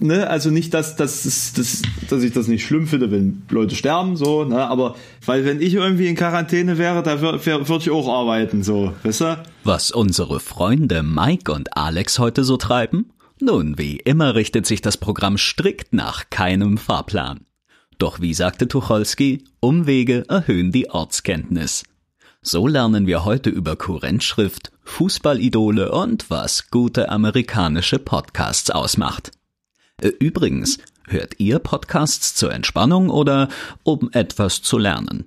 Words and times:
ne, 0.00 0.28
also 0.28 0.50
nicht, 0.50 0.74
dass, 0.74 0.96
dass, 0.96 1.22
dass, 1.54 1.82
dass 2.08 2.22
ich 2.22 2.32
das 2.32 2.48
nicht 2.48 2.64
schlimm 2.64 2.86
finde, 2.86 3.10
wenn 3.10 3.42
Leute 3.50 3.76
sterben, 3.76 4.16
so, 4.16 4.44
ne, 4.44 4.66
aber 4.68 4.96
weil 5.24 5.44
wenn 5.44 5.60
ich 5.60 5.74
irgendwie 5.74 6.08
in 6.08 6.16
Quarantäne 6.16 6.78
wäre, 6.78 7.02
da 7.02 7.20
würde 7.20 7.44
würd 7.44 7.82
ich 7.82 7.90
auch 7.90 8.08
arbeiten, 8.08 8.62
so, 8.62 8.92
weißt 9.02 9.20
du? 9.22 9.44
Was 9.64 9.90
unsere 9.90 10.40
Freunde 10.40 11.02
Mike 11.02 11.52
und 11.52 11.76
Alex 11.76 12.18
heute 12.18 12.44
so 12.44 12.56
treiben? 12.56 13.10
Nun, 13.40 13.78
wie 13.78 13.96
immer 13.96 14.34
richtet 14.34 14.66
sich 14.66 14.82
das 14.82 14.96
Programm 14.96 15.38
strikt 15.38 15.92
nach 15.92 16.28
keinem 16.30 16.76
Fahrplan. 16.76 17.40
Doch 17.98 18.20
wie 18.20 18.34
sagte 18.34 18.68
Tucholsky, 18.68 19.44
Umwege 19.60 20.24
erhöhen 20.28 20.72
die 20.72 20.90
Ortskenntnis. 20.90 21.84
So 22.42 22.66
lernen 22.66 23.06
wir 23.06 23.24
heute 23.24 23.50
über 23.50 23.76
Kurrentschrift, 23.76 24.72
Fußballidole 24.84 25.92
und 25.92 26.30
was 26.30 26.70
gute 26.70 27.10
amerikanische 27.10 27.98
Podcasts 27.98 28.70
ausmacht. 28.70 29.32
Äh, 30.00 30.08
übrigens, 30.20 30.78
hört 31.06 31.34
ihr 31.38 31.58
Podcasts 31.58 32.34
zur 32.34 32.52
Entspannung 32.52 33.10
oder 33.10 33.48
um 33.82 34.10
etwas 34.12 34.62
zu 34.62 34.78
lernen? 34.78 35.26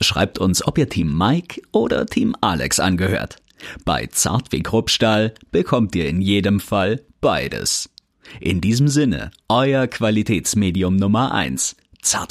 Schreibt 0.00 0.38
uns, 0.38 0.66
ob 0.66 0.78
ihr 0.78 0.88
Team 0.88 1.16
Mike 1.16 1.62
oder 1.72 2.06
Team 2.06 2.36
Alex 2.40 2.80
angehört. 2.80 3.36
Bei 3.84 4.06
Zart 4.06 4.52
wie 4.52 4.62
Kruppstahl 4.62 5.34
bekommt 5.50 5.94
ihr 5.94 6.08
in 6.08 6.20
jedem 6.20 6.60
Fall 6.60 7.02
beides. 7.20 7.90
In 8.40 8.60
diesem 8.60 8.88
Sinne, 8.88 9.30
euer 9.48 9.86
Qualitätsmedium 9.86 10.96
Nummer 10.96 11.32
eins, 11.32 11.76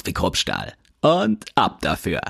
wie 0.04 0.12
Kruppstahl. 0.12 0.74
Und 1.00 1.44
ab 1.54 1.80
dafür. 1.80 2.20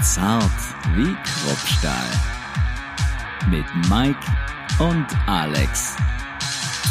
Zart 0.00 0.52
wie 0.96 1.14
Kruppstahl 1.24 2.37
mit 3.50 3.64
Mike 3.88 4.18
und 4.78 5.06
Alex. 5.26 5.96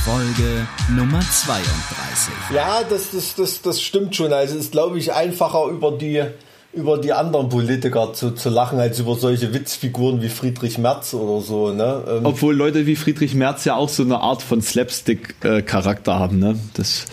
Folge 0.03 0.67
Nummer 0.95 1.19
32. 1.19 2.33
Ja, 2.53 2.81
das, 2.89 3.11
das, 3.11 3.35
das, 3.35 3.61
das 3.61 3.81
stimmt 3.81 4.15
schon. 4.15 4.33
Also 4.33 4.55
es 4.55 4.65
ist, 4.65 4.71
glaube 4.71 4.97
ich, 4.97 5.13
einfacher 5.13 5.65
über 5.65 5.91
die, 5.91 6.23
über 6.73 6.97
die 6.97 7.13
anderen 7.13 7.49
Politiker 7.49 8.13
zu, 8.13 8.31
zu 8.31 8.49
lachen, 8.49 8.79
als 8.79 8.99
über 8.99 9.15
solche 9.15 9.53
Witzfiguren 9.53 10.21
wie 10.21 10.29
Friedrich 10.29 10.77
Merz 10.77 11.13
oder 11.13 11.43
so. 11.43 11.71
Ne? 11.73 12.03
Ähm 12.07 12.25
Obwohl 12.25 12.55
Leute 12.55 12.85
wie 12.87 12.95
Friedrich 12.95 13.35
Merz 13.35 13.65
ja 13.65 13.75
auch 13.75 13.89
so 13.89 14.03
eine 14.03 14.19
Art 14.19 14.41
von 14.41 14.61
Slapstick-Charakter 14.61 16.17
haben. 16.17 16.39
Ne? 16.39 16.57
Das 16.73 17.05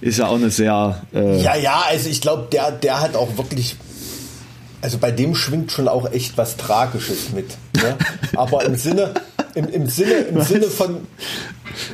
ist 0.00 0.18
ja 0.18 0.26
auch 0.26 0.34
eine 0.34 0.50
sehr... 0.50 1.00
Äh 1.14 1.40
ja, 1.40 1.56
ja, 1.56 1.84
also 1.88 2.10
ich 2.10 2.20
glaube, 2.20 2.48
der, 2.52 2.72
der 2.72 3.00
hat 3.00 3.16
auch 3.16 3.38
wirklich 3.38 3.76
also 4.82 4.98
bei 4.98 5.10
dem 5.10 5.34
schwingt 5.34 5.72
schon 5.72 5.88
auch 5.88 6.10
echt 6.10 6.38
was 6.38 6.56
Tragisches 6.56 7.32
mit. 7.32 7.56
Ne? 7.74 7.96
Aber 8.36 8.64
im 8.64 8.76
Sinne, 8.76 9.14
im, 9.54 9.68
im 9.68 9.86
Sinne, 9.86 10.14
im 10.14 10.40
Sinne 10.42 10.66
von, 10.66 11.06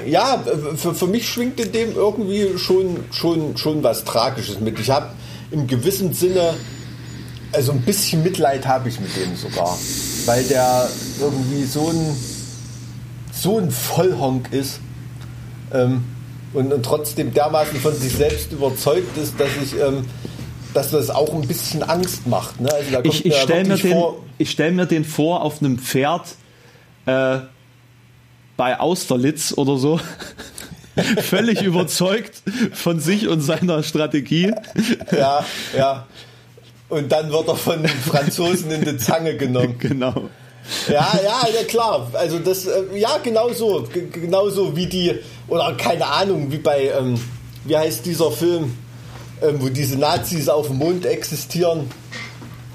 ja, 0.07 0.43
für, 0.77 0.95
für 0.95 1.07
mich 1.07 1.29
schwingt 1.29 1.59
in 1.61 1.73
dem 1.73 1.95
irgendwie 1.95 2.59
schon, 2.59 3.05
schon, 3.11 3.57
schon 3.57 3.83
was 3.83 4.05
Tragisches 4.05 4.61
mit. 4.61 4.79
Ich 4.79 4.91
habe 4.91 5.09
im 5.51 5.67
gewissen 5.67 6.13
Sinne, 6.13 6.55
also 7.53 7.73
ein 7.73 7.83
bisschen 7.83 8.23
Mitleid 8.23 8.67
habe 8.67 8.89
ich 8.89 9.01
mit 9.01 9.11
dem 9.17 9.37
sogar, 9.37 9.77
weil 10.27 10.45
der 10.45 10.89
irgendwie 11.21 11.65
so 11.65 11.89
ein, 11.89 12.17
so 13.33 13.59
ein 13.59 13.71
Vollhonk 13.71 14.53
ist. 14.53 14.81
Ähm, 15.73 16.05
und, 16.53 16.73
und 16.73 16.85
trotzdem 16.85 17.35
dermaßen 17.35 17.79
von 17.81 17.95
sich 17.95 18.13
selbst 18.13 18.53
überzeugt 18.53 19.19
ist, 19.19 19.39
dass 19.39 19.49
ich 19.63 19.79
ähm, 19.79 20.07
dass 20.77 20.91
das 20.91 21.09
auch 21.09 21.33
ein 21.33 21.49
bisschen 21.49 21.83
Angst 21.83 22.27
macht. 22.27 22.61
Ne? 22.61 22.69
Also 22.73 23.01
ich 23.05 23.25
ich 23.25 23.35
stelle 23.37 23.65
mir, 23.65 23.77
den, 23.79 24.47
stell 24.47 24.73
mir 24.73 24.87
den 24.87 25.05
vor 25.05 25.43
auf 25.43 25.61
einem 25.61 25.79
Pferd 25.79 26.35
äh, 27.07 27.39
bei 28.57 28.79
Austerlitz 28.79 29.55
oder 29.57 29.79
so. 29.79 29.99
Völlig 31.23 31.63
überzeugt 31.63 32.43
von 32.73 33.01
sich 33.01 33.29
und 33.29 33.41
seiner 33.41 33.83
Strategie. 33.83 34.53
Ja, 35.13 35.45
ja. 35.77 36.07
Und 36.89 37.11
dann 37.11 37.31
wird 37.33 37.49
er 37.49 37.57
von 37.57 37.83
den 37.83 37.91
Franzosen 37.91 38.71
in 38.71 38.85
die 38.85 38.97
Zange 38.99 39.37
genommen. 39.37 39.77
Genau. 39.79 40.29
Ja, 40.89 41.09
ja, 41.23 41.47
ja, 41.55 41.65
klar. 41.69 42.11
Also 42.13 42.41
das, 42.41 42.67
äh, 42.67 42.83
ja, 42.97 43.19
genau 43.23 43.53
so. 43.53 43.87
Genau 44.13 44.49
so 44.49 44.77
wie 44.77 44.87
die, 44.87 45.15
oder 45.47 45.73
keine 45.75 46.07
Ahnung, 46.07 46.51
wie 46.51 46.59
bei, 46.59 46.91
ähm, 46.99 47.21
wie 47.65 47.77
heißt 47.77 48.05
dieser 48.05 48.33
Film? 48.33 48.73
Ähm, 49.43 49.61
wo 49.61 49.69
diese 49.69 49.99
Nazis 49.99 50.49
auf 50.49 50.69
dem 50.69 50.79
Mond 50.79 51.05
existieren. 51.07 51.91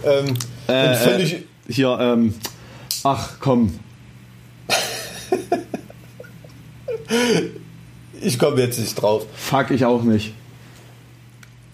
Ähm, 0.04 0.38
äh, 0.68 0.96
völlig 0.96 1.34
äh, 1.34 1.44
hier, 1.68 1.98
ähm, 2.00 2.34
ach 3.04 3.34
komm. 3.40 3.80
ich 8.22 8.40
komme 8.40 8.62
jetzt 8.62 8.80
nicht 8.80 8.96
drauf. 8.96 9.26
Fuck, 9.34 9.72
ich 9.72 9.86
auch 9.86 10.04
nicht. 10.04 10.34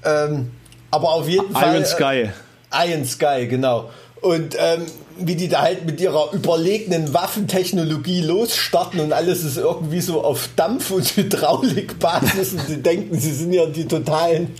Ähm, 0.03 0.51
aber 0.91 1.09
auf 1.09 1.27
jeden 1.27 1.51
Iron 1.51 1.53
Fall. 1.53 1.73
Iron 1.75 1.85
Sky. 1.85 2.29
Äh, 2.71 2.91
Iron 2.91 3.05
Sky, 3.05 3.47
genau. 3.47 3.89
Und 4.21 4.55
ähm, 4.59 4.85
wie 5.19 5.35
die 5.35 5.47
da 5.47 5.61
halt 5.61 5.85
mit 5.85 5.99
ihrer 6.01 6.33
überlegenen 6.33 7.13
Waffentechnologie 7.13 8.21
losstarten 8.21 8.99
und 8.99 9.13
alles 9.13 9.43
ist 9.43 9.57
irgendwie 9.57 10.01
so 10.01 10.23
auf 10.23 10.49
Dampf- 10.55 10.91
und 10.91 11.05
Hydraulikbasis 11.15 12.53
und 12.53 12.67
sie 12.67 12.81
denken, 12.81 13.19
sie 13.19 13.33
sind 13.33 13.53
ja 13.53 13.65
die 13.65 13.85
totalen, 13.85 14.53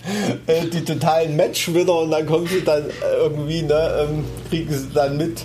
äh, 0.46 0.66
die 0.66 0.84
totalen 0.84 1.36
Matchwinner 1.36 1.94
und 2.00 2.10
dann 2.10 2.26
kommen 2.26 2.46
sie 2.46 2.62
dann 2.62 2.84
irgendwie, 3.20 3.62
ne, 3.62 4.06
ähm, 4.08 4.24
kriegen 4.48 4.72
sie 4.72 4.88
dann 4.92 5.16
mit, 5.16 5.44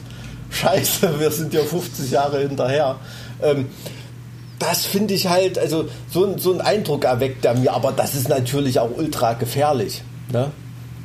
scheiße, 0.50 1.20
wir 1.20 1.32
sind 1.32 1.54
ja 1.54 1.62
50 1.62 2.12
Jahre 2.12 2.40
hinterher. 2.40 2.98
Ähm, 3.42 3.68
das 4.60 4.86
finde 4.86 5.14
ich 5.14 5.28
halt, 5.28 5.60
also 5.60 5.90
so, 6.10 6.38
so 6.38 6.54
ein 6.54 6.62
Eindruck 6.62 7.06
erweckt 7.06 7.44
er 7.44 7.56
mir, 7.56 7.74
aber 7.74 7.92
das 7.92 8.16
ist 8.16 8.30
natürlich 8.30 8.80
auch 8.80 8.92
ultra 8.96 9.34
gefährlich. 9.34 10.02
Ne? 10.32 10.52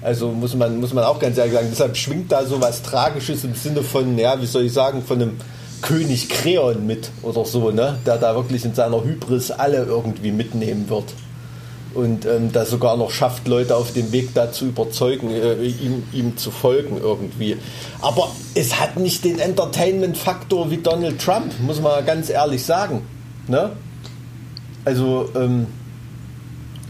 Also 0.01 0.31
muss 0.31 0.55
man, 0.55 0.79
muss 0.79 0.93
man 0.93 1.05
auch 1.05 1.19
ganz 1.19 1.39
ehrlich 1.39 1.55
sagen. 1.55 1.69
Deshalb 1.71 1.97
schwingt 1.97 2.31
da 2.31 2.45
so 2.45 2.61
was 2.61 2.83
Tragisches 2.83 3.45
im 3.45 3.55
Sinne 3.55 3.83
von, 3.83 4.17
ja, 4.17 4.41
wie 4.41 4.47
soll 4.47 4.65
ich 4.65 4.73
sagen, 4.73 5.03
von 5.03 5.21
einem 5.21 5.37
König 5.83 6.29
Kreon 6.29 6.87
mit 6.87 7.11
oder 7.23 7.45
so, 7.45 7.71
ne? 7.71 7.99
Der 8.07 8.17
da 8.17 8.35
wirklich 8.35 8.65
in 8.65 8.75
seiner 8.75 9.03
Hybris 9.03 9.51
alle 9.51 9.85
irgendwie 9.85 10.31
mitnehmen 10.31 10.89
wird. 10.89 11.15
Und 11.95 12.27
ähm, 12.27 12.53
da 12.53 12.65
sogar 12.65 12.97
noch 12.97 13.11
schafft, 13.11 13.49
Leute 13.49 13.75
auf 13.75 13.93
dem 13.93 14.13
Weg 14.13 14.35
da 14.35 14.53
zu 14.53 14.67
überzeugen, 14.67 15.31
äh, 15.31 15.55
ihm, 15.65 16.05
ihm 16.13 16.37
zu 16.37 16.51
folgen 16.51 16.99
irgendwie. 17.01 17.57
Aber 18.01 18.31
es 18.55 18.79
hat 18.79 18.99
nicht 18.99 19.25
den 19.25 19.39
Entertainment-Faktor 19.39 20.71
wie 20.71 20.77
Donald 20.77 21.21
Trump, 21.21 21.59
muss 21.61 21.81
man 21.81 22.05
ganz 22.05 22.29
ehrlich 22.29 22.65
sagen. 22.65 23.03
Ne? 23.49 23.71
Also, 24.85 25.31
ähm, 25.35 25.67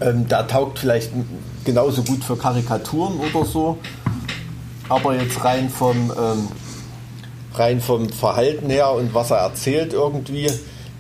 ähm, 0.00 0.26
da 0.28 0.42
taugt 0.42 0.78
vielleicht 0.78 1.12
genauso 1.68 2.02
gut 2.02 2.24
für 2.24 2.34
Karikaturen 2.34 3.20
oder 3.20 3.44
so. 3.44 3.76
Aber 4.88 5.14
jetzt 5.14 5.44
rein 5.44 5.68
vom, 5.68 6.10
ähm, 6.18 6.48
rein 7.54 7.82
vom 7.82 8.08
Verhalten 8.08 8.70
her 8.70 8.90
und 8.92 9.12
was 9.12 9.30
er 9.30 9.36
erzählt 9.36 9.92
irgendwie, 9.92 10.46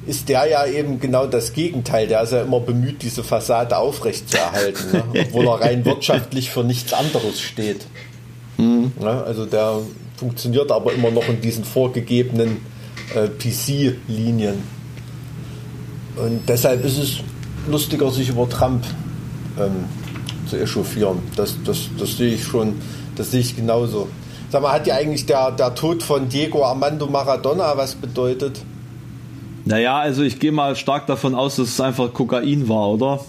ist 0.06 0.28
der 0.28 0.46
ja 0.46 0.66
eben 0.66 1.00
genau 1.00 1.26
das 1.26 1.54
Gegenteil. 1.54 2.06
Der 2.06 2.22
ist 2.22 2.32
ja 2.32 2.42
immer 2.42 2.60
bemüht, 2.60 3.02
diese 3.02 3.24
Fassade 3.24 3.78
aufrechtzuerhalten, 3.78 4.92
ne? 4.92 5.04
obwohl 5.26 5.46
er 5.46 5.60
rein 5.62 5.86
wirtschaftlich 5.86 6.50
für 6.50 6.64
nichts 6.64 6.92
anderes 6.92 7.40
steht. 7.40 7.86
Mhm. 8.58 8.92
Ja, 9.00 9.22
also 9.22 9.46
der 9.46 9.78
funktioniert 10.18 10.70
aber 10.70 10.92
immer 10.92 11.10
noch 11.10 11.26
in 11.30 11.40
diesen 11.40 11.64
vorgegebenen 11.64 12.58
äh, 13.14 13.28
PC-Linien. 13.28 14.62
Und 16.16 16.46
deshalb 16.46 16.84
ist 16.84 16.98
es 16.98 17.16
lustiger, 17.66 18.10
sich 18.10 18.28
über 18.28 18.46
Trump 18.50 18.84
ähm, 19.58 19.86
zu 20.48 20.56
echauffieren. 20.56 21.18
Das, 21.36 21.56
das, 21.64 21.88
das 21.98 22.16
sehe 22.16 22.34
ich 22.34 22.44
schon, 22.44 22.76
das 23.16 23.30
sehe 23.30 23.40
ich 23.40 23.56
genauso. 23.56 24.08
Sag 24.50 24.62
mal, 24.62 24.72
hat 24.72 24.86
ja 24.86 24.94
eigentlich 24.94 25.26
der, 25.26 25.52
der 25.52 25.74
Tod 25.74 26.02
von 26.02 26.28
Diego 26.28 26.64
Armando 26.64 27.06
Maradona 27.06 27.76
was 27.76 27.94
bedeutet? 27.94 28.60
Naja, 29.64 29.98
also 29.98 30.22
ich 30.22 30.38
gehe 30.40 30.52
mal 30.52 30.76
stark 30.76 31.06
davon 31.06 31.34
aus, 31.34 31.56
dass 31.56 31.68
es 31.68 31.80
einfach 31.80 32.12
Kokain 32.14 32.68
war, 32.68 32.88
oder? 32.88 33.20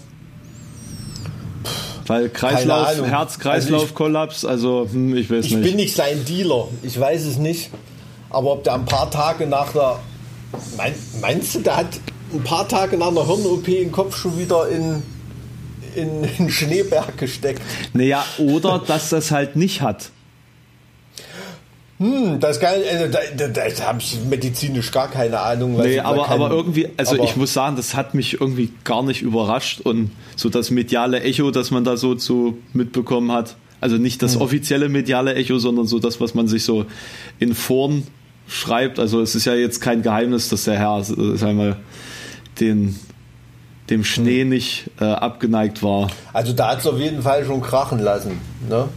Weil 2.06 2.30
Kreislauf, 2.30 3.04
Herz-Kreislauf-Kollaps, 3.04 4.44
also, 4.44 4.84
ich, 4.86 4.92
hm, 4.94 5.16
ich 5.16 5.30
weiß 5.30 5.44
ich 5.44 5.52
nicht. 5.52 5.64
Ich 5.64 5.70
bin 5.70 5.76
nicht 5.76 5.94
sein 5.94 6.24
Dealer, 6.24 6.68
ich 6.82 6.98
weiß 6.98 7.24
es 7.26 7.36
nicht. 7.36 7.70
Aber 8.30 8.52
ob 8.52 8.64
der 8.64 8.74
ein 8.74 8.84
paar 8.84 9.10
Tage 9.10 9.46
nach 9.46 9.72
der. 9.72 10.00
Mein, 10.76 10.94
meinst 11.20 11.54
du, 11.54 11.60
der 11.60 11.76
hat 11.76 11.86
ein 12.32 12.42
paar 12.42 12.66
Tage 12.66 12.96
nach 12.96 13.08
einer 13.08 13.26
Hirn-OP 13.26 13.64
den 13.66 13.92
Kopf 13.92 14.16
schon 14.16 14.38
wieder 14.38 14.68
in 14.68 15.02
in, 15.94 16.24
in 16.38 16.50
Schneeberg 16.50 17.16
gesteckt. 17.18 17.62
Naja, 17.92 18.24
oder 18.38 18.82
dass 18.84 19.10
das 19.10 19.30
halt 19.30 19.56
nicht 19.56 19.82
hat. 19.82 20.10
Hm, 21.98 22.40
das 22.40 22.58
kann, 22.60 22.76
also, 22.90 23.12
da, 23.12 23.18
da, 23.36 23.48
da 23.48 23.86
habe 23.86 24.00
ich 24.00 24.18
medizinisch 24.28 24.90
gar 24.90 25.10
keine 25.10 25.38
Ahnung. 25.38 25.76
Nee, 25.76 26.00
aber, 26.00 26.24
kann, 26.24 26.40
aber 26.40 26.50
irgendwie, 26.54 26.88
also 26.96 27.16
aber 27.16 27.24
ich 27.24 27.36
muss 27.36 27.52
sagen, 27.52 27.76
das 27.76 27.94
hat 27.94 28.14
mich 28.14 28.40
irgendwie 28.40 28.72
gar 28.84 29.02
nicht 29.02 29.20
überrascht 29.20 29.82
und 29.82 30.10
so 30.34 30.48
das 30.48 30.70
mediale 30.70 31.20
Echo, 31.20 31.50
das 31.50 31.70
man 31.70 31.84
da 31.84 31.98
so 31.98 32.14
zu 32.14 32.56
mitbekommen 32.72 33.30
hat, 33.30 33.56
also 33.82 33.96
nicht 33.96 34.22
das 34.22 34.36
hm. 34.36 34.40
offizielle 34.40 34.88
mediale 34.88 35.34
Echo, 35.34 35.58
sondern 35.58 35.86
so 35.86 35.98
das, 35.98 36.22
was 36.22 36.34
man 36.34 36.48
sich 36.48 36.64
so 36.64 36.86
in 37.38 37.54
Foren 37.54 38.06
schreibt. 38.48 38.98
Also 38.98 39.20
es 39.20 39.34
ist 39.34 39.44
ja 39.44 39.54
jetzt 39.54 39.80
kein 39.80 40.00
Geheimnis, 40.00 40.48
dass 40.48 40.64
der 40.64 40.78
Herr, 40.78 41.04
sagen 41.04 41.58
wir, 41.58 41.76
den 42.60 42.98
dem 43.90 44.04
Schnee 44.04 44.44
nicht 44.44 44.90
äh, 45.00 45.04
abgeneigt 45.04 45.82
war. 45.82 46.08
Also 46.32 46.52
da 46.52 46.70
hat 46.70 46.80
es 46.80 46.86
auf 46.86 46.98
jeden 46.98 47.22
Fall 47.22 47.44
schon 47.44 47.60
krachen 47.60 47.98
lassen. 47.98 48.40
Ne? 48.68 48.88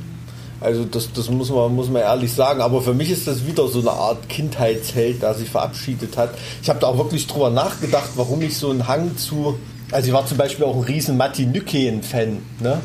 Also 0.61 0.85
das, 0.85 1.11
das 1.11 1.29
muss, 1.29 1.49
man, 1.49 1.75
muss 1.75 1.89
man 1.89 2.01
ehrlich 2.01 2.31
sagen. 2.31 2.61
Aber 2.61 2.81
für 2.81 2.93
mich 2.93 3.11
ist 3.11 3.27
das 3.27 3.45
wieder 3.45 3.67
so 3.67 3.81
eine 3.81 3.91
Art 3.91 4.29
Kindheitsheld, 4.29 5.21
der 5.21 5.33
sich 5.33 5.49
verabschiedet 5.49 6.15
hat. 6.15 6.35
Ich 6.61 6.69
habe 6.69 6.79
da 6.79 6.87
auch 6.87 6.97
wirklich 6.97 7.27
drüber 7.27 7.49
nachgedacht, 7.49 8.11
warum 8.15 8.41
ich 8.41 8.57
so 8.57 8.69
einen 8.69 8.87
Hang 8.87 9.17
zu... 9.17 9.59
Also 9.91 10.07
ich 10.07 10.13
war 10.13 10.25
zum 10.25 10.37
Beispiel 10.37 10.65
auch 10.65 10.75
ein 10.75 10.83
riesen 10.83 11.17
Matti 11.17 11.45
Nykeen-Fan. 11.45 12.37
Ne? 12.61 12.81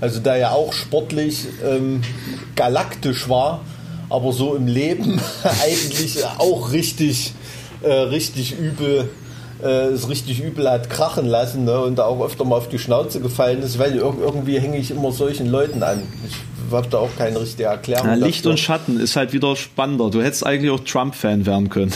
Also 0.00 0.20
der 0.20 0.36
ja 0.36 0.50
auch 0.50 0.72
sportlich 0.72 1.46
ähm, 1.64 2.00
galaktisch 2.56 3.28
war, 3.28 3.60
aber 4.08 4.32
so 4.32 4.56
im 4.56 4.66
Leben 4.66 5.20
eigentlich 5.62 6.24
auch 6.38 6.72
richtig, 6.72 7.32
äh, 7.82 7.92
richtig 7.92 8.58
übel 8.58 9.08
äh, 9.62 9.86
es 9.88 10.08
richtig 10.08 10.40
übel 10.40 10.68
hat 10.70 10.90
krachen 10.90 11.26
lassen 11.26 11.64
ne, 11.64 11.80
und 11.80 11.96
da 11.96 12.04
auch 12.04 12.24
öfter 12.24 12.44
mal 12.44 12.56
auf 12.56 12.68
die 12.68 12.78
Schnauze 12.78 13.20
gefallen 13.20 13.62
ist, 13.62 13.78
weil 13.78 13.96
irgendwie 13.96 14.58
hänge 14.58 14.78
ich 14.78 14.90
immer 14.90 15.12
solchen 15.12 15.46
Leuten 15.46 15.82
an. 15.82 16.02
Ich 16.26 16.34
habe 16.72 16.88
da 16.88 16.98
auch 16.98 17.10
keine 17.16 17.40
richtige 17.40 17.68
Erklärung. 17.68 18.06
Ja, 18.06 18.14
Licht 18.14 18.40
dafür. 18.40 18.50
und 18.52 18.60
Schatten 18.60 19.00
ist 19.00 19.16
halt 19.16 19.32
wieder 19.32 19.56
spannender. 19.56 20.10
Du 20.10 20.22
hättest 20.22 20.46
eigentlich 20.46 20.70
auch 20.70 20.80
Trump-Fan 20.80 21.46
werden 21.46 21.68
können. 21.68 21.92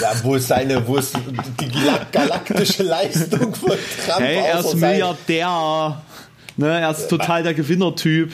Ja, 0.00 0.12
wo 0.22 0.34
ist 0.34 0.48
seine, 0.48 0.86
wo 0.86 0.96
ist 0.96 1.14
die 1.60 1.70
galaktische 2.12 2.82
Leistung 2.82 3.54
von 3.54 3.72
Trump? 4.06 4.20
Hey, 4.20 4.36
er 4.36 4.60
ist 4.60 4.74
Milliardär. 4.74 6.02
Ne, 6.56 6.80
er 6.80 6.90
ist 6.90 7.08
total 7.08 7.42
der 7.42 7.54
Gewinnertyp. 7.54 8.32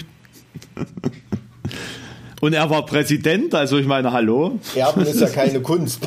Und 2.41 2.55
er 2.55 2.71
war 2.71 2.87
Präsident, 2.87 3.55
also 3.55 3.77
ich 3.77 3.87
meine, 3.87 4.13
hallo. 4.13 4.59
Erben 4.75 5.03
ist 5.03 5.21
ja 5.21 5.29
keine 5.29 5.61
Kunst. 5.61 6.01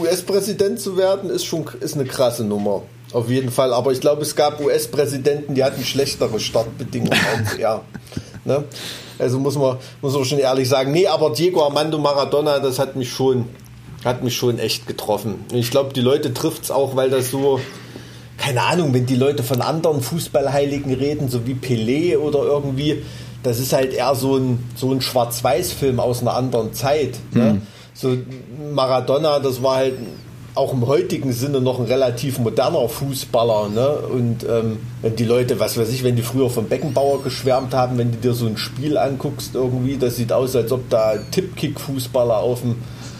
US-Präsident 0.00 0.80
zu 0.80 0.96
werden, 0.96 1.28
ist 1.28 1.44
schon 1.44 1.64
ist 1.80 1.94
eine 1.94 2.04
krasse 2.04 2.44
Nummer. 2.44 2.82
Auf 3.12 3.28
jeden 3.28 3.50
Fall. 3.50 3.72
Aber 3.72 3.92
ich 3.92 4.00
glaube, 4.00 4.22
es 4.22 4.36
gab 4.36 4.60
US-Präsidenten, 4.60 5.54
die 5.54 5.64
hatten 5.64 5.82
schlechtere 5.84 6.38
Startbedingungen 6.38 7.18
als 7.36 7.54
er. 7.54 7.82
Ne? 8.44 8.64
Also 9.18 9.38
muss 9.38 9.56
man, 9.56 9.76
muss 10.00 10.14
man 10.14 10.24
schon 10.24 10.38
ehrlich 10.38 10.68
sagen. 10.68 10.92
Nee, 10.92 11.06
aber 11.06 11.30
Diego 11.30 11.64
Armando 11.64 11.98
Maradona, 11.98 12.58
das 12.60 12.78
hat 12.78 12.96
mich 12.96 13.10
schon, 13.10 13.46
hat 14.04 14.22
mich 14.22 14.36
schon 14.36 14.58
echt 14.58 14.86
getroffen. 14.86 15.44
Und 15.50 15.58
ich 15.58 15.70
glaube, 15.70 15.92
die 15.92 16.00
Leute 16.00 16.32
trifft 16.32 16.64
es 16.64 16.70
auch, 16.70 16.96
weil 16.96 17.10
das 17.10 17.30
so, 17.30 17.60
keine 18.38 18.62
Ahnung, 18.62 18.94
wenn 18.94 19.06
die 19.06 19.16
Leute 19.16 19.42
von 19.42 19.60
anderen 19.60 20.00
Fußballheiligen 20.00 20.94
reden, 20.94 21.28
so 21.28 21.46
wie 21.46 21.54
Pelé 21.54 22.16
oder 22.16 22.42
irgendwie, 22.42 23.02
das 23.42 23.58
ist 23.58 23.72
halt 23.72 23.92
eher 23.92 24.14
so 24.14 24.36
ein, 24.36 24.64
so 24.76 24.92
ein 24.92 25.00
Schwarz-Weiß-Film 25.00 26.00
aus 26.00 26.20
einer 26.20 26.34
anderen 26.34 26.72
Zeit. 26.74 27.18
Ne? 27.32 27.54
Mhm. 27.54 27.62
So 27.94 28.16
Maradona, 28.72 29.38
das 29.40 29.62
war 29.62 29.76
halt 29.76 29.94
auch 30.54 30.72
im 30.72 30.86
heutigen 30.86 31.32
Sinne 31.32 31.60
noch 31.60 31.78
ein 31.78 31.86
relativ 31.86 32.38
moderner 32.38 32.88
Fußballer. 32.88 33.70
Ne? 33.70 33.88
Und 33.88 34.44
ähm, 34.44 34.78
wenn 35.00 35.16
die 35.16 35.24
Leute, 35.24 35.58
was 35.58 35.78
weiß 35.78 35.90
ich, 35.90 36.04
wenn 36.04 36.16
die 36.16 36.22
früher 36.22 36.50
vom 36.50 36.66
Beckenbauer 36.66 37.22
geschwärmt 37.22 37.74
haben, 37.74 37.96
wenn 37.98 38.12
du 38.12 38.18
dir 38.18 38.34
so 38.34 38.46
ein 38.46 38.56
Spiel 38.56 38.98
anguckst 38.98 39.54
irgendwie, 39.54 39.96
das 39.96 40.16
sieht 40.16 40.32
aus, 40.32 40.54
als 40.54 40.70
ob 40.72 40.88
da 40.90 41.14
Tippkick-Fußballer 41.30 42.36
auf 42.36 42.60
dem, 42.60 42.76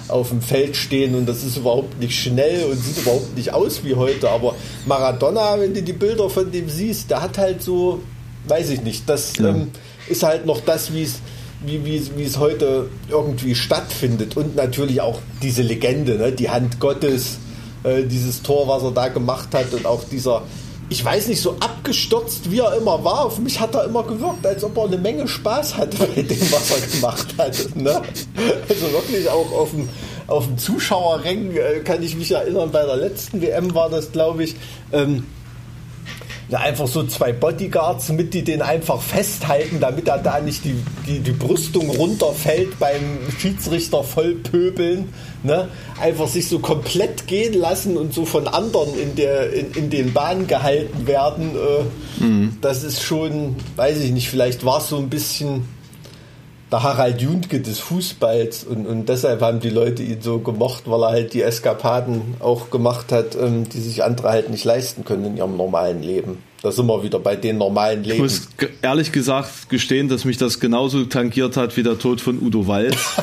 auf 0.09 0.29
dem 0.29 0.43
Feld 0.43 0.77
stehen 0.77 1.15
und 1.15 1.27
das 1.27 1.43
ist 1.43 1.57
überhaupt 1.57 1.99
nicht 1.99 2.15
schnell 2.15 2.65
und 2.65 2.77
sieht 2.77 2.99
überhaupt 2.99 3.35
nicht 3.35 3.55
aus 3.55 3.83
wie 3.83 3.95
heute. 3.95 4.29
Aber 4.29 4.55
Maradona, 4.85 5.59
wenn 5.59 5.73
du 5.73 5.83
die 5.83 5.95
Bilder 5.95 6.29
von 6.29 6.53
dem 6.53 6.69
siehst, 6.69 7.11
der 7.11 7.23
hat 7.23 7.39
halt 7.39 7.63
so, 7.63 8.01
weiß 8.47 8.69
ich 8.71 8.83
nicht, 8.83 9.09
das 9.09 9.39
ja. 9.39 9.49
ähm, 9.49 9.71
ist 10.09 10.23
halt 10.23 10.47
noch 10.47 10.61
das, 10.61 10.93
wie 10.93 11.03
es 11.03 11.21
wie, 11.65 11.85
wie, 11.85 12.17
wie 12.17 12.25
es 12.25 12.39
heute 12.39 12.89
irgendwie 13.09 13.55
stattfindet. 13.55 14.37
Und 14.37 14.57
natürlich 14.57 15.01
auch 15.01 15.21
diese 15.43 15.63
Legende, 15.63 16.17
ne? 16.17 16.33
die 16.33 16.51
Hand 16.51 16.81
Gottes, 16.81 17.39
äh, 17.85 18.05
dieses 18.05 18.43
Tor, 18.43 18.69
was 18.69 18.83
er 18.83 18.93
da 18.93 19.09
gemacht 19.09 19.49
hat 19.53 19.73
und 19.73 19.87
auch 19.87 20.03
dieser, 20.05 20.43
ich 20.89 21.05
weiß 21.05 21.29
nicht, 21.29 21.41
so 21.41 21.57
abgestürzt, 21.61 22.51
wie 22.51 22.61
er 22.61 22.77
immer 22.77 23.05
war. 23.05 23.27
Auf 23.27 23.39
mich 23.39 23.61
hat 23.61 23.75
er 23.75 23.85
immer 23.85 24.03
gewirkt, 24.03 24.47
als 24.47 24.65
ob 24.65 24.77
er 24.77 24.85
eine 24.85 24.99
Menge 24.99 25.29
Spaß 25.29 25.77
hatte 25.77 25.97
bei 26.15 26.23
dem, 26.23 26.53
was 26.53 26.71
er 26.71 26.87
gemacht 26.87 27.35
hat. 27.39 27.77
Ne? 27.77 28.03
Also 28.69 28.93
wirklich 28.93 29.29
auch 29.29 29.53
auf 29.53 29.71
dem, 29.71 29.89
auf 30.27 30.47
dem 30.47 30.59
Zuschauerring 30.59 31.57
äh, 31.57 31.81
kann 31.81 32.03
ich 32.03 32.17
mich 32.17 32.33
erinnern, 32.33 32.71
bei 32.73 32.85
der 32.85 32.97
letzten 32.97 33.41
WM 33.41 33.75
war 33.75 33.89
das, 33.89 34.13
glaube 34.13 34.45
ich. 34.45 34.57
Ähm, 34.93 35.27
einfach 36.61 36.87
so 36.87 37.05
zwei 37.05 37.33
Bodyguards 37.33 38.11
mit, 38.11 38.35
die 38.35 38.43
den 38.43 38.63
einfach 38.63 39.01
festhalten, 39.01 39.81
damit 39.81 40.09
er 40.09 40.19
da 40.19 40.41
nicht 40.41 40.65
die, 40.65 40.75
die, 41.07 41.21
die 41.21 41.33
Brüstung 41.33 41.91
runterfällt 41.91 42.79
beim 42.79 43.19
Schiedsrichter 43.39 44.05
voll 44.05 44.35
pöbeln. 44.35 45.09
Ne? 45.43 45.69
Einfach 46.01 46.29
sich 46.29 46.49
so 46.49 46.59
komplett 46.59 47.27
gehen 47.27 47.55
lassen 47.55 47.97
und 47.97 48.13
so 48.15 48.25
von 48.25 48.49
anderen 48.49 48.99
in, 48.99 49.17
der, 49.17 49.53
in, 49.53 49.73
in 49.73 49.91
den 49.91 50.13
Bahnen 50.13 50.47
gehalten 50.47 51.07
werden. 51.07 51.53
Äh, 51.57 52.25
mhm. 52.25 52.59
Das 52.61 52.85
ist 52.85 53.03
schon, 53.03 53.57
weiß 53.77 53.99
ich 54.01 54.13
nicht, 54.13 54.29
vielleicht 54.29 54.65
war 54.65 54.79
es 54.79 54.89
so 54.89 54.99
ein 54.99 55.09
bisschen 55.09 55.65
der 56.73 56.83
Harald 56.83 57.21
Juntke 57.21 57.61
des 57.61 57.79
Fußballs 57.81 58.65
und, 58.65 58.87
und 58.87 59.09
deshalb 59.09 59.43
haben 59.43 59.61
die 59.61 59.69
Leute 59.69 60.03
ihn 60.03 60.23
so 60.23 60.39
gemocht, 60.39 60.85
weil 60.87 61.03
er 61.03 61.11
halt 61.11 61.35
die 61.35 61.43
Eskapaden 61.43 62.35
auch 62.41 62.71
gemacht 62.71 63.13
hat, 63.13 63.37
ähm, 63.37 63.69
die 63.69 63.81
sich 63.81 64.03
andere 64.03 64.31
halt 64.31 64.49
nicht 64.49 64.65
leisten 64.65 65.05
können 65.05 65.27
in 65.27 65.37
ihrem 65.37 65.57
normalen 65.57 66.03
Leben. 66.03 66.39
Da 66.63 66.73
sind 66.73 66.87
wir 66.87 67.03
wieder 67.03 67.19
bei 67.19 67.37
den 67.37 67.59
normalen 67.59 68.05
Leben. 68.05 68.15
Ich 68.15 68.21
muss 68.21 68.49
ehrlich 68.81 69.13
gesagt 69.13 69.69
gestehen, 69.69 70.09
dass 70.09 70.25
mich 70.25 70.39
das 70.39 70.61
genauso 70.61 71.05
tangiert 71.05 71.57
hat 71.57 71.77
wie 71.77 71.83
der 71.83 71.99
Tod 71.99 72.21
von 72.21 72.41
Udo 72.41 72.67
Walz. 72.69 72.97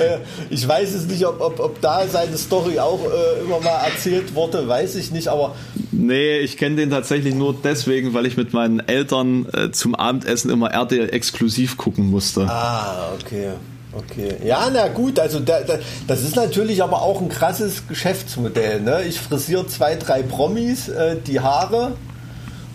Äh, 0.00 0.20
ich 0.50 0.66
weiß 0.66 0.94
es 0.94 1.04
nicht, 1.06 1.26
ob, 1.26 1.40
ob, 1.40 1.60
ob 1.60 1.78
da 1.80 2.08
seine 2.08 2.38
Story 2.38 2.78
auch 2.78 3.00
äh, 3.04 3.40
immer 3.42 3.60
mal 3.60 3.84
erzählt 3.84 4.34
wurde, 4.34 4.66
weiß 4.66 4.94
ich 4.96 5.12
nicht, 5.12 5.28
aber. 5.28 5.54
Nee, 5.92 6.38
ich 6.38 6.56
kenne 6.56 6.76
den 6.76 6.88
tatsächlich 6.90 7.34
nur 7.34 7.54
deswegen, 7.54 8.14
weil 8.14 8.26
ich 8.26 8.36
mit 8.36 8.52
meinen 8.52 8.80
Eltern 8.80 9.46
äh, 9.52 9.70
zum 9.70 9.94
Abendessen 9.94 10.50
immer 10.50 10.72
RTL 10.72 11.10
exklusiv 11.10 11.76
gucken 11.76 12.10
musste. 12.10 12.48
Ah, 12.48 13.12
okay. 13.20 13.52
Okay, 13.94 14.36
ja, 14.42 14.70
na 14.72 14.88
gut, 14.88 15.18
also 15.18 15.38
da, 15.38 15.60
da, 15.60 15.78
das 16.06 16.22
ist 16.22 16.34
natürlich 16.34 16.82
aber 16.82 17.02
auch 17.02 17.20
ein 17.20 17.28
krasses 17.28 17.86
Geschäftsmodell. 17.88 18.80
Ne? 18.80 19.02
Ich 19.06 19.20
frisiere 19.20 19.66
zwei, 19.66 19.96
drei 19.96 20.22
Promis 20.22 20.88
äh, 20.88 21.16
die 21.16 21.40
Haare 21.40 21.92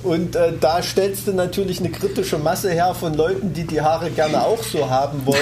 und 0.04 0.36
äh, 0.36 0.54
da 0.60 0.84
stellst 0.84 1.28
du 1.28 1.34
natürlich 1.34 1.80
eine 1.80 1.90
kritische 1.90 2.38
Masse 2.38 2.72
her 2.72 2.94
von 2.94 3.16
Leuten, 3.16 3.52
die 3.54 3.66
die 3.66 3.82
Haare 3.82 4.12
gerne 4.12 4.44
auch 4.44 4.62
so 4.62 4.90
haben 4.90 5.26
wollen. 5.26 5.38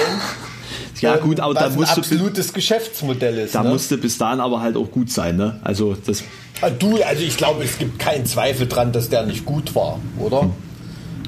Ja, 1.02 1.16
gut, 1.16 1.40
aber 1.40 1.52
da 1.52 1.68
musst 1.68 1.92
ein 1.92 1.98
absolutes 1.98 2.54
Geschäftsmodell 2.54 3.36
ist. 3.38 3.54
Da 3.54 3.62
ne? 3.62 3.68
musste 3.68 3.98
bis 3.98 4.16
dahin 4.16 4.40
aber 4.40 4.62
halt 4.62 4.78
auch 4.78 4.90
gut 4.90 5.10
sein, 5.10 5.36
ne? 5.36 5.60
Also 5.62 5.94
das. 5.94 6.24
Ah, 6.62 6.70
du, 6.70 7.02
also 7.02 7.22
ich 7.22 7.36
glaube, 7.36 7.64
es 7.64 7.76
gibt 7.76 7.98
keinen 7.98 8.24
Zweifel 8.24 8.66
dran, 8.66 8.92
dass 8.92 9.10
der 9.10 9.26
nicht 9.26 9.44
gut 9.44 9.74
war, 9.74 10.00
oder? 10.18 10.42
Hm. 10.42 10.52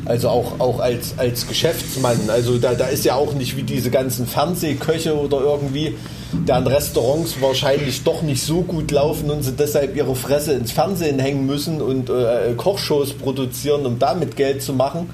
Also 0.09 0.31
auch, 0.31 0.59
auch 0.59 0.81
als, 0.81 1.19
als 1.19 1.47
Geschäftsmann. 1.47 2.31
Also 2.31 2.57
da, 2.57 2.73
da 2.73 2.87
ist 2.87 3.05
ja 3.05 3.15
auch 3.15 3.35
nicht 3.35 3.59
wie 3.59 3.63
diese 3.63 3.91
ganzen 3.91 4.27
Fernsehköche 4.27 5.15
oder 5.15 5.39
irgendwie, 5.43 5.97
deren 6.33 6.67
Restaurants 6.67 7.43
wahrscheinlich 7.43 8.05
doch 8.05 8.23
nicht 8.23 8.43
so 8.43 8.63
gut 8.63 8.91
laufen 8.91 9.31
und 9.31 9.43
sie 9.43 9.53
deshalb 9.53 9.95
ihre 9.95 10.17
Fresse 10.17 10.55
ins 10.55 10.73
Fernsehen 10.73 11.19
hängen 11.19 11.45
müssen 11.45 11.83
und 11.83 12.09
äh, 12.09 12.55
Kochshows 12.57 13.13
produzieren, 13.13 13.85
um 13.85 13.99
damit 13.99 14.37
Geld 14.37 14.63
zu 14.63 14.73
machen. 14.73 15.11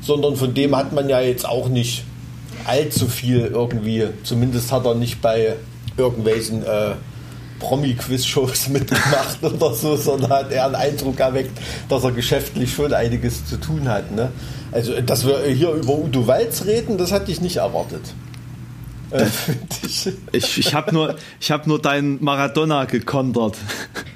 Sondern 0.00 0.36
von 0.36 0.54
dem 0.54 0.74
hat 0.74 0.94
man 0.94 1.10
ja 1.10 1.20
jetzt 1.20 1.46
auch 1.46 1.68
nicht 1.68 2.04
allzu 2.64 3.06
viel 3.06 3.50
irgendwie. 3.52 4.06
Zumindest 4.22 4.72
hat 4.72 4.86
er 4.86 4.94
nicht 4.94 5.20
bei 5.20 5.56
irgendwelchen 5.98 6.62
äh, 6.62 6.92
Promi-Quiz-Shows 7.58 8.68
mitgemacht 8.70 9.42
oder 9.42 9.74
so, 9.74 9.96
sondern 9.96 10.30
hat 10.30 10.52
er 10.52 10.66
einen 10.66 10.74
Eindruck 10.74 11.20
erweckt, 11.20 11.58
dass 11.88 12.04
er 12.04 12.12
geschäftlich 12.12 12.72
schon 12.72 12.92
einiges 12.92 13.46
zu 13.46 13.56
tun 13.58 13.88
hat. 13.88 14.10
Ne? 14.12 14.30
Also, 14.72 15.00
dass 15.00 15.26
wir 15.26 15.44
hier 15.44 15.70
über 15.72 15.94
Udo 15.94 16.26
Walz 16.26 16.64
reden, 16.66 16.98
das 16.98 17.12
hatte 17.12 17.30
ich 17.30 17.40
nicht 17.40 17.56
erwartet. 17.56 18.02
Äh, 19.10 19.24
ich 19.84 20.12
ich, 20.32 20.58
ich 20.58 20.74
habe 20.74 20.92
nur, 20.92 21.16
hab 21.48 21.66
nur 21.66 21.80
deinen 21.80 22.22
Maradona 22.22 22.84
gekontert. 22.84 23.56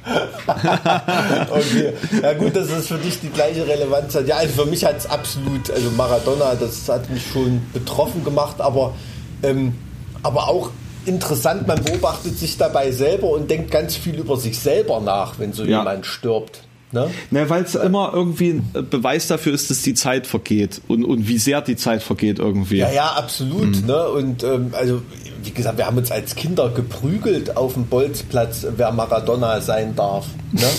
okay. 1.51 1.93
Ja 2.23 2.35
gut, 2.35 2.55
dass 2.57 2.71
es 2.71 2.89
für 2.89 2.99
dich 2.99 3.21
die 3.21 3.31
gleiche 3.31 3.67
Relevanz 3.67 4.15
hat. 4.15 4.27
Ja, 4.27 4.37
also 4.37 4.65
für 4.65 4.69
mich 4.69 4.85
hat 4.85 4.99
es 4.99 5.07
absolut, 5.07 5.71
also 5.71 5.91
Maradona, 5.93 6.55
das 6.55 6.89
hat 6.89 7.09
mich 7.11 7.25
schon 7.27 7.63
betroffen 7.73 8.25
gemacht, 8.25 8.61
aber, 8.61 8.95
ähm, 9.43 9.75
aber 10.23 10.49
auch 10.49 10.71
interessant, 11.07 11.67
man 11.67 11.83
beobachtet 11.83 12.39
sich 12.39 12.57
dabei 12.57 12.93
selber 12.93 13.29
und 13.31 13.51
denkt 13.51 13.71
ganz 13.71 13.97
viel 13.97 14.19
über 14.19 14.37
sich 14.37 14.59
selber 14.59 15.01
nach, 15.01 15.39
wenn 15.39 15.53
so 15.53 15.65
ja. 15.65 15.79
jemand 15.79 16.07
stirbt. 16.07 16.63
Ne? 16.93 17.11
Na, 17.31 17.49
weil 17.49 17.65
es 17.65 17.75
immer 17.75 18.11
irgendwie 18.13 18.51
ein 18.51 18.87
Beweis 18.91 19.27
dafür 19.27 19.55
ist, 19.55 19.71
dass 19.71 19.81
die 19.81 19.95
Zeit 19.95 20.27
vergeht 20.27 20.83
und, 20.89 21.05
und 21.05 21.27
wie 21.27 21.39
sehr 21.39 21.63
die 21.63 21.77
Zeit 21.77 22.03
vergeht 22.03 22.39
irgendwie. 22.39 22.79
Ja, 22.79 22.91
ja, 22.93 23.07
absolut. 23.13 23.81
Mhm. 23.81 23.87
Ne? 23.87 24.09
Und 24.09 24.45
ähm, 24.45 24.73
also, 24.73 25.01
wie 25.43 25.53
gesagt, 25.53 25.79
wir 25.79 25.87
haben 25.87 25.97
uns 25.97 26.11
als 26.11 26.35
Kinder 26.35 26.69
geprügelt 26.69 27.57
auf 27.57 27.75
dem 27.75 27.87
Bolzplatz, 27.87 28.67
wer 28.77 28.93
Maradona 28.93 29.63
sein 29.63 29.97
darf. 29.97 30.27
Ne? 30.53 30.63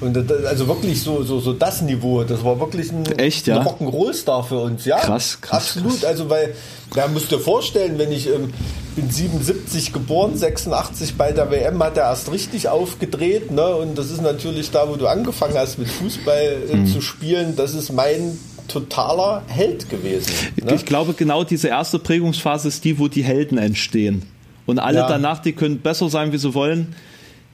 Und 0.00 0.16
also 0.46 0.66
wirklich 0.66 1.02
so, 1.02 1.22
so, 1.24 1.40
so 1.40 1.52
das 1.52 1.82
Niveau, 1.82 2.24
das 2.24 2.42
war 2.42 2.58
wirklich 2.58 2.90
ein, 2.90 3.04
Echt, 3.18 3.46
ja? 3.46 3.60
ein 3.60 3.66
Rock'n'Roll-Star 3.66 4.44
für 4.44 4.58
uns, 4.60 4.86
ja. 4.86 4.98
Krass, 4.98 5.38
krass. 5.42 5.76
Absolut, 5.76 6.00
krass. 6.00 6.04
also 6.04 6.30
weil, 6.30 6.54
da 6.94 7.06
musst 7.08 7.30
du 7.30 7.36
dir 7.36 7.42
vorstellen, 7.42 7.98
wenn 7.98 8.10
ich 8.10 8.26
ähm, 8.26 8.54
bin 8.90 9.10
77 9.10 9.92
geboren, 9.92 10.36
86 10.36 11.14
bei 11.14 11.32
der 11.32 11.50
WM 11.50 11.82
hat 11.82 11.96
er 11.96 12.04
erst 12.04 12.30
richtig 12.30 12.68
aufgedreht, 12.68 13.50
ne? 13.50 13.74
Und 13.76 13.96
das 13.96 14.10
ist 14.10 14.22
natürlich 14.22 14.70
da, 14.70 14.88
wo 14.88 14.96
du 14.96 15.06
angefangen 15.06 15.54
hast 15.56 15.78
mit 15.78 15.88
Fußball 15.88 16.56
äh, 16.70 16.76
mhm. 16.76 16.86
zu 16.86 17.00
spielen, 17.00 17.56
das 17.56 17.74
ist 17.74 17.92
mein 17.92 18.38
totaler 18.68 19.42
Held 19.48 19.90
gewesen. 19.90 20.32
Ne? 20.62 20.74
Ich 20.74 20.86
glaube, 20.86 21.14
genau 21.14 21.42
diese 21.44 21.68
erste 21.68 21.98
Prägungsphase 21.98 22.68
ist 22.68 22.84
die, 22.84 22.98
wo 22.98 23.08
die 23.08 23.24
Helden 23.24 23.58
entstehen. 23.58 24.22
Und 24.66 24.78
alle 24.78 25.00
ja. 25.00 25.08
danach, 25.08 25.40
die 25.40 25.52
können 25.52 25.80
besser 25.80 26.08
sein, 26.08 26.32
wie 26.32 26.38
sie 26.38 26.54
wollen, 26.54 26.94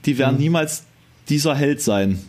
die 0.04 0.18
werden 0.18 0.34
mhm. 0.34 0.42
niemals 0.42 0.84
dieser 1.28 1.54
Held 1.54 1.80
sein 1.80 2.20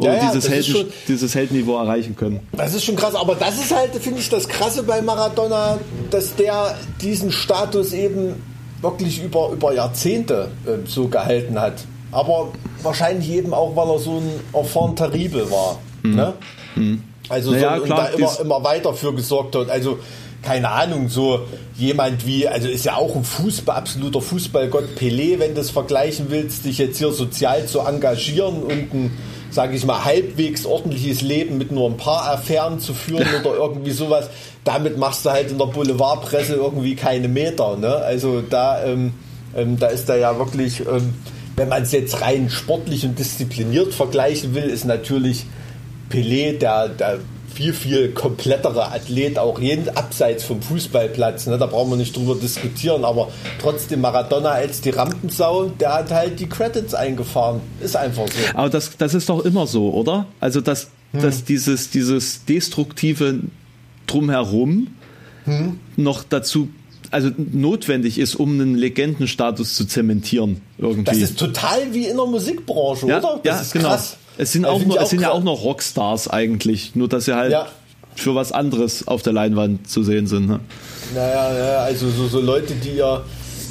ja, 0.00 0.14
ja, 0.14 0.30
dieses, 0.32 0.48
Helden, 0.48 0.72
schon, 0.72 0.86
dieses 1.06 1.34
Heldenniveau 1.34 1.78
erreichen 1.78 2.16
können. 2.16 2.40
Das 2.52 2.74
ist 2.74 2.84
schon 2.84 2.96
krass, 2.96 3.14
aber 3.14 3.34
das 3.36 3.56
ist 3.56 3.74
halt, 3.74 3.94
finde 3.96 4.20
ich, 4.20 4.28
das 4.28 4.48
Krasse 4.48 4.82
bei 4.82 5.00
Maradona, 5.02 5.78
dass 6.10 6.34
der 6.34 6.76
diesen 7.00 7.30
Status 7.30 7.92
eben 7.92 8.34
wirklich 8.80 9.22
über, 9.22 9.50
über 9.52 9.72
Jahrzehnte 9.72 10.50
äh, 10.66 10.88
so 10.88 11.08
gehalten 11.08 11.60
hat. 11.60 11.74
Aber 12.10 12.52
wahrscheinlich 12.82 13.30
eben 13.30 13.54
auch, 13.54 13.74
weil 13.76 13.88
er 13.88 13.98
so 13.98 14.18
ein 14.18 14.30
Enfant 14.52 14.98
terrible 14.98 15.50
war. 15.50 15.78
Mhm. 16.02 16.14
Ne? 16.14 16.34
Mhm. 16.74 17.02
Also 17.28 17.52
naja, 17.52 17.78
so, 17.78 17.84
klar, 17.84 17.98
und 17.98 18.12
da 18.12 18.18
immer, 18.18 18.40
immer 18.40 18.64
weiter 18.64 18.94
für 18.94 19.14
gesorgt 19.14 19.56
hat. 19.56 19.70
Also 19.70 19.98
keine 20.42 20.68
Ahnung, 20.68 21.08
so 21.08 21.40
jemand 21.74 22.26
wie, 22.26 22.46
also 22.46 22.68
ist 22.68 22.84
ja 22.84 22.96
auch 22.96 23.16
ein 23.16 23.24
Fußball, 23.24 23.76
absoluter 23.76 24.20
Fußballgott 24.20 24.90
Pelé, 24.98 25.38
wenn 25.38 25.54
du 25.54 25.60
es 25.62 25.70
vergleichen 25.70 26.26
willst, 26.28 26.66
dich 26.66 26.78
jetzt 26.78 26.98
hier 26.98 27.12
sozial 27.12 27.66
zu 27.66 27.80
engagieren 27.80 28.62
und 28.62 28.92
ein 28.92 29.18
sage 29.54 29.76
ich 29.76 29.86
mal, 29.86 30.04
halbwegs 30.04 30.66
ordentliches 30.66 31.22
Leben 31.22 31.58
mit 31.58 31.70
nur 31.70 31.88
ein 31.88 31.96
paar 31.96 32.28
Affären 32.32 32.80
zu 32.80 32.92
führen 32.92 33.26
oder 33.40 33.54
irgendwie 33.54 33.92
sowas, 33.92 34.28
damit 34.64 34.98
machst 34.98 35.24
du 35.24 35.30
halt 35.30 35.50
in 35.50 35.58
der 35.58 35.66
Boulevardpresse 35.66 36.54
irgendwie 36.54 36.96
keine 36.96 37.28
Meter. 37.28 37.76
Ne? 37.76 37.94
Also 37.94 38.40
da, 38.42 38.84
ähm, 38.84 39.14
ähm, 39.56 39.78
da 39.78 39.86
ist 39.86 40.08
da 40.08 40.16
ja 40.16 40.36
wirklich, 40.38 40.80
ähm, 40.80 41.14
wenn 41.54 41.68
man 41.68 41.84
es 41.84 41.92
jetzt 41.92 42.20
rein 42.20 42.50
sportlich 42.50 43.04
und 43.04 43.16
diszipliniert 43.16 43.94
vergleichen 43.94 44.54
will, 44.54 44.64
ist 44.64 44.84
natürlich 44.86 45.46
Pelé 46.10 46.58
der, 46.58 46.88
der 46.88 47.20
viel, 47.54 47.72
viel 47.72 48.10
komplettere 48.10 48.90
Athlet, 48.92 49.38
auch 49.38 49.60
jeden 49.60 49.88
abseits 49.96 50.44
vom 50.44 50.60
Fußballplatz. 50.60 51.46
Ne? 51.46 51.56
Da 51.56 51.66
brauchen 51.66 51.90
wir 51.90 51.96
nicht 51.96 52.16
drüber 52.16 52.34
diskutieren, 52.34 53.04
aber 53.04 53.28
trotzdem 53.60 54.00
Maradona 54.00 54.50
als 54.50 54.80
die 54.80 54.90
Rampensau, 54.90 55.66
der 55.66 55.94
hat 55.94 56.10
halt 56.10 56.40
die 56.40 56.48
Credits 56.48 56.94
eingefahren. 56.94 57.60
Ist 57.80 57.96
einfach 57.96 58.26
so. 58.26 58.58
Aber 58.58 58.68
das, 58.68 58.96
das 58.96 59.14
ist 59.14 59.28
doch 59.28 59.44
immer 59.44 59.66
so, 59.66 59.92
oder? 59.92 60.26
Also, 60.40 60.60
dass, 60.60 60.90
hm. 61.12 61.22
dass 61.22 61.44
dieses, 61.44 61.90
dieses 61.90 62.44
destruktive 62.44 63.40
Drumherum 64.06 64.88
hm. 65.44 65.78
noch 65.96 66.24
dazu 66.24 66.68
also 67.10 67.30
notwendig 67.36 68.18
ist, 68.18 68.34
um 68.34 68.60
einen 68.60 68.74
Legendenstatus 68.74 69.76
zu 69.76 69.84
zementieren. 69.84 70.62
Irgendwie. 70.78 71.04
Das 71.04 71.18
ist 71.18 71.38
total 71.38 71.94
wie 71.94 72.06
in 72.06 72.16
der 72.16 72.26
Musikbranche, 72.26 73.06
ja, 73.06 73.18
oder? 73.18 73.40
Das 73.44 73.56
ja, 73.56 73.62
ist 73.62 73.72
genau. 73.72 73.88
krass. 73.90 74.16
Es 74.36 74.52
sind, 74.52 74.66
auch, 74.66 74.80
nur, 74.84 75.00
es 75.00 75.10
sind 75.10 75.20
ja 75.20 75.30
auch 75.30 75.42
noch 75.42 75.62
Rockstars 75.62 76.28
eigentlich, 76.28 76.94
nur 76.94 77.08
dass 77.08 77.26
sie 77.26 77.36
halt 77.36 77.52
ja. 77.52 77.68
für 78.16 78.34
was 78.34 78.52
anderes 78.52 79.06
auf 79.06 79.22
der 79.22 79.32
Leinwand 79.32 79.88
zu 79.88 80.02
sehen 80.02 80.26
sind. 80.26 80.48
Ne? 80.48 80.60
Naja, 81.14 81.56
ja, 81.56 81.78
also 81.78 82.10
so, 82.10 82.26
so 82.26 82.40
Leute, 82.40 82.74
die 82.74 82.96
ja 82.96 83.22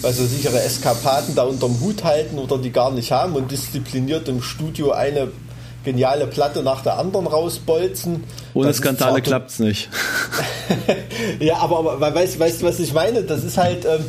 also 0.04 0.26
sichere 0.26 0.62
Eskapaden 0.62 1.36
da 1.36 1.44
unterm 1.44 1.80
Hut 1.80 2.04
halten 2.04 2.38
oder 2.38 2.58
die 2.58 2.72
gar 2.72 2.92
nicht 2.92 3.12
haben 3.12 3.36
und 3.36 3.52
diszipliniert 3.52 4.28
im 4.28 4.42
Studio 4.42 4.92
eine 4.92 5.30
geniale 5.84 6.28
Platte 6.28 6.64
nach 6.64 6.82
der 6.82 6.98
anderen 6.98 7.28
rausbolzen. 7.28 8.24
Ohne 8.54 8.74
Skandale 8.74 9.22
klappt 9.22 9.52
es 9.52 9.60
nicht. 9.60 9.90
ja, 11.40 11.58
aber, 11.58 11.80
aber 11.94 12.16
weißt 12.16 12.36
du, 12.36 12.40
weißt, 12.40 12.64
was 12.64 12.80
ich 12.80 12.94
meine? 12.94 13.24
Das 13.24 13.44
ist 13.44 13.58
halt, 13.58 13.86
ähm, 13.86 14.06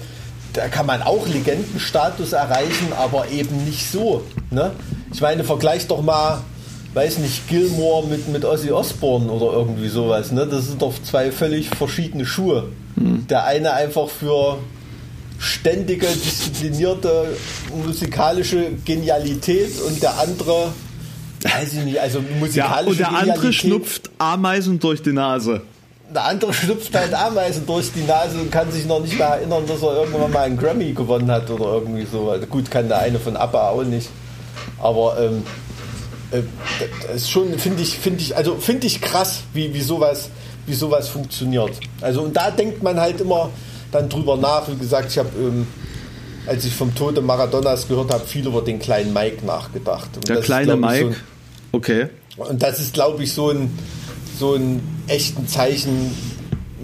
da 0.52 0.68
kann 0.68 0.87
man 0.87 1.02
auch 1.02 1.26
Legendenstatus 1.26 2.32
erreichen, 2.32 2.92
aber 2.96 3.28
eben 3.28 3.64
nicht 3.64 3.90
so. 3.90 4.23
Ne? 4.50 4.70
Ich 5.14 5.21
meine, 5.21 5.44
vergleich 5.44 5.87
doch 5.87 6.02
mal, 6.02 6.42
weiß 6.92 7.18
nicht, 7.18 7.49
Gilmore 7.49 8.09
mit, 8.09 8.28
mit 8.28 8.44
Ozzy 8.44 8.73
Osbourne 8.73 9.30
oder 9.30 9.56
irgendwie 9.56 9.88
sowas. 9.88 10.33
Ne? 10.33 10.44
Das 10.44 10.66
sind 10.66 10.83
doch 10.83 10.92
zwei 11.04 11.30
völlig 11.30 11.68
verschiedene 11.71 12.26
Schuhe. 12.26 12.71
Mhm. 12.97 13.25
Der 13.28 13.44
eine 13.44 13.73
einfach 13.75 14.09
für 14.09 14.59
ständige, 15.38 16.09
disziplinierte 16.09 17.28
musikalische 17.85 18.73
Genialität 18.85 19.80
und 19.87 20.02
der 20.02 20.18
andere, 20.18 20.73
weiß 21.42 21.75
ich 21.75 21.85
nicht, 21.85 22.00
also 22.00 22.21
musikalische 22.40 23.02
ja, 23.02 23.09
Und 23.09 23.26
der 23.26 23.35
andere 23.35 23.52
schnupft 23.52 24.11
Ameisen 24.18 24.80
durch 24.80 25.00
die 25.00 25.12
Nase. 25.12 25.62
Der 26.12 26.25
andere 26.25 26.52
schnupft 26.52 26.92
halt 26.92 27.14
Ameisen 27.14 27.66
durch 27.66 27.92
die 27.92 28.02
Nase 28.02 28.38
und 28.38 28.50
kann 28.50 28.71
sich 28.73 28.85
noch 28.85 29.00
nicht 29.00 29.16
mehr 29.16 29.28
erinnern, 29.28 29.62
dass 29.68 29.80
er 29.80 29.94
irgendwann 29.94 30.33
mal 30.33 30.42
einen 30.42 30.56
Grammy 30.56 30.92
gewonnen 30.92 31.30
hat 31.30 31.49
oder 31.50 31.66
irgendwie 31.66 32.04
so. 32.04 32.35
Gut, 32.50 32.68
kann 32.68 32.88
der 32.88 32.99
eine 32.99 33.21
von 33.21 33.37
ABBA 33.37 33.68
auch 33.68 33.85
nicht. 33.85 34.09
Aber 34.78 35.18
ähm, 35.20 35.42
äh, 36.30 36.42
das 37.06 37.23
ist 37.23 37.30
schon, 37.30 37.58
finde 37.58 37.82
ich, 37.82 37.99
finde 37.99 38.20
ich, 38.20 38.37
also 38.37 38.56
finde 38.56 38.87
ich 38.87 39.00
krass, 39.00 39.42
wie, 39.52 39.73
wie, 39.75 39.80
sowas, 39.80 40.30
wie 40.66 40.75
sowas 40.75 41.08
funktioniert. 41.08 41.73
Also 42.00 42.23
und 42.23 42.37
da 42.37 42.50
denkt 42.50 42.82
man 42.82 43.00
halt 43.00 43.20
immer 43.20 43.50
dann 43.92 44.08
drüber 44.08 44.37
nach. 44.37 44.68
Wie 44.68 44.76
gesagt, 44.76 45.11
ich 45.11 45.18
habe, 45.18 45.30
ähm, 45.38 45.66
als 46.46 46.64
ich 46.64 46.75
vom 46.75 46.94
Tode 46.94 47.20
Maradonas 47.20 47.88
gehört 47.88 48.12
habe, 48.12 48.26
viel 48.26 48.46
über 48.46 48.62
den 48.62 48.78
kleinen 48.78 49.12
Mike 49.12 49.44
nachgedacht. 49.46 50.11
Und 50.16 50.28
Der 50.28 50.40
kleine 50.40 50.73
ist, 50.73 50.78
Mike, 50.78 51.00
so 51.00 51.06
ein, 51.06 51.16
okay. 51.73 52.06
Und 52.37 52.62
das 52.62 52.80
ist, 52.80 52.94
glaube 52.94 53.23
ich, 53.23 53.32
so 53.32 53.50
ein, 53.50 53.70
so 54.38 54.54
ein 54.54 54.82
echten 55.06 55.46
Zeichen 55.46 56.12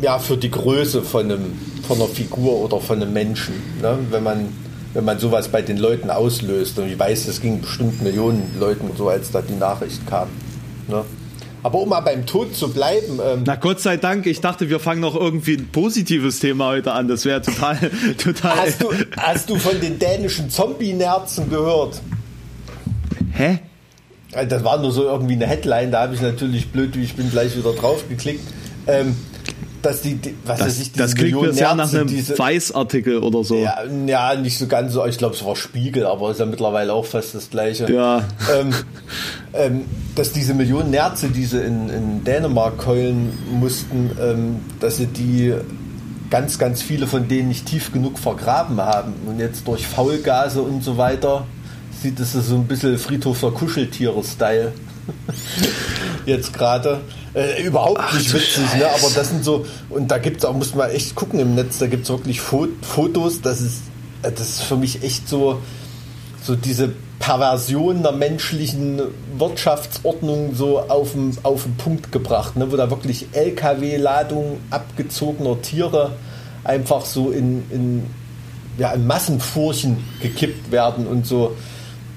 ja, 0.00 0.18
für 0.18 0.36
die 0.36 0.50
Größe 0.50 1.02
von, 1.02 1.24
einem, 1.24 1.58
von 1.86 1.96
einer 1.98 2.08
Figur 2.08 2.52
oder 2.52 2.80
von 2.80 3.02
einem 3.02 3.12
Menschen. 3.12 3.54
Ne? 3.82 3.98
Wenn 4.10 4.22
man 4.22 4.48
wenn 4.94 5.04
man 5.04 5.18
sowas 5.18 5.48
bei 5.48 5.62
den 5.62 5.76
Leuten 5.76 6.10
auslöst. 6.10 6.78
Und 6.78 6.88
ich 6.88 6.98
weiß, 6.98 7.28
es 7.28 7.40
ging 7.40 7.60
bestimmt 7.60 8.02
Millionen 8.02 8.58
Leuten 8.58 8.90
so, 8.96 9.08
als 9.08 9.30
da 9.30 9.42
die 9.42 9.54
Nachricht 9.54 10.06
kam. 10.06 10.28
Ne? 10.88 11.04
Aber 11.62 11.78
um 11.80 11.90
mal 11.90 12.00
beim 12.00 12.24
Tod 12.26 12.56
zu 12.56 12.72
bleiben. 12.72 13.20
Ähm 13.24 13.42
Na 13.44 13.56
Gott 13.56 13.80
sei 13.80 13.96
Dank, 13.98 14.26
ich 14.26 14.40
dachte, 14.40 14.70
wir 14.70 14.80
fangen 14.80 15.00
noch 15.00 15.14
irgendwie 15.14 15.56
ein 15.56 15.68
positives 15.68 16.40
Thema 16.40 16.68
heute 16.68 16.92
an. 16.92 17.06
Das 17.06 17.24
wäre 17.24 17.42
total, 17.42 17.76
total. 18.18 18.56
Hast 18.56 18.82
du, 18.82 18.92
hast 19.16 19.50
du 19.50 19.56
von 19.56 19.78
den 19.80 19.98
dänischen 19.98 20.48
Zombie-Nerzen 20.48 21.50
gehört? 21.50 22.00
Hä? 23.32 23.58
Das 24.48 24.64
war 24.64 24.78
nur 24.78 24.92
so 24.92 25.04
irgendwie 25.04 25.34
eine 25.34 25.46
Headline, 25.46 25.90
da 25.90 26.02
habe 26.02 26.14
ich 26.14 26.20
natürlich 26.20 26.70
blöd, 26.70 26.96
wie 26.96 27.02
ich 27.02 27.14
bin, 27.14 27.30
gleich 27.30 27.56
wieder 27.56 27.72
drauf 27.72 28.08
geklickt. 28.08 28.46
Ähm, 28.86 29.16
dass 29.82 30.02
die, 30.02 30.16
die 30.16 30.34
was 30.44 30.58
das, 30.58 30.66
weiß 30.66 30.80
ich, 30.80 30.92
das 30.92 31.14
klingt 31.14 31.40
mir 31.40 31.52
sehr 31.52 31.74
nach 31.74 31.92
einem 31.92 32.06
diese, 32.06 32.38
Weiß-Artikel 32.38 33.18
oder 33.18 33.44
so. 33.44 33.56
Ja, 33.56 33.78
ja, 34.06 34.34
nicht 34.34 34.58
so 34.58 34.66
ganz 34.66 34.92
so. 34.92 35.04
Ich 35.06 35.18
glaube, 35.18 35.34
es 35.34 35.44
war 35.44 35.56
Spiegel, 35.56 36.06
aber 36.06 36.30
ist 36.30 36.40
ja 36.40 36.46
mittlerweile 36.46 36.92
auch 36.92 37.06
fast 37.06 37.34
das 37.34 37.50
Gleiche. 37.50 37.90
Ja. 37.90 38.24
Ähm, 38.54 38.74
ähm, 39.52 39.84
dass 40.14 40.32
diese 40.32 40.54
Millionen 40.54 40.90
Nerze, 40.90 41.28
die 41.28 41.44
sie 41.44 41.60
in, 41.60 41.88
in 41.88 42.24
Dänemark 42.24 42.78
keulen 42.78 43.32
mussten, 43.52 44.10
ähm, 44.20 44.56
dass 44.80 44.98
sie 44.98 45.06
die 45.06 45.54
ganz, 46.30 46.58
ganz 46.58 46.82
viele 46.82 47.06
von 47.06 47.28
denen 47.28 47.48
nicht 47.48 47.66
tief 47.66 47.92
genug 47.92 48.18
vergraben 48.18 48.80
haben. 48.80 49.14
Und 49.26 49.38
jetzt 49.40 49.66
durch 49.66 49.86
Faulgase 49.86 50.62
und 50.62 50.84
so 50.84 50.96
weiter 50.96 51.46
sieht 52.02 52.18
es 52.20 52.32
so 52.32 52.54
ein 52.54 52.66
bisschen 52.66 52.98
Friedhof 52.98 53.40
der 53.40 53.50
Kuscheltiere-Style. 53.50 54.72
jetzt 56.26 56.52
gerade. 56.52 57.00
Äh, 57.34 57.62
überhaupt 57.62 58.00
Ach, 58.00 58.12
nicht 58.12 58.32
witzig, 58.32 58.74
ne? 58.76 58.86
aber 58.86 59.12
das 59.14 59.28
sind 59.28 59.44
so, 59.44 59.64
und 59.88 60.10
da 60.10 60.18
gibt 60.18 60.38
es 60.38 60.44
auch, 60.44 60.52
muss 60.52 60.74
man 60.74 60.90
echt 60.90 61.14
gucken 61.14 61.38
im 61.38 61.54
Netz, 61.54 61.78
da 61.78 61.86
gibt 61.86 62.02
es 62.04 62.10
wirklich 62.10 62.40
Fotos, 62.40 63.40
das 63.40 63.60
ist, 63.60 63.82
äh, 64.22 64.32
das 64.32 64.48
ist 64.48 64.62
für 64.62 64.76
mich 64.76 65.04
echt 65.04 65.28
so, 65.28 65.60
so 66.42 66.56
diese 66.56 66.92
Perversion 67.20 68.02
der 68.02 68.12
menschlichen 68.12 69.00
Wirtschaftsordnung 69.38 70.56
so 70.56 70.80
auf 70.80 71.12
den, 71.12 71.36
auf 71.44 71.62
den 71.62 71.76
Punkt 71.76 72.10
gebracht, 72.10 72.56
ne? 72.56 72.72
wo 72.72 72.76
da 72.76 72.90
wirklich 72.90 73.28
LKW-Ladungen 73.32 74.58
abgezogener 74.70 75.62
Tiere 75.62 76.12
einfach 76.64 77.04
so 77.04 77.30
in, 77.30 77.62
in 77.70 78.06
ja, 78.78 78.92
in 78.92 79.06
Massenfurchen 79.06 79.98
gekippt 80.22 80.72
werden 80.72 81.06
und 81.06 81.26
so 81.26 81.56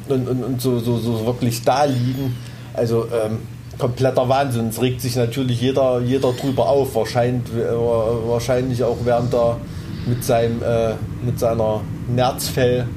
und, 0.07 0.27
und, 0.27 0.43
und 0.43 0.61
so, 0.61 0.79
so, 0.79 0.97
so 0.97 1.25
wirklich 1.25 1.63
da 1.63 1.83
liegen. 1.83 2.35
Also 2.73 3.07
ähm, 3.11 3.39
kompletter 3.77 4.27
Wahnsinn. 4.29 4.69
Es 4.69 4.81
regt 4.81 5.01
sich 5.01 5.15
natürlich 5.15 5.61
jeder, 5.61 5.99
jeder 6.01 6.33
drüber 6.33 6.67
auf. 6.67 6.95
Wahrscheinlich, 6.95 7.51
wahrscheinlich 7.53 8.83
auch 8.83 8.97
während 9.03 9.33
er 9.33 9.57
mit, 10.05 10.23
seinem, 10.23 10.61
äh, 10.61 10.93
mit 11.23 11.39
seiner 11.39 11.81
Nerzfell 12.07 12.87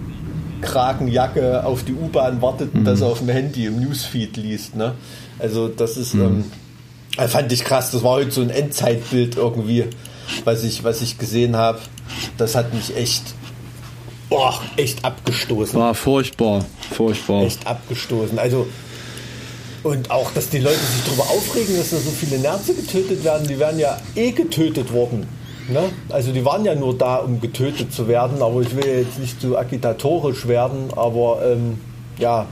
Kragenjacke 0.60 1.64
auf 1.64 1.84
die 1.84 1.92
U-Bahn 1.92 2.40
wartet 2.40 2.74
und 2.74 2.80
mhm. 2.80 2.84
das 2.84 3.02
auf 3.02 3.18
dem 3.18 3.28
Handy 3.28 3.66
im 3.66 3.80
Newsfeed 3.80 4.36
liest. 4.36 4.74
Ne? 4.76 4.94
Also 5.38 5.68
das 5.68 5.96
ist, 5.96 6.14
mhm. 6.14 6.44
ähm, 7.18 7.28
fand 7.28 7.52
ich 7.52 7.64
krass. 7.64 7.90
Das 7.90 8.02
war 8.02 8.12
heute 8.12 8.30
so 8.30 8.40
ein 8.40 8.50
Endzeitbild 8.50 9.36
irgendwie, 9.36 9.84
was 10.44 10.64
ich, 10.64 10.84
was 10.84 11.02
ich 11.02 11.18
gesehen 11.18 11.56
habe. 11.56 11.78
Das 12.38 12.54
hat 12.54 12.72
mich 12.72 12.96
echt, 12.96 13.22
boah, 14.28 14.60
echt 14.76 15.04
abgestoßen. 15.04 15.78
War 15.78 15.94
furchtbar, 15.94 16.64
furchtbar. 16.90 17.42
Echt 17.42 17.66
abgestoßen. 17.66 18.38
Also 18.38 18.66
und 19.86 20.10
auch, 20.10 20.32
dass 20.32 20.48
die 20.48 20.58
Leute 20.58 20.78
sich 20.78 21.04
darüber 21.04 21.24
aufregen, 21.24 21.76
dass 21.76 21.90
da 21.90 21.96
so 21.96 22.10
viele 22.10 22.38
Nerze 22.38 22.74
getötet 22.74 23.24
werden. 23.24 23.46
Die 23.46 23.58
werden 23.58 23.78
ja 23.78 23.98
eh 24.14 24.32
getötet 24.32 24.92
worden. 24.92 25.26
Ne? 25.68 25.90
Also 26.08 26.32
die 26.32 26.44
waren 26.44 26.64
ja 26.64 26.74
nur 26.74 26.96
da, 26.96 27.16
um 27.16 27.40
getötet 27.40 27.92
zu 27.92 28.08
werden. 28.08 28.42
Aber 28.42 28.60
ich 28.60 28.74
will 28.76 28.86
jetzt 28.86 29.18
nicht 29.18 29.40
zu 29.40 29.56
agitatorisch 29.56 30.46
werden. 30.46 30.88
Aber 30.94 31.40
ähm, 31.44 31.78
ja, 32.18 32.46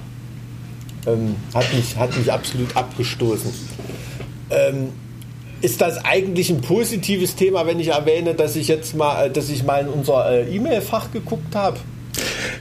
ähm, 1.06 1.36
hat, 1.54 1.72
mich, 1.74 1.96
hat 1.96 2.16
mich 2.16 2.32
absolut 2.32 2.76
abgestoßen. 2.76 3.52
Ähm, 4.50 4.92
ist 5.60 5.80
das 5.80 6.04
eigentlich 6.04 6.50
ein 6.50 6.60
positives 6.60 7.36
Thema, 7.36 7.66
wenn 7.66 7.80
ich 7.80 7.88
erwähne, 7.88 8.34
dass 8.34 8.54
ich 8.54 8.68
jetzt 8.68 8.94
mal, 8.94 9.26
äh, 9.26 9.30
dass 9.30 9.48
ich 9.48 9.64
mal 9.64 9.80
in 9.82 9.88
unser 9.88 10.30
äh, 10.30 10.54
E-Mail-Fach 10.54 11.10
geguckt 11.10 11.54
habe? 11.54 11.78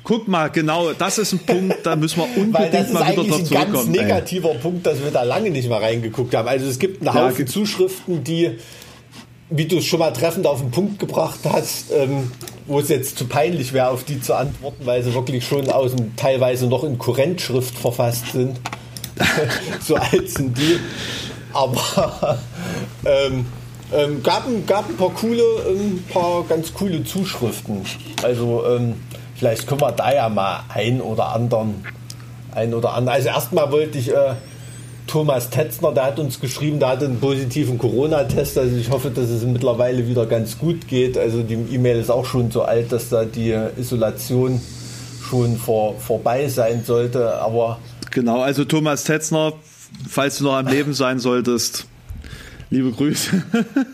Guck 0.04 0.28
mal, 0.28 0.50
genau, 0.50 0.94
das 0.94 1.18
ist 1.18 1.34
ein 1.34 1.40
Punkt, 1.40 1.86
da 1.86 1.96
müssen 1.96 2.20
wir 2.20 2.28
unbedingt 2.38 2.94
mal 2.94 3.12
wieder 3.12 3.24
dazu 3.24 3.28
kommen. 3.28 3.30
Das 3.30 3.42
ist 3.42 3.56
ein 3.56 3.72
ganz 3.74 3.86
negativer 3.88 4.52
ey. 4.52 4.58
Punkt, 4.58 4.86
dass 4.86 5.04
wir 5.04 5.12
da 5.12 5.24
lange 5.24 5.50
nicht 5.50 5.70
mal 5.70 5.82
reingeguckt 5.82 6.34
haben. 6.36 6.48
Also 6.48 6.66
es 6.68 6.80
gibt 6.80 7.02
einen 7.02 7.14
Haufen 7.14 7.46
ja, 7.46 7.52
Zuschriften, 7.52 8.24
die, 8.24 8.58
wie 9.50 9.66
du 9.66 9.78
es 9.78 9.86
schon 9.86 10.00
mal 10.00 10.12
treffend 10.12 10.48
auf 10.48 10.60
den 10.60 10.72
Punkt 10.72 11.00
gebracht 11.00 11.40
hast, 11.44 11.92
ähm, 11.92 12.32
wo 12.66 12.80
es 12.80 12.90
jetzt 12.90 13.18
zu 13.18 13.26
peinlich 13.26 13.74
wäre, 13.74 13.90
auf 13.90 14.04
die 14.04 14.22
zu 14.22 14.36
antworten, 14.36 14.86
weil 14.86 15.04
sie 15.04 15.14
wirklich 15.14 15.46
schon 15.46 15.70
aus 15.70 15.96
dem, 15.96 16.16
teilweise 16.16 16.68
noch 16.68 16.84
in 16.84 16.98
Kurrentschrift 16.98 17.78
verfasst 17.78 18.32
sind. 18.32 18.60
so 19.82 19.96
alt 19.96 20.30
sind 20.30 20.58
die. 20.58 20.80
Aber 21.54 22.40
ähm, 23.06 23.46
ähm, 23.94 24.24
gab, 24.24 24.46
gab 24.66 24.90
ein 24.90 24.98
paar 24.98 25.12
coole, 25.12 25.44
ein 25.68 25.76
ähm, 25.76 26.04
paar 26.12 26.44
ganz 26.44 26.74
coole 26.74 27.04
Zuschriften. 27.04 27.82
Also 28.24 28.66
ähm, 28.66 28.96
Vielleicht 29.36 29.68
können 29.68 29.82
wir 29.82 29.92
da 29.92 30.14
ja 30.14 30.30
mal 30.30 30.64
ein 30.70 31.02
oder 31.02 31.28
anderen, 31.34 31.84
ein 32.54 32.74
oder 32.74 32.94
anderen. 32.94 33.16
Also 33.18 33.30
erstmal 33.30 33.72
wollte 33.72 33.98
ich 33.98 34.12
äh, 34.12 34.36
Thomas 35.08 35.50
Tetzner, 35.50 35.92
der 35.92 36.06
hat 36.06 36.20
uns 36.20 36.40
geschrieben, 36.40 36.80
der 36.80 36.90
hat 36.90 37.04
einen 37.04 37.20
positiven 37.20 37.78
Corona-Test. 37.78 38.58
Also 38.58 38.76
ich 38.76 38.90
hoffe, 38.90 39.10
dass 39.10 39.30
es 39.30 39.44
mittlerweile 39.44 40.08
wieder 40.08 40.26
ganz 40.26 40.58
gut 40.58 40.88
geht. 40.88 41.18
Also 41.18 41.44
die 41.44 41.54
E-Mail 41.54 42.00
ist 42.00 42.10
auch 42.10 42.26
schon 42.26 42.52
so 42.52 42.64
alt, 42.64 42.92
dass 42.92 43.10
da 43.10 43.26
die 43.26 43.56
Isolation 43.78 44.62
schon 45.22 45.58
vor, 45.58 46.00
vorbei 46.00 46.48
sein 46.48 46.84
sollte. 46.86 47.36
Aber 47.40 47.80
genau, 48.12 48.42
also 48.42 48.66
Thomas 48.66 49.04
Tetzner, 49.04 49.54
falls 50.08 50.38
du 50.38 50.46
noch 50.46 50.56
am 50.56 50.68
Leben 50.68 50.94
sein 50.94 51.20
solltest, 51.20 51.88
Liebe 52.74 52.92
Grüße. 52.92 53.44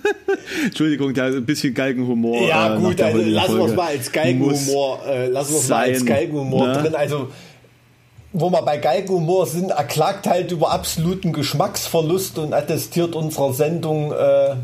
Entschuldigung, 0.64 1.14
da 1.14 1.26
ein 1.26 1.46
bisschen 1.46 1.74
Galgenhumor. 1.74 2.48
Ja, 2.48 2.78
äh, 2.78 2.80
gut, 2.80 3.02
also 3.02 3.18
lassen 3.18 3.58
wir 3.58 3.66
es 3.66 3.76
mal 3.76 3.88
als 3.88 4.10
Galgenhumor, 4.10 5.06
äh, 5.06 5.28
lassen 5.28 5.52
wir 5.52 5.60
es 5.60 5.68
mal 5.68 5.80
als 5.80 6.06
Galgenhumor 6.06 6.68
ne? 6.68 6.74
drin. 6.76 6.96
Also, 6.96 7.28
wo 8.32 8.50
wir 8.50 8.62
bei 8.62 8.78
Galgenhumor 8.78 9.48
sind, 9.48 9.72
er 9.72 9.84
klagt 9.84 10.28
halt 10.28 10.54
über 10.54 10.72
absoluten 10.72 11.34
Geschmacksverlust 11.34 12.38
und 12.38 12.54
attestiert 12.54 13.15
unserer 13.15 13.52
Sendung 13.52 14.13
äh, 14.13 14.56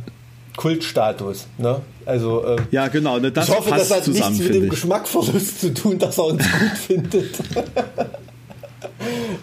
Kultstatus. 0.56 1.48
Ne? 1.58 1.82
Also, 2.06 2.46
äh, 2.46 2.56
ja, 2.72 2.88
genau. 2.88 3.20
Ne, 3.20 3.34
das 3.34 3.50
ich 3.50 3.54
hoffe, 3.54 3.72
das 3.72 3.92
hat 3.92 4.06
zusammen, 4.06 4.38
nichts 4.38 4.48
mit 4.48 4.56
dem 4.56 4.70
Geschmackverlust 4.70 5.60
zu 5.60 5.74
tun, 5.74 6.00
dass 6.00 6.18
er 6.18 6.28
uns 6.28 6.42
gut 6.42 6.78
findet. 6.88 7.36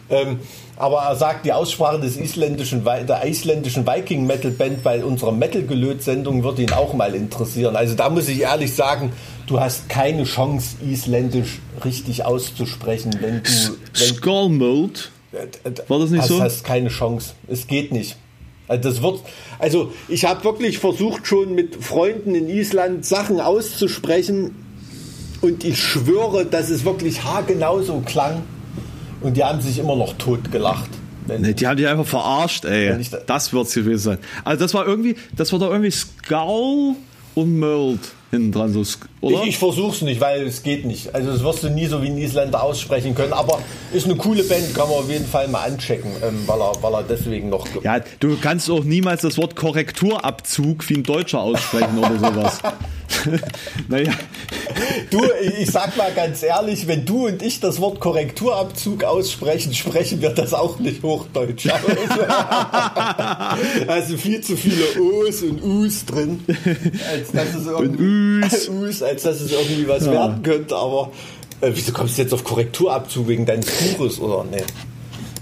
ähm, 0.09 0.39
aber 0.83 1.03
er 1.03 1.15
sagt, 1.15 1.47
die 1.47 1.53
Aussprache 1.53 2.01
des 2.01 2.17
isländischen, 2.17 2.83
der 2.83 3.25
isländischen 3.25 3.87
Viking 3.87 4.27
Metal 4.27 4.51
Band 4.51 4.83
bei 4.83 5.05
unserer 5.05 5.31
Metal 5.31 5.63
Gelöt 5.63 6.03
Sendung 6.03 6.43
würde 6.43 6.63
ihn 6.63 6.73
auch 6.73 6.93
mal 6.93 7.15
interessieren. 7.15 7.77
Also 7.77 7.95
da 7.95 8.11
muss 8.11 8.29
ich 8.29 8.41
ehrlich 8.41 8.75
sagen, 8.75 9.13
du 9.47 9.61
hast 9.61 9.89
keine 9.89 10.25
Chance, 10.25 10.75
isländisch 10.85 11.61
richtig 11.85 12.25
auszusprechen, 12.25 13.17
wenn 13.21 13.45
du. 13.45 13.51
Skullmold? 13.97 15.13
War 15.87 16.01
das 16.01 16.11
nicht 16.11 16.23
hast, 16.23 16.29
so? 16.29 16.39
Du 16.39 16.43
hast 16.43 16.65
keine 16.65 16.89
Chance. 16.89 17.35
Es 17.47 17.69
geht 17.69 17.93
nicht. 17.93 18.17
Also 18.67 18.89
das 18.89 19.03
wird, 19.03 19.21
also 19.61 19.93
ich 20.09 20.25
habe 20.25 20.43
wirklich 20.43 20.81
versucht 20.81 21.29
schon 21.29 21.55
mit 21.55 21.77
Freunden 21.77 22.35
in 22.35 22.49
Island 22.49 23.07
Sachen 23.07 23.41
auszusprechen 23.41 24.57
und 25.43 25.63
ich 25.63 25.79
schwöre, 25.79 26.45
dass 26.45 26.71
es 26.71 26.85
wirklich 26.85 27.23
haargenau 27.23 27.83
so 27.83 28.03
klang. 28.05 28.43
Und 29.23 29.37
die 29.37 29.45
haben 29.45 29.61
sich 29.61 29.79
immer 29.79 29.97
noch 29.97 30.15
tot 30.15 30.51
gelacht. 30.51 30.91
Nee, 31.27 31.55
die 31.55 31.67
haben 31.67 31.77
dich 31.77 31.87
einfach 31.87 32.07
verarscht, 32.07 32.65
ey. 32.65 32.99
Da 33.11 33.19
das 33.27 33.53
wird's 33.53 33.75
gewesen 33.75 33.99
sein. 33.99 34.19
Also 34.45 34.65
das 34.65 34.75
war 34.75 34.87
irgendwie, 34.87 35.15
das 35.37 35.53
war 35.53 35.61
doch 35.61 35.71
irgendwie 35.71 35.91
Skull 35.91 36.97
und 37.35 37.59
Mold 37.59 38.01
hinten 38.31 38.53
dran, 38.53 38.73
so, 38.73 38.83
oder? 39.23 39.43
Ich, 39.43 39.51
ich 39.51 39.59
versuch's 39.59 40.03
nicht, 40.03 40.21
weil 40.21 40.47
es 40.47 40.63
geht 40.63 40.85
nicht. 40.85 41.15
Also 41.15 41.31
das 41.31 41.43
wirst 41.43 41.63
du 41.63 41.71
nie 41.71 41.87
so 41.87 42.03
wie 42.03 42.09
ein 42.09 42.19
Isländer 42.19 42.63
aussprechen 42.63 43.15
können, 43.15 43.33
aber 43.33 43.61
ist 43.93 44.05
eine 44.05 44.17
coole 44.17 44.43
Band, 44.43 44.75
kann 44.75 44.89
man 44.89 44.99
auf 44.99 45.09
jeden 45.09 45.27
Fall 45.27 45.49
mal 45.49 45.63
anchecken, 45.63 46.11
ähm, 46.23 46.43
weil, 46.47 46.61
er, 46.61 46.73
weil 46.83 46.95
er 46.95 47.03
deswegen 47.05 47.49
noch... 47.49 47.67
Ja, 47.83 48.01
du 48.19 48.37
kannst 48.37 48.69
auch 48.69 48.85
niemals 48.85 49.23
das 49.23 49.39
Wort 49.39 49.55
Korrekturabzug 49.55 50.89
wie 50.89 50.95
ein 50.95 51.03
Deutscher 51.05 51.41
aussprechen 51.41 51.99
oder 51.99 52.19
sowas. 52.19 52.59
naja. 53.89 54.13
Du, 55.11 55.21
ich 55.59 55.71
sag 55.71 55.97
mal 55.97 56.13
ganz 56.13 56.43
ehrlich, 56.43 56.89
wenn 56.89 57.05
du 57.05 57.27
und 57.27 57.43
ich 57.43 57.61
das 57.61 57.79
Wort 57.81 58.01
Korrekturabzug 58.01 59.05
aussprechen, 59.05 59.75
sprechen 59.75 60.23
wir 60.23 60.31
das 60.31 60.55
auch 60.55 60.79
nicht 60.79 61.03
Hochdeutsch. 61.03 61.69
also 63.87 64.17
viel 64.17 64.41
zu 64.41 64.57
viele 64.57 64.85
O's 65.01 65.43
und 65.43 65.63
U's 65.63 66.07
drin, 66.07 66.43
als 67.11 67.33
dass 67.33 67.55
es 67.55 67.67
irgendwie, 67.67 68.41
Us, 68.71 69.03
als 69.13 69.23
dass 69.23 69.41
es 69.41 69.53
irgendwie 69.53 69.87
was 69.87 70.07
ja. 70.07 70.13
werden 70.13 70.43
könnte, 70.43 70.75
aber 70.77 71.11
äh, 71.61 71.71
wieso 71.73 71.93
kommst 71.93 72.19
du 72.19 72.23
jetzt 72.23 72.33
auf 72.33 72.45
Korrekturabzug 72.45 73.29
wegen 73.29 73.47
deines 73.47 73.67
Buches 73.67 74.19
oder 74.19 74.45
ne? 74.45 74.63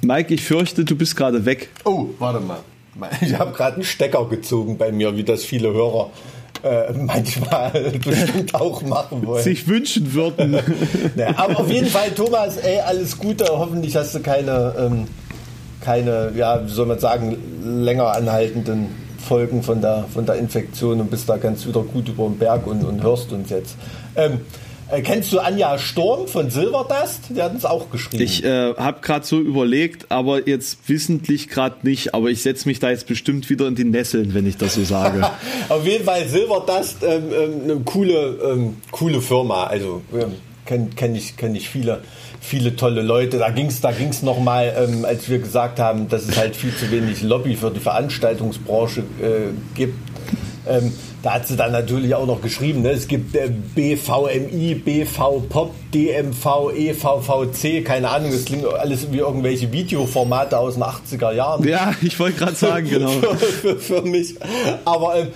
Mike, 0.02 0.34
ich 0.34 0.42
fürchte, 0.42 0.84
du 0.84 0.96
bist 0.96 1.16
gerade 1.16 1.44
weg. 1.44 1.68
Oh, 1.84 2.06
warte 2.18 2.40
mal. 2.40 2.60
Ich 3.20 3.34
habe 3.38 3.52
gerade 3.52 3.76
einen 3.76 3.84
Stecker 3.84 4.26
gezogen 4.28 4.76
bei 4.76 4.90
mir, 4.90 5.16
wie 5.16 5.22
das 5.22 5.44
viele 5.44 5.72
Hörer 5.72 6.10
äh, 6.62 6.92
manchmal 6.92 7.70
bestimmt 8.04 8.54
auch 8.54 8.82
machen 8.82 9.26
wollen. 9.26 9.42
Sich 9.42 9.68
wünschen 9.68 10.12
würden. 10.12 10.58
naja, 11.16 11.34
aber 11.36 11.60
auf 11.60 11.70
jeden 11.70 11.86
Fall, 11.86 12.10
Thomas, 12.10 12.56
ey, 12.56 12.80
alles 12.80 13.18
Gute. 13.18 13.44
Hoffentlich 13.48 13.96
hast 13.96 14.14
du 14.14 14.20
keine, 14.20 14.74
ähm, 14.78 15.06
keine, 15.80 16.32
ja, 16.36 16.66
wie 16.66 16.70
soll 16.70 16.86
man 16.86 16.98
sagen, 16.98 17.36
länger 17.64 18.12
anhaltenden 18.12 18.88
Folgen 19.20 19.62
von 19.62 19.80
der, 19.80 20.06
von 20.12 20.26
der 20.26 20.36
Infektion 20.36 21.00
und 21.00 21.10
bist 21.10 21.28
da 21.28 21.36
ganz 21.36 21.66
wieder 21.66 21.82
gut 21.82 22.08
über 22.08 22.24
den 22.24 22.38
Berg 22.38 22.66
und, 22.66 22.84
und 22.84 23.02
hörst 23.02 23.32
uns 23.32 23.50
jetzt. 23.50 23.76
Ähm, 24.16 24.40
äh, 24.90 25.02
kennst 25.02 25.32
du 25.32 25.38
Anja 25.38 25.78
Sturm 25.78 26.26
von 26.26 26.50
Silverdust? 26.50 27.30
Die 27.30 27.40
hat 27.40 27.52
uns 27.52 27.64
auch 27.64 27.90
geschrieben. 27.90 28.24
Ich 28.24 28.44
äh, 28.44 28.74
habe 28.74 29.00
gerade 29.00 29.24
so 29.24 29.38
überlegt, 29.38 30.10
aber 30.10 30.48
jetzt 30.48 30.88
wissentlich 30.88 31.48
gerade 31.48 31.76
nicht. 31.86 32.14
Aber 32.14 32.28
ich 32.28 32.42
setze 32.42 32.68
mich 32.68 32.80
da 32.80 32.90
jetzt 32.90 33.06
bestimmt 33.06 33.48
wieder 33.50 33.68
in 33.68 33.76
die 33.76 33.84
Nesseln, 33.84 34.34
wenn 34.34 34.46
ich 34.46 34.56
das 34.56 34.74
so 34.74 34.84
sage. 34.84 35.30
Auf 35.68 35.86
jeden 35.86 36.04
Fall 36.04 36.26
Silverdust, 36.26 36.98
ähm, 37.02 37.22
ähm, 37.32 37.60
eine 37.64 37.76
coole, 37.80 38.38
ähm, 38.52 38.76
coole 38.90 39.20
Firma. 39.20 39.64
Also 39.64 40.02
ähm, 40.12 40.34
kenne 40.66 40.88
kenn 40.96 41.14
ich, 41.14 41.36
kenn 41.36 41.54
ich 41.54 41.68
viele, 41.68 42.02
viele 42.40 42.74
tolle 42.74 43.02
Leute. 43.02 43.38
Da 43.38 43.50
ging 43.50 43.66
es 43.66 43.80
da 43.80 43.92
ging's 43.92 44.22
nochmal, 44.22 44.74
ähm, 44.76 45.04
als 45.04 45.28
wir 45.28 45.38
gesagt 45.38 45.78
haben, 45.78 46.08
dass 46.08 46.26
es 46.26 46.36
halt 46.36 46.56
viel 46.56 46.74
zu 46.74 46.90
wenig 46.90 47.22
Lobby 47.22 47.54
für 47.54 47.70
die 47.70 47.80
Veranstaltungsbranche 47.80 49.00
äh, 49.00 49.52
gibt. 49.74 49.94
Ähm, 50.68 50.92
da 51.22 51.34
hat 51.34 51.46
sie 51.46 51.56
dann 51.56 51.72
natürlich 51.72 52.14
auch 52.14 52.26
noch 52.26 52.40
geschrieben, 52.40 52.82
ne? 52.82 52.90
es 52.90 53.06
gibt 53.06 53.34
äh, 53.34 53.50
BVMI, 53.74 54.74
BV 54.74 55.42
Pop, 55.48 55.74
DMV, 55.92 56.72
EVVC, 56.74 57.84
keine 57.84 58.08
Ahnung, 58.08 58.30
das 58.30 58.44
klingt 58.44 58.66
alles 58.66 59.10
wie 59.12 59.18
irgendwelche 59.18 59.70
Videoformate 59.70 60.58
aus 60.58 60.74
den 60.74 60.84
80er 60.84 61.32
Jahren. 61.32 61.66
Ja, 61.66 61.94
ich 62.00 62.18
wollte 62.18 62.38
gerade 62.38 62.54
sagen, 62.54 62.88
genau. 62.88 63.10
für, 63.10 63.36
für, 63.36 63.78
für, 63.78 64.02
mich. 64.02 64.36
Aber 64.84 65.16
ähm, 65.16 65.28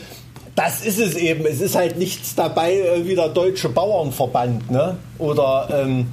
das 0.55 0.85
ist 0.85 0.99
es 0.99 1.17
eben. 1.17 1.45
Es 1.47 1.61
ist 1.61 1.75
halt 1.75 1.99
nichts 1.99 2.35
dabei 2.35 2.75
äh, 2.75 3.07
wie 3.07 3.15
der 3.15 3.29
Deutsche 3.29 3.69
Bauernverband, 3.69 4.71
ne? 4.71 4.97
Oder 5.19 5.69
ähm, 5.71 6.07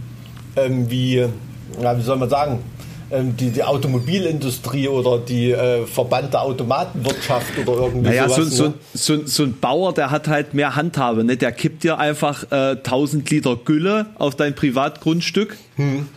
ähm, 0.56 0.90
wie, 0.90 1.16
ja, 1.82 1.98
wie 1.98 2.02
soll 2.02 2.18
man 2.18 2.30
sagen, 2.30 2.60
ähm, 3.12 3.36
die, 3.36 3.50
die 3.50 3.64
Automobilindustrie 3.64 4.88
oder 4.88 5.20
die 5.20 5.52
äh, 5.52 5.86
Verband 5.86 6.34
der 6.34 6.44
Automatenwirtschaft 6.44 7.58
oder 7.58 7.74
irgendwie 7.74 8.10
naja, 8.10 8.30
sowas. 8.30 8.50
So, 8.52 8.68
ne? 8.68 8.74
so, 8.94 9.16
so, 9.18 9.28
so, 9.28 9.44
ein 9.44 9.60
Bauer, 9.60 9.94
der 9.94 10.12
hat 10.12 10.28
halt 10.28 10.54
mehr 10.54 10.76
Handhabe. 10.76 11.24
Ne? 11.24 11.36
Der 11.36 11.52
kippt 11.52 11.84
dir 11.84 11.98
einfach 12.00 12.46
äh, 12.52 12.78
1000 12.78 13.30
Liter 13.30 13.58
Gülle 13.58 14.08
auf 14.18 14.36
dein 14.36 14.56
Privatgrundstück 14.56 15.58
hm. 15.76 16.08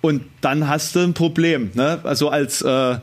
und 0.00 0.24
dann 0.40 0.66
hast 0.66 0.96
du 0.96 1.00
ein 1.00 1.14
Problem. 1.14 1.70
Ne? 1.74 2.00
Also 2.02 2.28
als 2.28 2.62
äh, 2.62 2.96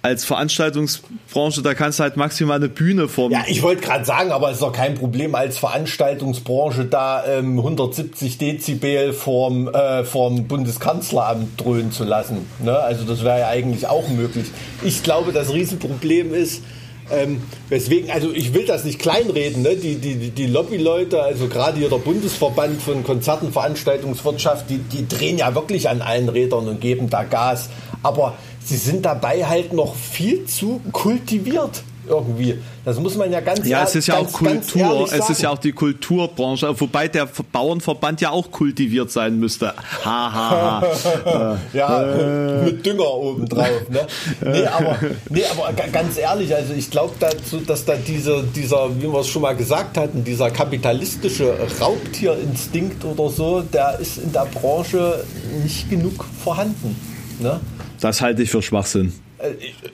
als 0.00 0.24
Veranstaltungsbranche, 0.24 1.62
da 1.62 1.74
kannst 1.74 1.98
du 1.98 2.04
halt 2.04 2.16
maximal 2.16 2.56
eine 2.56 2.68
Bühne 2.68 3.08
formen. 3.08 3.32
Ja, 3.32 3.44
ich 3.48 3.62
wollte 3.62 3.82
gerade 3.82 4.04
sagen, 4.04 4.30
aber 4.30 4.48
es 4.48 4.54
ist 4.54 4.62
doch 4.62 4.72
kein 4.72 4.94
Problem 4.94 5.34
als 5.34 5.58
Veranstaltungsbranche 5.58 6.84
da 6.84 7.24
ähm, 7.26 7.58
170 7.58 8.38
Dezibel 8.38 9.12
vorm, 9.12 9.68
äh, 9.68 10.04
vorm 10.04 10.46
Bundeskanzleramt 10.46 11.60
dröhnen 11.60 11.90
zu 11.90 12.04
lassen. 12.04 12.46
Ne? 12.62 12.78
Also 12.78 13.04
das 13.04 13.24
wäre 13.24 13.40
ja 13.40 13.48
eigentlich 13.48 13.88
auch 13.88 14.08
möglich. 14.08 14.46
Ich 14.84 15.02
glaube, 15.02 15.32
das 15.32 15.52
Riesenproblem 15.52 16.32
ist, 16.32 16.62
ähm, 17.10 17.42
weswegen, 17.68 18.10
also 18.10 18.30
ich 18.32 18.54
will 18.54 18.66
das 18.66 18.84
nicht 18.84 18.98
kleinreden, 18.98 19.62
ne? 19.62 19.76
die, 19.76 19.96
die, 19.96 20.30
die 20.30 20.46
Lobbyleute, 20.46 21.22
also 21.22 21.48
gerade 21.48 21.78
hier 21.78 21.88
der 21.88 21.96
Bundesverband 21.96 22.80
von 22.82 23.02
Konzerten, 23.02 23.50
Veranstaltungswirtschaft, 23.50 24.68
die, 24.70 24.78
die 24.78 25.08
drehen 25.08 25.38
ja 25.38 25.54
wirklich 25.54 25.88
an 25.88 26.02
allen 26.02 26.28
Rädern 26.28 26.68
und 26.68 26.80
geben 26.80 27.10
da 27.10 27.24
Gas. 27.24 27.70
Aber 28.02 28.34
sie 28.68 28.76
sind 28.76 29.06
dabei 29.06 29.44
halt 29.44 29.72
noch 29.72 29.94
viel 29.94 30.44
zu 30.44 30.80
kultiviert 30.92 31.82
irgendwie. 32.06 32.58
Das 32.84 32.98
muss 32.98 33.16
man 33.16 33.30
ja 33.30 33.40
ganz 33.40 33.66
Ja, 33.66 33.84
es 33.84 33.94
ist 33.94 34.08
ja 34.08 34.16
ganz, 34.16 34.34
auch 34.34 34.38
Kultur, 34.38 35.12
es 35.12 35.30
ist 35.30 35.42
ja 35.42 35.50
auch 35.50 35.58
die 35.58 35.72
Kulturbranche, 35.72 36.80
wobei 36.80 37.08
der 37.08 37.26
Bauernverband 37.52 38.20
ja 38.20 38.30
auch 38.30 38.50
kultiviert 38.50 39.10
sein 39.10 39.38
müsste. 39.38 39.74
Ha, 40.04 40.32
ha, 40.32 40.82
ha. 41.24 41.58
ja, 41.72 42.02
äh. 42.02 42.64
mit 42.64 42.84
Dünger 42.84 43.10
oben 43.10 43.46
drauf. 43.46 43.68
Ne? 43.90 44.06
Nee, 44.40 44.66
aber, 44.66 44.98
nee, 45.28 45.44
aber 45.50 45.72
ganz 45.92 46.16
ehrlich, 46.16 46.54
also 46.54 46.72
ich 46.72 46.90
glaube 46.90 47.14
dazu, 47.20 47.58
dass 47.58 47.84
da 47.84 47.94
dieser, 47.94 48.42
dieser, 48.42 48.90
wie 48.98 49.12
wir 49.12 49.20
es 49.20 49.28
schon 49.28 49.42
mal 49.42 49.54
gesagt 49.54 49.98
hatten, 49.98 50.24
dieser 50.24 50.50
kapitalistische 50.50 51.54
Raubtierinstinkt 51.80 53.04
oder 53.04 53.28
so, 53.28 53.60
der 53.60 53.98
ist 53.98 54.18
in 54.18 54.32
der 54.32 54.46
Branche 54.46 55.24
nicht 55.62 55.90
genug 55.90 56.24
vorhanden. 56.42 56.96
Ne? 57.40 57.60
Das 58.00 58.20
halte 58.20 58.42
ich 58.42 58.50
für 58.50 58.62
Schwachsinn. 58.62 59.12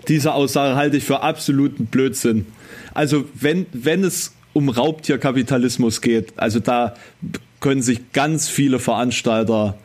Diese 0.09 0.35
Aussage 0.35 0.77
halte 0.77 0.97
ich 0.97 1.05
für 1.05 1.23
absoluten 1.23 1.87
Blödsinn. 1.87 2.47
Also 2.95 3.25
wenn, 3.35 3.67
wenn 3.73 4.05
es 4.05 4.35
um 4.53 4.69
Raubtierkapitalismus 4.69 6.01
geht, 6.01 6.33
also 6.37 6.61
da 6.61 6.95
können 7.61 7.83
sich 7.83 8.13
ganz 8.13 8.49
viele 8.49 8.79
Veranstalter 8.79 9.77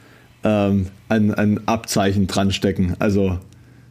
ähm, 0.44 0.88
ein, 1.10 1.34
ein 1.34 1.68
Abzeichen 1.68 2.28
dran 2.28 2.52
stecken. 2.52 2.96
Also 3.00 3.40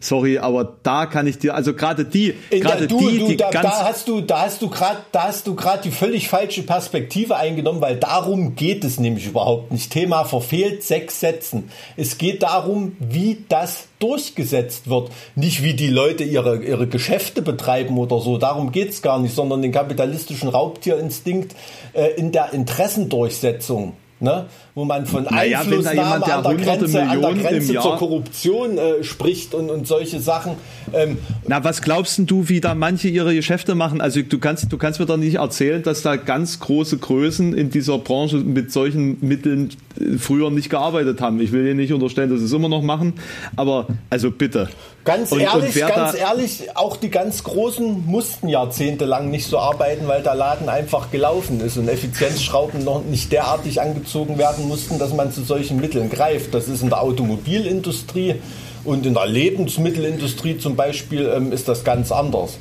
Sorry, 0.01 0.39
aber 0.39 0.77
da 0.85 1.07
kann 1.07 1.27
ich 1.27 1.39
dir, 1.39 1.57
also 1.57 1.75
gerade 1.75 2.05
die, 2.05 2.35
gerade 2.51 2.87
die, 2.87 3.19
du, 3.19 3.27
die 3.27 3.37
da, 3.37 3.51
ganz 3.51 3.67
da 3.67 3.85
hast 3.85 4.07
du, 4.07 4.21
da 4.21 4.43
hast 4.43 4.63
du 4.63 4.69
gerade, 4.69 4.99
da 5.11 5.25
hast 5.25 5.49
du 5.49 5.57
gerade 5.57 5.83
die 5.83 5.91
völlig 5.91 6.29
falsche 6.29 6.63
Perspektive 6.63 7.35
eingenommen, 7.37 7.81
weil 7.81 7.97
darum 7.97 8.55
geht 8.55 8.85
es 8.85 9.01
nämlich 9.01 9.27
überhaupt 9.27 9.73
nicht. 9.73 9.91
Thema 9.91 10.25
verfehlt 10.25 10.85
sechs 10.85 11.19
Sätzen. 11.19 11.71
Es 11.97 12.17
geht 12.17 12.45
darum, 12.45 12.97
wie 13.01 13.45
das 13.49 13.89
durchgesetzt 13.99 14.89
wird, 14.89 15.11
nicht 15.35 15.65
wie 15.65 15.75
die 15.75 15.89
Leute 15.89 16.23
ihre 16.23 16.63
ihre 16.63 16.87
Geschäfte 16.87 17.43
betreiben 17.43 17.99
oder 17.99 18.21
so. 18.21 18.39
Darum 18.39 18.71
geht's 18.71 19.03
gar 19.03 19.19
nicht, 19.19 19.35
sondern 19.35 19.63
den 19.63 19.73
kapitalistischen 19.73 20.49
Raubtierinstinkt 20.49 21.57
äh, 21.93 22.13
in 22.17 22.31
der 22.31 22.53
Interessendurchsetzung 22.53 23.95
ne? 24.21 24.47
Wo 24.79 24.85
man 24.85 25.07
von 25.07 25.25
naja, 25.25 25.61
Einflussnahme 25.61 26.25
an, 26.25 26.45
der 26.45 26.55
Grenze, 26.55 27.03
an 27.03 27.21
der 27.21 27.35
Grenze 27.35 27.73
zur 27.75 27.97
Korruption 27.97 28.79
äh, 28.79 29.03
spricht 29.03 29.53
und, 29.53 29.71
und 29.71 29.88
solche 29.88 30.21
Sachen. 30.21 30.53
Ähm, 30.95 31.19
Na, 31.49 31.64
was 31.64 31.83
glaubst 31.83 32.21
du, 32.31 32.49
wie 32.49 32.61
da 32.61 32.77
manche 32.77 33.09
ihre 33.09 33.35
Geschäfte 33.35 33.75
machen? 33.75 34.01
Also 34.01 34.23
du 34.23 34.38
kannst, 34.38 34.73
du 34.73 34.79
kannst 34.79 35.01
mir 35.01 35.07
doch 35.07 35.17
nicht 35.17 35.35
erzählen, 35.35 35.83
dass 35.83 36.03
da 36.03 36.14
ganz 36.14 36.61
große 36.61 36.99
Größen 36.99 37.55
in 37.55 37.71
dieser 37.71 37.99
Branche 37.99 38.37
mit 38.37 38.71
solchen 38.71 39.19
Mitteln 39.21 39.71
äh, 40.01 40.17
früher 40.17 40.51
nicht 40.51 40.71
gearbeitet 40.71 41.21
haben. 41.21 41.41
Ich 41.41 41.51
will 41.51 41.64
dir 41.64 41.75
nicht 41.75 41.93
unterstellen, 41.93 42.31
dass 42.31 42.38
sie 42.38 42.47
es 42.47 42.53
immer 42.53 42.69
noch 42.69 42.83
machen, 42.83 43.14
aber 43.57 43.88
also 44.11 44.31
bitte. 44.31 44.69
Ganz 45.05 45.33
und, 45.33 45.41
ehrlich, 45.41 45.75
und 45.83 45.88
ganz 45.88 46.14
ehrlich, 46.14 46.77
auch 46.77 46.99
die 46.99 47.09
ganz 47.09 47.43
Großen 47.43 48.05
mussten 48.07 48.47
jahrzehntelang 48.47 49.31
nicht 49.31 49.47
so 49.47 49.59
arbeiten, 49.59 50.07
weil 50.07 50.23
der 50.23 50.35
Laden 50.35 50.69
einfach 50.69 51.11
gelaufen 51.11 51.61
ist 51.62 51.79
und 51.79 51.88
Effizienzschrauben 51.88 52.85
noch 52.85 53.03
nicht 53.05 53.33
derartig 53.33 53.81
angezogen 53.81 54.37
werden 54.37 54.68
mussten, 54.69 54.99
dass 54.99 55.13
man 55.15 55.33
zu 55.33 55.43
solchen 55.43 55.81
Mitteln 55.81 56.11
greift. 56.11 56.55
Das 56.55 56.69
ist 56.69 56.83
in 56.83 56.91
der 56.91 57.03
Automobilindustrie 57.03 58.37
und 58.85 59.07
in 59.07 59.15
der 59.15 59.27
Lebensmittelindustrie 59.27 60.59
zum 60.59 60.77
Beispiel 60.77 61.31
ähm, 61.35 61.53
ist 61.53 61.69
das 61.69 61.85
ganz 61.85 62.13
anders. 62.13 62.59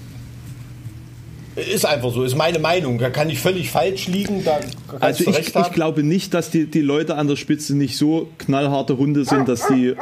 Ist 1.55 1.85
einfach 1.85 2.13
so, 2.13 2.23
ist 2.23 2.35
meine 2.35 2.59
Meinung. 2.59 2.99
Da 2.99 3.09
kann 3.09 3.29
ich 3.29 3.39
völlig 3.39 3.71
falsch 3.71 4.07
liegen. 4.07 4.43
Also 4.99 5.29
ich, 5.29 5.55
ich, 5.55 5.71
glaube 5.71 6.03
nicht, 6.03 6.33
dass 6.35 6.51
die, 6.51 6.67
die 6.67 6.81
Leute 6.81 7.15
an 7.15 7.27
der 7.27 7.35
Spitze 7.35 7.75
nicht 7.75 7.97
so 7.97 8.29
knallharte 8.37 8.97
Hunde 8.97 9.25
sind, 9.25 9.49
dass 9.49 9.67
sie 9.67 9.95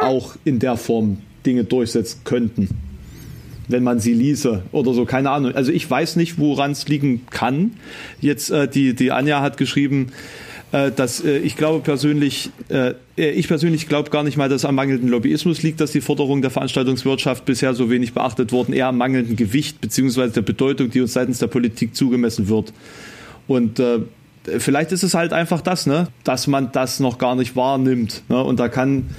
auch 0.00 0.36
in 0.44 0.58
der 0.58 0.76
Form 0.76 1.18
Dinge 1.44 1.64
durchsetzen 1.64 2.20
könnten, 2.24 2.68
wenn 3.68 3.82
man 3.82 4.00
sie 4.00 4.14
ließe 4.14 4.62
oder 4.72 4.94
so, 4.94 5.04
keine 5.04 5.30
Ahnung. 5.30 5.54
Also 5.54 5.70
ich 5.70 5.88
weiß 5.90 6.16
nicht, 6.16 6.38
woran 6.38 6.70
es 6.72 6.88
liegen 6.88 7.26
kann. 7.30 7.72
Jetzt 8.20 8.50
äh, 8.50 8.66
die, 8.66 8.94
die 8.94 9.12
Anja 9.12 9.42
hat 9.42 9.58
geschrieben, 9.58 10.12
dass 10.72 11.22
äh, 11.22 11.36
ich 11.38 11.56
glaube 11.56 11.80
persönlich, 11.80 12.50
äh, 12.70 12.94
ich 13.16 13.46
persönlich 13.46 13.88
glaube 13.88 14.08
gar 14.08 14.22
nicht 14.22 14.38
mal, 14.38 14.48
dass 14.48 14.62
es 14.62 14.64
am 14.64 14.74
mangelnden 14.74 15.08
Lobbyismus 15.08 15.62
liegt, 15.62 15.80
dass 15.80 15.92
die 15.92 16.00
Forderungen 16.00 16.40
der 16.40 16.50
Veranstaltungswirtschaft 16.50 17.44
bisher 17.44 17.74
so 17.74 17.90
wenig 17.90 18.14
beachtet 18.14 18.52
wurden, 18.52 18.72
eher 18.72 18.86
am 18.88 18.96
mangelnden 18.96 19.36
Gewicht 19.36 19.82
beziehungsweise 19.82 20.32
der 20.32 20.42
Bedeutung, 20.42 20.90
die 20.90 21.02
uns 21.02 21.12
seitens 21.12 21.38
der 21.38 21.48
Politik 21.48 21.94
zugemessen 21.94 22.48
wird. 22.48 22.72
Und 23.46 23.80
äh, 23.80 24.00
vielleicht 24.58 24.92
ist 24.92 25.02
es 25.02 25.12
halt 25.12 25.34
einfach 25.34 25.60
das, 25.60 25.86
ne, 25.86 26.08
dass 26.24 26.46
man 26.46 26.72
das 26.72 27.00
noch 27.00 27.18
gar 27.18 27.34
nicht 27.34 27.54
wahrnimmt. 27.54 28.22
Ne? 28.30 28.42
Und 28.42 28.58
da 28.58 28.68
kann, 28.68 29.10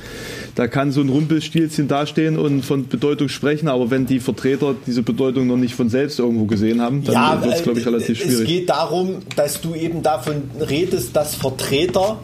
da 0.55 0.67
kann 0.67 0.91
so 0.91 1.01
ein 1.01 1.09
Rumpelstilzchen 1.09 1.87
dastehen 1.87 2.37
und 2.37 2.63
von 2.63 2.87
Bedeutung 2.87 3.29
sprechen, 3.29 3.67
aber 3.67 3.89
wenn 3.89 4.05
die 4.05 4.19
Vertreter 4.19 4.75
diese 4.85 5.01
Bedeutung 5.01 5.47
noch 5.47 5.57
nicht 5.57 5.73
von 5.73 5.89
selbst 5.89 6.19
irgendwo 6.19 6.45
gesehen 6.45 6.81
haben, 6.81 7.03
dann 7.03 7.13
ja, 7.13 7.43
wird 7.43 7.55
es, 7.55 7.63
glaube 7.63 7.79
ich, 7.79 7.85
relativ 7.85 8.19
schwierig. 8.19 8.41
Es 8.41 8.45
geht 8.45 8.69
darum, 8.69 9.17
dass 9.35 9.61
du 9.61 9.73
eben 9.73 10.03
davon 10.03 10.43
redest, 10.59 11.15
dass 11.15 11.35
Vertreter 11.35 12.19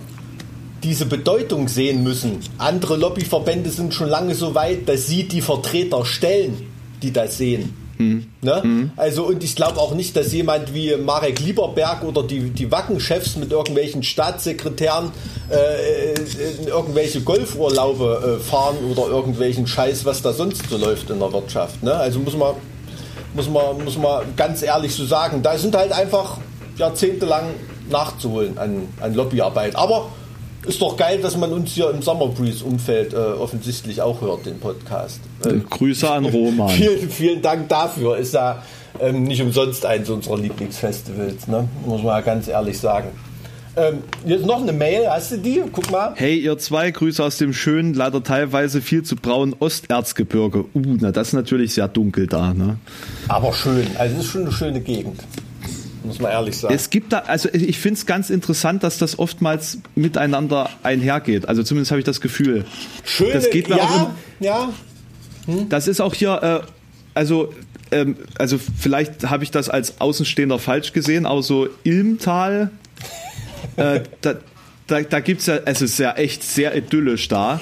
diese 0.83 1.05
Bedeutung 1.05 1.67
sehen 1.67 2.03
müssen. 2.03 2.37
Andere 2.57 2.97
Lobbyverbände 2.97 3.69
sind 3.69 3.93
schon 3.93 4.09
lange 4.09 4.35
so 4.35 4.55
weit, 4.55 4.87
dass 4.87 5.07
sie 5.07 5.23
die 5.23 5.41
Vertreter 5.41 6.05
stellen, 6.05 6.53
die 7.01 7.11
das 7.11 7.37
sehen. 7.37 7.73
Mhm. 7.99 8.27
Ne? 8.41 8.61
Mhm. 8.63 8.91
Also 8.95 9.25
und 9.25 9.43
ich 9.43 9.57
glaube 9.57 9.77
auch 9.79 9.93
nicht, 9.93 10.15
dass 10.15 10.31
jemand 10.31 10.73
wie 10.73 10.95
Marek 10.95 11.39
Lieberberg 11.41 12.03
oder 12.05 12.23
die, 12.23 12.49
die 12.49 12.71
Wacken-Chefs 12.71 13.35
mit 13.35 13.51
irgendwelchen 13.51 14.03
Staatssekretären 14.03 15.11
äh, 15.49 16.13
in 16.61 16.67
irgendwelche 16.67 17.21
Golfurlaube 17.21 18.39
äh, 18.39 18.43
fahren 18.43 18.77
oder 18.89 19.07
irgendwelchen 19.07 19.67
Scheiß, 19.67 20.05
was 20.05 20.21
da 20.21 20.31
sonst 20.31 20.69
so 20.69 20.77
läuft 20.77 21.09
in 21.09 21.19
der 21.19 21.31
Wirtschaft. 21.33 21.83
Ne? 21.83 21.93
Also 21.93 22.19
muss 22.19 22.37
man, 22.37 22.55
muss, 23.33 23.49
man, 23.49 23.83
muss 23.83 23.97
man 23.97 24.23
ganz 24.37 24.61
ehrlich 24.61 24.95
so 24.95 25.05
sagen, 25.05 25.43
da 25.43 25.57
sind 25.57 25.75
halt 25.75 25.91
einfach 25.91 26.37
jahrzehntelang 26.77 27.47
nachzuholen 27.89 28.57
an, 28.57 28.87
an 29.01 29.13
Lobbyarbeit. 29.13 29.75
Aber 29.75 30.09
ist 30.69 30.81
doch 30.81 30.95
geil, 30.95 31.19
dass 31.19 31.35
man 31.35 31.51
uns 31.51 31.71
hier 31.71 31.89
im 31.89 32.01
Summer 32.01 32.27
Breeze 32.27 32.63
Umfeld 32.63 33.13
äh, 33.13 33.17
offensichtlich 33.17 34.01
auch 34.01 34.21
hört, 34.21 34.45
den 34.45 34.59
Podcast. 34.59 35.19
Ähm, 35.45 35.65
Grüße 35.67 36.09
an 36.09 36.25
Roman. 36.25 36.69
vielen, 36.77 37.09
vielen 37.09 37.41
Dank 37.41 37.67
dafür. 37.69 38.17
Ist 38.17 38.35
ja 38.35 38.61
ähm, 38.99 39.23
nicht 39.23 39.41
umsonst 39.41 39.85
eins 39.85 40.09
unserer 40.09 40.37
Lieblingsfestivals, 40.37 41.47
ne? 41.47 41.67
muss 41.85 42.03
man 42.03 42.17
ja 42.17 42.21
ganz 42.21 42.47
ehrlich 42.47 42.77
sagen. 42.77 43.09
Ähm, 43.75 44.03
jetzt 44.25 44.45
noch 44.45 44.61
eine 44.61 44.71
Mail, 44.71 45.09
hast 45.09 45.31
du 45.31 45.37
die? 45.37 45.63
Guck 45.71 45.89
mal. 45.89 46.13
Hey, 46.15 46.37
ihr 46.37 46.57
zwei, 46.57 46.91
Grüße 46.91 47.23
aus 47.23 47.37
dem 47.37 47.53
schönen, 47.53 47.93
leider 47.93 48.23
teilweise 48.23 48.81
viel 48.81 49.03
zu 49.03 49.15
braunen 49.15 49.55
Osterzgebirge. 49.57 50.65
Uh, 50.73 50.97
na, 50.99 51.11
das 51.11 51.29
ist 51.29 51.33
natürlich 51.33 51.73
sehr 51.73 51.87
dunkel 51.87 52.27
da, 52.27 52.53
ne? 52.53 52.77
Aber 53.27 53.53
schön, 53.53 53.87
also 53.97 54.15
es 54.15 54.25
ist 54.25 54.31
schon 54.31 54.41
eine 54.41 54.51
schöne 54.51 54.81
Gegend 54.81 55.19
muss 56.03 56.19
man 56.19 56.31
ehrlich 56.31 56.57
sagen. 56.57 56.73
Es 56.73 56.89
gibt 56.89 57.13
da, 57.13 57.19
also 57.19 57.49
ich 57.51 57.79
finde 57.79 57.97
es 57.99 58.05
ganz 58.05 58.29
interessant, 58.29 58.83
dass 58.83 58.97
das 58.97 59.19
oftmals 59.19 59.79
miteinander 59.95 60.69
einhergeht. 60.83 61.47
Also 61.47 61.63
zumindest 61.63 61.91
habe 61.91 61.99
ich 61.99 62.05
das 62.05 62.21
Gefühl. 62.21 62.65
Schön, 63.03 63.33
das 63.33 63.49
geht 63.49 63.69
mir 63.69 63.77
ja, 63.77 63.83
auch 63.83 64.09
in, 64.39 64.45
ja. 64.45 64.69
Hm? 65.45 65.69
Das 65.69 65.87
ist 65.87 65.99
auch 65.99 66.13
hier, 66.13 66.63
äh, 66.63 66.67
also 67.13 67.53
ähm, 67.91 68.17
also 68.37 68.57
vielleicht 68.57 69.29
habe 69.29 69.43
ich 69.43 69.51
das 69.51 69.69
als 69.69 69.99
Außenstehender 69.99 70.59
falsch 70.59 70.93
gesehen, 70.93 71.25
aber 71.25 71.43
so 71.43 71.67
Ilmtal, 71.83 72.71
äh, 73.77 74.01
da, 74.21 74.35
da, 74.87 75.01
da 75.01 75.19
gibt 75.19 75.41
es 75.41 75.47
ja, 75.47 75.59
es 75.65 75.81
ist 75.81 75.97
ja 75.99 76.13
echt 76.13 76.43
sehr 76.43 76.75
idyllisch 76.75 77.27
da. 77.27 77.59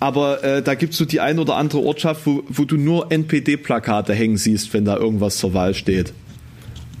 Aber 0.00 0.44
äh, 0.44 0.62
da 0.62 0.74
gibt 0.74 0.92
es 0.92 0.98
so 0.98 1.06
die 1.06 1.20
ein 1.20 1.38
oder 1.38 1.56
andere 1.56 1.80
Ortschaft, 1.80 2.26
wo, 2.26 2.42
wo 2.48 2.64
du 2.64 2.76
nur 2.76 3.10
NPD-Plakate 3.10 4.12
hängen 4.12 4.36
siehst, 4.36 4.74
wenn 4.74 4.84
da 4.84 4.96
irgendwas 4.96 5.38
zur 5.38 5.54
Wahl 5.54 5.72
steht. 5.74 6.12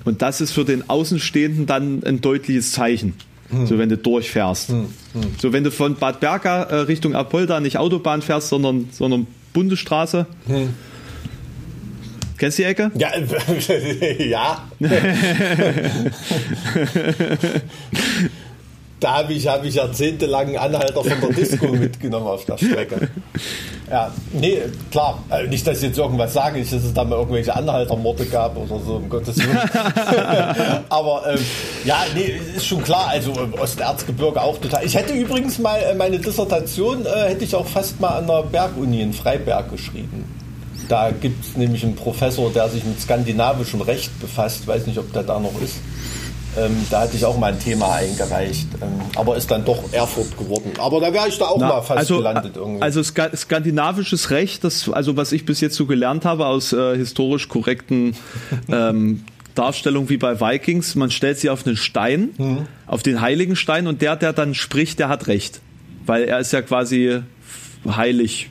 Und 0.04 0.22
das 0.22 0.40
ist 0.40 0.52
für 0.52 0.64
den 0.64 0.88
Außenstehenden 0.88 1.66
dann 1.66 2.02
ein 2.04 2.20
deutliches 2.20 2.72
Zeichen. 2.72 3.14
Hm. 3.50 3.66
So 3.66 3.78
wenn 3.78 3.88
du 3.88 3.96
durchfährst. 3.96 4.70
Hm. 4.70 4.86
Hm. 5.12 5.22
So 5.38 5.52
wenn 5.52 5.64
du 5.64 5.70
von 5.70 5.96
Bad 5.96 6.20
Berga 6.20 6.62
äh, 6.64 6.76
Richtung 6.80 7.14
Apolda 7.14 7.60
nicht 7.60 7.78
Autobahn 7.78 8.22
fährst, 8.22 8.48
sondern, 8.48 8.88
sondern 8.90 9.26
Bundesstraße. 9.52 10.26
Hm. 10.46 10.70
Kennst 12.36 12.58
du 12.58 12.62
die 12.62 12.68
Ecke? 12.68 12.90
Ja, 12.94 13.10
ja. 14.24 14.68
da 19.04 19.16
habe 19.16 19.34
ich, 19.34 19.46
hab 19.46 19.62
ich 19.62 19.74
jahrzehntelang 19.74 20.56
Anhalter 20.56 21.04
von 21.04 21.20
der 21.20 21.28
Disco 21.28 21.66
mitgenommen 21.72 22.26
auf 22.26 22.46
der 22.46 22.56
Strecke. 22.56 23.08
Ja, 23.90 24.10
nee, 24.32 24.62
klar. 24.90 25.22
Also 25.28 25.50
nicht, 25.50 25.66
dass 25.66 25.76
ich 25.76 25.88
jetzt 25.88 25.98
irgendwas 25.98 26.32
sage, 26.32 26.58
nicht, 26.58 26.72
dass 26.72 26.82
es 26.82 26.94
da 26.94 27.04
mal 27.04 27.16
irgendwelche 27.16 27.54
Anhaltermorde 27.54 28.24
gab 28.24 28.56
oder 28.56 28.80
so, 28.80 28.94
um 28.94 29.10
Gottes 29.10 29.36
Willen. 29.36 29.58
Aber 30.88 31.22
ähm, 31.28 31.40
ja, 31.84 31.98
nee, 32.14 32.40
ist 32.56 32.66
schon 32.66 32.82
klar. 32.82 33.08
Also 33.08 33.32
äh, 33.32 33.60
Osterzgebirge 33.60 34.40
auch 34.40 34.56
total. 34.56 34.86
Ich 34.86 34.94
hätte 34.94 35.12
übrigens 35.12 35.58
mal 35.58 35.80
äh, 35.80 35.94
meine 35.94 36.18
Dissertation, 36.18 37.04
äh, 37.04 37.28
hätte 37.28 37.44
ich 37.44 37.54
auch 37.54 37.66
fast 37.66 38.00
mal 38.00 38.16
an 38.16 38.26
der 38.26 38.42
Berguni 38.44 39.02
in 39.02 39.12
Freiberg 39.12 39.70
geschrieben. 39.70 40.24
Da 40.88 41.10
gibt 41.10 41.44
es 41.44 41.58
nämlich 41.58 41.84
einen 41.84 41.94
Professor, 41.94 42.50
der 42.50 42.70
sich 42.70 42.84
mit 42.84 42.98
skandinavischem 42.98 43.82
Recht 43.82 44.18
befasst. 44.18 44.66
Weiß 44.66 44.86
nicht, 44.86 44.98
ob 44.98 45.12
der 45.12 45.24
da 45.24 45.38
noch 45.38 45.60
ist. 45.62 45.76
Ähm, 46.56 46.86
da 46.90 47.00
hatte 47.00 47.16
ich 47.16 47.24
auch 47.24 47.36
mal 47.36 47.52
ein 47.52 47.58
Thema 47.58 47.94
eingereicht, 47.94 48.68
ähm, 48.80 48.88
aber 49.16 49.36
ist 49.36 49.50
dann 49.50 49.64
doch 49.64 49.92
Erfurt 49.92 50.36
geworden. 50.38 50.72
Aber 50.78 51.00
da 51.00 51.12
wäre 51.12 51.28
ich 51.28 51.38
da 51.38 51.46
auch 51.46 51.58
Na, 51.58 51.68
mal 51.68 51.82
fast 51.82 51.98
also, 51.98 52.18
gelandet 52.18 52.56
irgendwie. 52.56 52.82
Also 52.82 53.02
ska 53.02 53.34
skandinavisches 53.34 54.30
Recht, 54.30 54.62
das, 54.62 54.88
also 54.88 55.16
was 55.16 55.32
ich 55.32 55.44
bis 55.44 55.60
jetzt 55.60 55.74
so 55.74 55.86
gelernt 55.86 56.24
habe 56.24 56.46
aus 56.46 56.72
äh, 56.72 56.96
historisch 56.96 57.48
korrekten 57.48 58.14
ähm, 58.68 59.24
Darstellungen 59.54 60.08
wie 60.08 60.16
bei 60.16 60.40
Vikings, 60.40 60.94
man 60.94 61.10
stellt 61.10 61.38
sie 61.38 61.50
auf 61.50 61.66
einen 61.66 61.76
Stein, 61.76 62.30
mhm. 62.38 62.66
auf 62.86 63.02
den 63.02 63.20
heiligen 63.20 63.56
Stein 63.56 63.86
und 63.86 64.00
der, 64.02 64.16
der 64.16 64.32
dann 64.32 64.54
spricht, 64.54 64.98
der 64.98 65.08
hat 65.08 65.26
Recht. 65.26 65.60
Weil 66.06 66.24
er 66.24 66.38
ist 66.38 66.52
ja 66.52 66.62
quasi 66.62 67.20
heilig, 67.86 68.50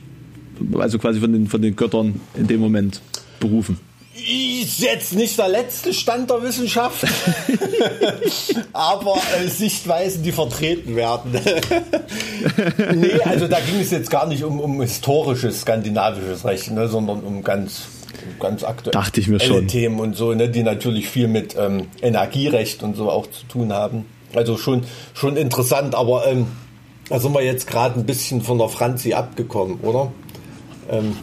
also 0.78 0.98
quasi 0.98 1.20
von 1.20 1.32
den, 1.32 1.46
von 1.46 1.62
den 1.62 1.76
Göttern 1.76 2.20
in 2.34 2.46
dem 2.46 2.60
Moment 2.60 3.00
berufen 3.40 3.78
ist 4.16 4.78
jetzt 4.78 5.12
nicht 5.14 5.36
der 5.38 5.48
letzte 5.48 5.92
Stand 5.92 6.30
der 6.30 6.42
Wissenschaft, 6.42 7.04
aber 8.72 9.16
äh, 9.16 9.48
Sichtweisen, 9.48 10.22
die 10.22 10.30
vertreten 10.30 10.94
werden. 10.94 11.32
nee, 12.94 13.20
also 13.24 13.48
da 13.48 13.58
ging 13.60 13.80
es 13.80 13.90
jetzt 13.90 14.10
gar 14.10 14.26
nicht 14.26 14.44
um, 14.44 14.60
um 14.60 14.80
historisches 14.80 15.62
skandinavisches 15.62 16.44
Recht, 16.44 16.70
ne, 16.70 16.86
sondern 16.88 17.20
um 17.20 17.42
ganz, 17.42 17.82
ganz 18.38 18.62
aktuelle. 18.62 18.92
Themen 19.66 19.98
und 19.98 20.16
so, 20.16 20.32
ne, 20.32 20.48
die 20.48 20.62
natürlich 20.62 21.08
viel 21.08 21.26
mit 21.26 21.56
ähm, 21.58 21.88
Energierecht 22.00 22.82
und 22.84 22.94
so 22.94 23.10
auch 23.10 23.26
zu 23.26 23.46
tun 23.46 23.72
haben. 23.72 24.06
Also 24.34 24.56
schon, 24.56 24.84
schon 25.12 25.36
interessant, 25.36 25.94
aber 25.94 26.26
ähm, 26.26 26.46
da 27.08 27.18
sind 27.18 27.34
wir 27.34 27.42
jetzt 27.42 27.66
gerade 27.66 27.98
ein 27.98 28.06
bisschen 28.06 28.42
von 28.42 28.58
der 28.58 28.68
Franzi 28.68 29.12
abgekommen, 29.12 29.80
oder? 29.80 30.12
Ähm, 30.90 31.16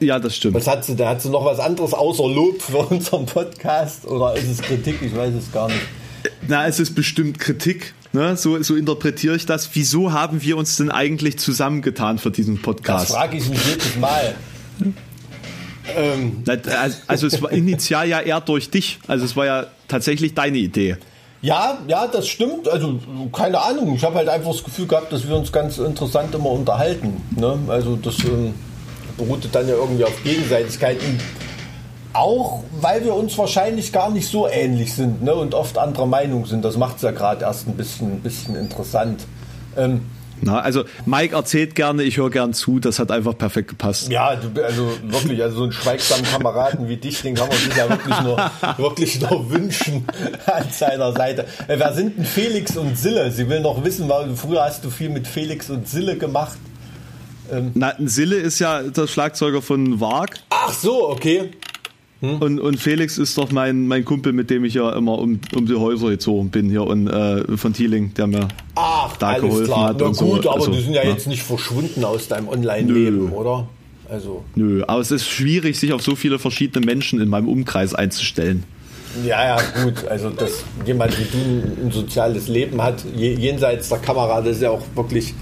ja, 0.00 0.18
das 0.18 0.36
stimmt. 0.36 0.54
Was 0.54 0.66
hat 0.66 0.84
sie, 0.84 0.96
da 0.96 1.10
hat 1.10 1.22
sie 1.22 1.30
noch 1.30 1.44
was 1.44 1.58
anderes 1.58 1.94
außer 1.94 2.28
Lob 2.28 2.60
für 2.62 2.78
unseren 2.78 3.26
Podcast 3.26 4.06
oder 4.06 4.34
ist 4.34 4.48
es 4.50 4.62
Kritik? 4.62 5.00
Ich 5.02 5.14
weiß 5.14 5.34
es 5.34 5.52
gar 5.52 5.68
nicht. 5.68 5.80
Na, 6.48 6.66
es 6.66 6.80
ist 6.80 6.94
bestimmt 6.94 7.38
Kritik. 7.38 7.94
Ne? 8.12 8.36
So, 8.36 8.60
so 8.62 8.74
interpretiere 8.74 9.36
ich 9.36 9.46
das. 9.46 9.70
Wieso 9.74 10.12
haben 10.12 10.42
wir 10.42 10.56
uns 10.56 10.76
denn 10.76 10.90
eigentlich 10.90 11.38
zusammengetan 11.38 12.18
für 12.18 12.30
diesen 12.30 12.60
Podcast? 12.60 13.10
Das 13.10 13.16
frage 13.16 13.36
ich 13.36 13.48
mich 13.48 13.64
jedes 13.64 13.96
Mal. 13.96 14.34
ähm. 15.96 16.42
Also 17.06 17.26
es 17.26 17.40
war 17.40 17.52
initial 17.52 18.08
ja 18.08 18.20
eher 18.20 18.40
durch 18.40 18.70
dich. 18.70 18.98
Also 19.06 19.24
es 19.24 19.36
war 19.36 19.46
ja 19.46 19.66
tatsächlich 19.86 20.34
deine 20.34 20.58
Idee. 20.58 20.96
Ja, 21.42 21.78
ja, 21.86 22.06
das 22.06 22.28
stimmt. 22.28 22.68
Also 22.68 22.98
keine 23.32 23.60
Ahnung. 23.60 23.94
Ich 23.94 24.04
habe 24.04 24.16
halt 24.16 24.28
einfach 24.28 24.52
das 24.52 24.64
Gefühl 24.64 24.86
gehabt, 24.86 25.12
dass 25.12 25.26
wir 25.26 25.36
uns 25.36 25.52
ganz 25.52 25.78
interessant 25.78 26.34
immer 26.34 26.50
unterhalten. 26.50 27.22
Ne? 27.36 27.58
Also 27.68 27.96
das 27.96 28.18
ähm, 28.24 28.54
beruhte 29.20 29.48
dann 29.48 29.68
ja 29.68 29.74
irgendwie 29.74 30.04
auf 30.04 30.22
Gegenseitigkeiten. 30.24 31.20
Auch 32.12 32.64
weil 32.80 33.04
wir 33.04 33.14
uns 33.14 33.38
wahrscheinlich 33.38 33.92
gar 33.92 34.10
nicht 34.10 34.26
so 34.26 34.48
ähnlich 34.48 34.94
sind 34.94 35.22
ne? 35.22 35.34
und 35.34 35.54
oft 35.54 35.78
anderer 35.78 36.06
Meinung 36.06 36.46
sind. 36.46 36.64
Das 36.64 36.76
macht 36.76 36.96
es 36.96 37.02
ja 37.02 37.12
gerade 37.12 37.44
erst 37.44 37.68
ein 37.68 37.76
bisschen, 37.76 38.20
bisschen 38.20 38.56
interessant. 38.56 39.26
Ähm, 39.76 40.00
na, 40.42 40.58
also 40.60 40.84
Mike 41.04 41.36
erzählt 41.36 41.74
gerne, 41.74 42.02
ich 42.02 42.16
höre 42.16 42.30
gern 42.30 42.54
zu, 42.54 42.80
das 42.80 42.98
hat 42.98 43.10
einfach 43.10 43.36
perfekt 43.36 43.68
gepasst. 43.68 44.10
Ja, 44.10 44.28
also 44.28 44.48
wirklich, 44.54 45.42
also 45.42 45.56
so 45.58 45.62
einen 45.64 45.72
schweigsamen 45.72 46.24
Kameraden 46.24 46.88
wie 46.88 46.96
dich, 46.96 47.20
den 47.20 47.34
kann 47.34 47.48
man 47.48 47.58
sich 47.58 47.76
ja 47.76 47.88
wirklich 47.88 48.20
nur, 48.22 48.50
wirklich 48.78 49.20
nur 49.20 49.50
wünschen 49.50 50.06
an 50.46 50.64
seiner 50.70 51.12
Seite. 51.12 51.42
Äh, 51.68 51.78
wer 51.78 51.92
sind 51.92 52.16
denn 52.16 52.24
Felix 52.24 52.76
und 52.76 52.96
Sille? 52.96 53.30
Sie 53.30 53.48
will 53.50 53.60
noch 53.60 53.84
wissen, 53.84 54.08
weil 54.08 54.34
früher 54.34 54.64
hast 54.64 54.84
du 54.84 54.90
viel 54.90 55.10
mit 55.10 55.28
Felix 55.28 55.68
und 55.68 55.86
Sille 55.86 56.16
gemacht. 56.16 56.58
Ähm 57.50 57.72
Na, 57.74 57.94
Sille 57.98 58.36
ist 58.36 58.58
ja 58.58 58.82
der 58.82 59.06
Schlagzeuger 59.06 59.62
von 59.62 60.00
Wag. 60.00 60.38
Ach 60.50 60.72
so, 60.72 61.10
okay. 61.10 61.50
Hm? 62.20 62.36
Und, 62.36 62.60
und 62.60 62.78
Felix 62.78 63.16
ist 63.16 63.38
doch 63.38 63.50
mein, 63.50 63.86
mein 63.86 64.04
Kumpel, 64.04 64.32
mit 64.32 64.50
dem 64.50 64.64
ich 64.64 64.74
ja 64.74 64.92
immer 64.92 65.18
um, 65.18 65.40
um 65.54 65.66
die 65.66 65.74
Häuser 65.74 66.10
gezogen 66.10 66.50
bin 66.50 66.68
hier 66.68 66.84
und 66.84 67.08
äh, 67.08 67.56
von 67.56 67.72
Thieling, 67.72 68.12
der 68.14 68.26
mir 68.26 68.48
Ach, 68.74 69.16
da 69.16 69.38
geholfen 69.38 69.64
klar. 69.64 69.88
hat. 69.88 69.96
Na 70.00 70.08
gut, 70.08 70.16
so. 70.16 70.50
aber 70.50 70.54
also, 70.54 70.70
die 70.70 70.80
sind 70.80 70.92
ja, 70.92 71.02
ja, 71.02 71.10
jetzt 71.10 71.26
nicht 71.26 71.42
verschwunden 71.42 72.04
aus 72.04 72.28
deinem 72.28 72.48
Online-Leben, 72.48 73.32
oder? 73.32 73.68
Also. 74.10 74.44
Nö, 74.54 74.82
aber 74.86 75.00
es 75.00 75.10
ist 75.10 75.28
schwierig, 75.28 75.78
sich 75.78 75.92
auf 75.92 76.02
so 76.02 76.14
viele 76.14 76.38
verschiedene 76.38 76.84
Menschen 76.84 77.20
in 77.20 77.28
meinem 77.28 77.48
Umkreis 77.48 77.94
einzustellen. 77.94 78.64
Ja, 79.24 79.56
ja, 79.56 79.58
gut. 79.82 80.06
Also, 80.06 80.30
dass 80.30 80.64
jemand 80.84 81.18
wie 81.18 81.24
du 81.24 81.86
ein 81.86 81.90
soziales 81.90 82.48
Leben 82.48 82.82
hat, 82.82 83.04
jenseits 83.16 83.88
der 83.88 83.98
Kamera, 83.98 84.40
das 84.40 84.56
ist 84.56 84.62
ja 84.62 84.70
auch 84.70 84.82
wirklich 84.94 85.34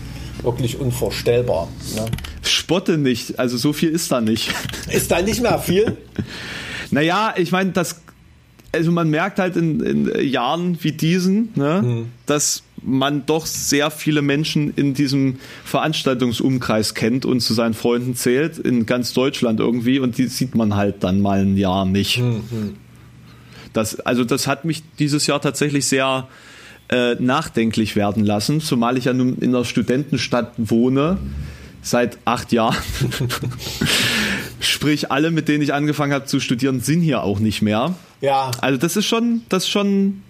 wirklich 0.42 0.78
unvorstellbar. 0.80 1.68
Ne? 1.94 2.06
Spotte 2.42 2.98
nicht, 2.98 3.38
also 3.38 3.56
so 3.56 3.72
viel 3.72 3.90
ist 3.90 4.10
da 4.12 4.20
nicht. 4.20 4.52
Ist 4.90 5.10
da 5.10 5.22
nicht 5.22 5.40
mehr 5.40 5.58
viel? 5.58 5.96
naja, 6.90 7.34
ich 7.36 7.52
meine, 7.52 7.72
das, 7.72 8.02
also 8.72 8.92
man 8.92 9.10
merkt 9.10 9.38
halt 9.38 9.56
in, 9.56 9.80
in 9.80 10.28
Jahren 10.28 10.78
wie 10.82 10.92
diesen, 10.92 11.50
ne, 11.54 11.80
hm. 11.82 12.06
dass 12.26 12.62
man 12.82 13.26
doch 13.26 13.46
sehr 13.46 13.90
viele 13.90 14.22
Menschen 14.22 14.72
in 14.74 14.94
diesem 14.94 15.38
Veranstaltungsumkreis 15.64 16.94
kennt 16.94 17.24
und 17.24 17.40
zu 17.40 17.54
seinen 17.54 17.74
Freunden 17.74 18.14
zählt, 18.14 18.58
in 18.58 18.86
ganz 18.86 19.12
Deutschland 19.12 19.60
irgendwie, 19.60 19.98
und 19.98 20.18
die 20.18 20.26
sieht 20.28 20.54
man 20.54 20.76
halt 20.76 21.02
dann 21.02 21.20
mal 21.20 21.40
ein 21.40 21.56
Jahr 21.56 21.84
nicht. 21.84 22.16
Hm, 22.16 22.42
hm. 22.50 22.76
Das, 23.72 24.00
also 24.00 24.24
das 24.24 24.46
hat 24.46 24.64
mich 24.64 24.82
dieses 24.98 25.26
Jahr 25.26 25.40
tatsächlich 25.40 25.86
sehr 25.86 26.28
äh, 26.88 27.14
nachdenklich 27.18 27.96
werden 27.96 28.24
lassen, 28.24 28.60
zumal 28.60 28.96
ich 28.96 29.04
ja 29.04 29.12
nun 29.12 29.38
in 29.38 29.54
einer 29.54 29.64
Studentenstadt 29.64 30.52
wohne 30.56 31.18
seit 31.82 32.18
acht 32.24 32.52
Jahren. 32.52 32.76
Sprich, 34.60 35.10
alle, 35.10 35.30
mit 35.30 35.48
denen 35.48 35.62
ich 35.62 35.74
angefangen 35.74 36.12
habe 36.12 36.26
zu 36.26 36.40
studieren, 36.40 36.80
sind 36.80 37.00
hier 37.00 37.22
auch 37.22 37.40
nicht 37.40 37.62
mehr. 37.62 37.94
Ja. 38.20 38.50
Also 38.60 38.78
das 38.78 38.96
ist 38.96 39.06
schon, 39.06 39.42
das 39.48 39.64
ist 39.64 39.70
schon 39.70 40.22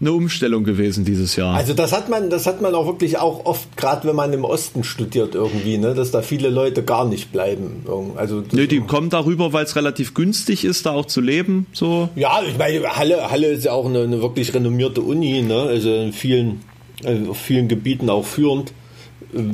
eine 0.00 0.12
Umstellung 0.12 0.64
gewesen 0.64 1.04
dieses 1.04 1.36
Jahr. 1.36 1.54
Also 1.54 1.74
das 1.74 1.92
hat 1.92 2.08
man, 2.08 2.30
das 2.30 2.46
hat 2.46 2.60
man 2.60 2.74
auch 2.74 2.86
wirklich 2.86 3.18
auch 3.18 3.44
oft, 3.44 3.76
gerade 3.76 4.06
wenn 4.08 4.16
man 4.16 4.32
im 4.32 4.44
Osten 4.44 4.84
studiert 4.84 5.34
irgendwie, 5.34 5.78
ne, 5.78 5.94
dass 5.94 6.10
da 6.10 6.22
viele 6.22 6.50
Leute 6.50 6.82
gar 6.82 7.06
nicht 7.06 7.32
bleiben. 7.32 7.84
Also 8.16 8.42
Nö, 8.52 8.66
die 8.66 8.80
kommen 8.80 9.10
darüber, 9.10 9.52
weil 9.52 9.64
es 9.64 9.76
relativ 9.76 10.14
günstig 10.14 10.64
ist, 10.64 10.86
da 10.86 10.92
auch 10.92 11.06
zu 11.06 11.20
leben. 11.20 11.66
So. 11.72 12.08
Ja, 12.14 12.40
ich 12.46 12.58
meine, 12.58 12.96
Halle, 12.96 13.30
Halle 13.30 13.48
ist 13.48 13.64
ja 13.64 13.72
auch 13.72 13.86
eine, 13.86 14.02
eine 14.02 14.20
wirklich 14.22 14.54
renommierte 14.54 15.00
Uni, 15.00 15.42
ne? 15.42 15.62
Also 15.62 15.94
in 15.94 16.12
vielen, 16.12 16.60
also 17.04 17.30
auf 17.30 17.38
vielen 17.38 17.68
Gebieten 17.68 18.10
auch 18.10 18.24
führend. 18.24 18.72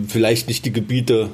Vielleicht 0.08 0.48
nicht 0.48 0.64
die 0.64 0.72
Gebiete, 0.72 1.28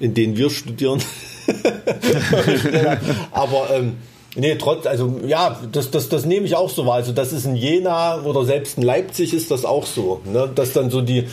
in 0.00 0.14
denen 0.14 0.36
wir 0.36 0.50
studieren. 0.50 1.00
Aber 3.32 3.68
ähm, 3.72 3.94
Nee, 4.36 4.56
trotz, 4.56 4.86
also 4.86 5.20
ja, 5.26 5.60
das, 5.70 5.90
das, 5.90 6.08
das 6.08 6.24
nehme 6.24 6.46
ich 6.46 6.56
auch 6.56 6.70
so 6.70 6.86
wahr. 6.86 6.94
Also 6.94 7.12
das 7.12 7.32
ist 7.32 7.46
in 7.46 7.54
Jena 7.54 8.22
oder 8.22 8.44
selbst 8.44 8.78
in 8.78 8.82
Leipzig 8.82 9.32
ist 9.32 9.50
das 9.50 9.64
auch 9.64 9.86
so. 9.86 10.20
Ne? 10.24 10.50
Dass 10.52 10.72
dann 10.72 10.90
so 10.90 11.00
die, 11.00 11.28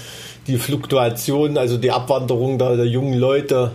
die 0.48 0.58
Fluktuation, 0.58 1.58
also 1.58 1.78
die 1.78 1.92
Abwanderung 1.92 2.60
der, 2.60 2.76
der 2.76 2.86
jungen 2.86 3.18
Leute, 3.18 3.72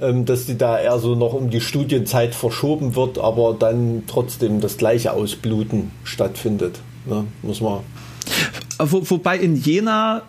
ähm, 0.00 0.24
dass 0.24 0.46
die 0.46 0.56
da 0.56 0.78
eher 0.78 0.98
so 0.98 1.16
noch 1.16 1.32
um 1.32 1.50
die 1.50 1.60
Studienzeit 1.60 2.34
verschoben 2.34 2.94
wird, 2.94 3.18
aber 3.18 3.56
dann 3.58 4.04
trotzdem 4.06 4.60
das 4.60 4.76
gleiche 4.76 5.12
Ausbluten 5.12 5.90
stattfindet. 6.04 6.78
Ne? 7.04 7.24
Muss 7.42 7.60
man. 7.60 7.80
Wo, 8.78 9.02
wobei 9.10 9.38
in 9.38 9.56
Jena 9.56 10.22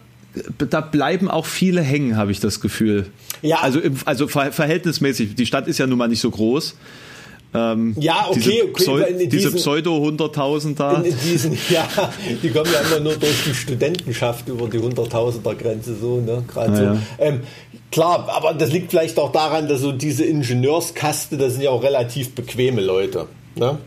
da 0.57 0.81
bleiben 0.81 1.29
auch 1.29 1.45
viele 1.45 1.81
hängen, 1.81 2.15
habe 2.17 2.31
ich 2.31 2.39
das 2.39 2.61
Gefühl. 2.61 3.07
Ja. 3.41 3.59
Also, 3.61 3.79
also 4.05 4.27
verhältnismäßig. 4.27 5.35
Die 5.35 5.45
Stadt 5.45 5.67
ist 5.67 5.79
ja 5.79 5.87
nun 5.87 5.97
mal 5.97 6.07
nicht 6.07 6.21
so 6.21 6.29
groß. 6.29 6.75
Ähm, 7.51 7.95
ja, 7.99 8.27
okay, 8.29 8.39
diese, 8.39 8.63
okay. 8.63 8.73
Pseu 8.73 9.27
diese 9.27 9.51
Pseudo-100.000 9.51 10.75
da. 10.75 11.01
In 11.01 11.15
diesen, 11.25 11.53
ja, 11.69 11.87
die 12.43 12.49
kommen 12.51 12.69
ja 12.71 12.81
immer 12.81 12.99
nur 13.03 13.15
durch 13.15 13.43
die 13.43 13.55
Studentenschaft 13.55 14.47
über 14.47 14.67
die 14.67 14.77
100.000er 14.77 15.55
Grenze, 15.55 15.95
so, 15.95 16.21
ne, 16.21 16.43
gerade 16.47 16.83
ja, 16.83 16.93
so. 16.93 16.99
Ähm, 17.17 17.41
klar, 17.91 18.29
aber 18.29 18.53
das 18.53 18.71
liegt 18.71 18.91
vielleicht 18.91 19.17
auch 19.17 19.31
daran, 19.31 19.67
dass 19.67 19.81
so 19.81 19.91
diese 19.91 20.25
Ingenieurskaste, 20.25 21.37
das 21.37 21.53
sind 21.53 21.63
ja 21.63 21.71
auch 21.71 21.81
relativ 21.81 22.35
bequeme 22.35 22.81
Leute, 22.81 23.25
ne? 23.55 23.79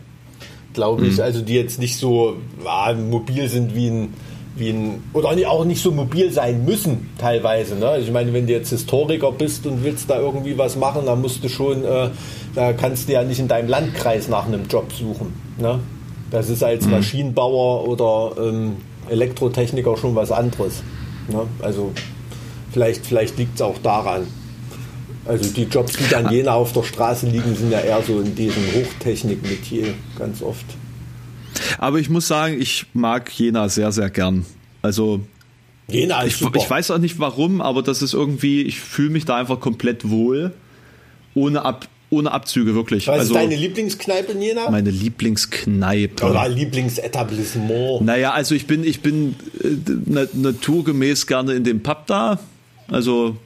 Glaube 0.73 1.05
ich, 1.05 1.17
mhm. 1.17 1.21
also 1.21 1.41
die 1.41 1.53
jetzt 1.53 1.79
nicht 1.79 1.97
so 1.97 2.35
ah, 2.65 2.93
mobil 2.93 3.47
sind 3.47 3.75
wie 3.75 3.87
ein, 3.89 4.13
wie 4.55 4.69
ein, 4.69 5.03
oder 5.13 5.29
auch 5.47 5.65
nicht 5.65 5.81
so 5.81 5.91
mobil 5.91 6.31
sein 6.31 6.65
müssen 6.65 7.11
teilweise. 7.19 7.75
Ne? 7.75 7.99
Ich 7.99 8.11
meine, 8.11 8.33
wenn 8.33 8.47
du 8.47 8.53
jetzt 8.53 8.71
Historiker 8.71 9.31
bist 9.31 9.67
und 9.67 9.83
willst 9.83 10.09
da 10.09 10.19
irgendwie 10.19 10.57
was 10.57 10.75
machen, 10.75 11.05
dann 11.05 11.21
musst 11.21 11.43
du 11.43 11.49
schon, 11.49 11.85
äh, 11.85 12.09
da 12.55 12.73
kannst 12.73 13.07
du 13.07 13.13
ja 13.13 13.23
nicht 13.23 13.39
in 13.39 13.47
deinem 13.47 13.69
Landkreis 13.69 14.27
nach 14.27 14.45
einem 14.45 14.67
Job 14.67 14.91
suchen. 14.93 15.33
Ne? 15.57 15.79
Das 16.31 16.49
ist 16.49 16.63
als 16.63 16.85
mhm. 16.85 16.91
Maschinenbauer 16.91 17.87
oder 17.87 18.41
ähm, 18.41 18.77
Elektrotechniker 19.09 19.97
schon 19.97 20.15
was 20.15 20.31
anderes. 20.31 20.83
Ne? 21.29 21.45
Also 21.61 21.91
vielleicht, 22.71 23.05
vielleicht 23.05 23.37
liegt 23.37 23.55
es 23.55 23.61
auch 23.61 23.77
daran. 23.79 24.27
Also 25.25 25.49
die 25.53 25.63
Jobs, 25.63 25.93
die 25.93 26.09
dann 26.09 26.29
jener 26.31 26.53
auf 26.55 26.73
der 26.73 26.83
Straße 26.83 27.27
liegen, 27.27 27.55
sind 27.55 27.71
ja 27.71 27.79
eher 27.79 28.01
so 28.01 28.19
in 28.19 28.35
diesem 28.35 28.63
Hochtechnik-Metier 28.73 29.93
ganz 30.19 30.41
oft. 30.41 30.65
Aber 31.77 31.99
ich 31.99 32.09
muss 32.09 32.27
sagen, 32.27 32.59
ich 32.59 32.87
mag 32.93 33.31
Jena 33.31 33.69
sehr, 33.69 33.91
sehr 33.91 34.09
gern. 34.09 34.45
Also 34.81 35.21
Jena 35.87 36.21
ist 36.23 36.33
ich, 36.33 36.39
super. 36.39 36.59
ich 36.59 36.69
weiß 36.69 36.91
auch 36.91 36.97
nicht 36.97 37.19
warum, 37.19 37.61
aber 37.61 37.83
das 37.83 38.01
ist 38.01 38.13
irgendwie, 38.13 38.63
ich 38.63 38.79
fühle 38.79 39.11
mich 39.11 39.23
da 39.23 39.37
einfach 39.37 39.59
komplett 39.59 40.09
wohl. 40.09 40.53
Ohne, 41.35 41.63
Ab, 41.63 41.87
ohne 42.13 42.31
Abzüge, 42.31 42.75
wirklich. 42.75 43.07
Was 43.07 43.19
also, 43.19 43.33
ist 43.33 43.41
deine 43.41 43.55
Lieblingskneipe 43.55 44.31
in 44.31 44.41
Jena? 44.41 44.69
Meine 44.69 44.91
Lieblingskneipe. 44.91 46.25
Oder 46.25 46.47
Lieblingsetablissement? 46.47 48.01
Naja, 48.01 48.31
also 48.31 48.55
ich 48.55 48.67
bin, 48.67 48.83
ich 48.83 49.01
bin 49.01 49.35
äh, 49.61 50.27
naturgemäß 50.33 51.27
gerne 51.27 51.53
in 51.53 51.63
dem 51.63 51.81
Pub 51.81 52.07
da. 52.07 52.39
Also 52.87 53.37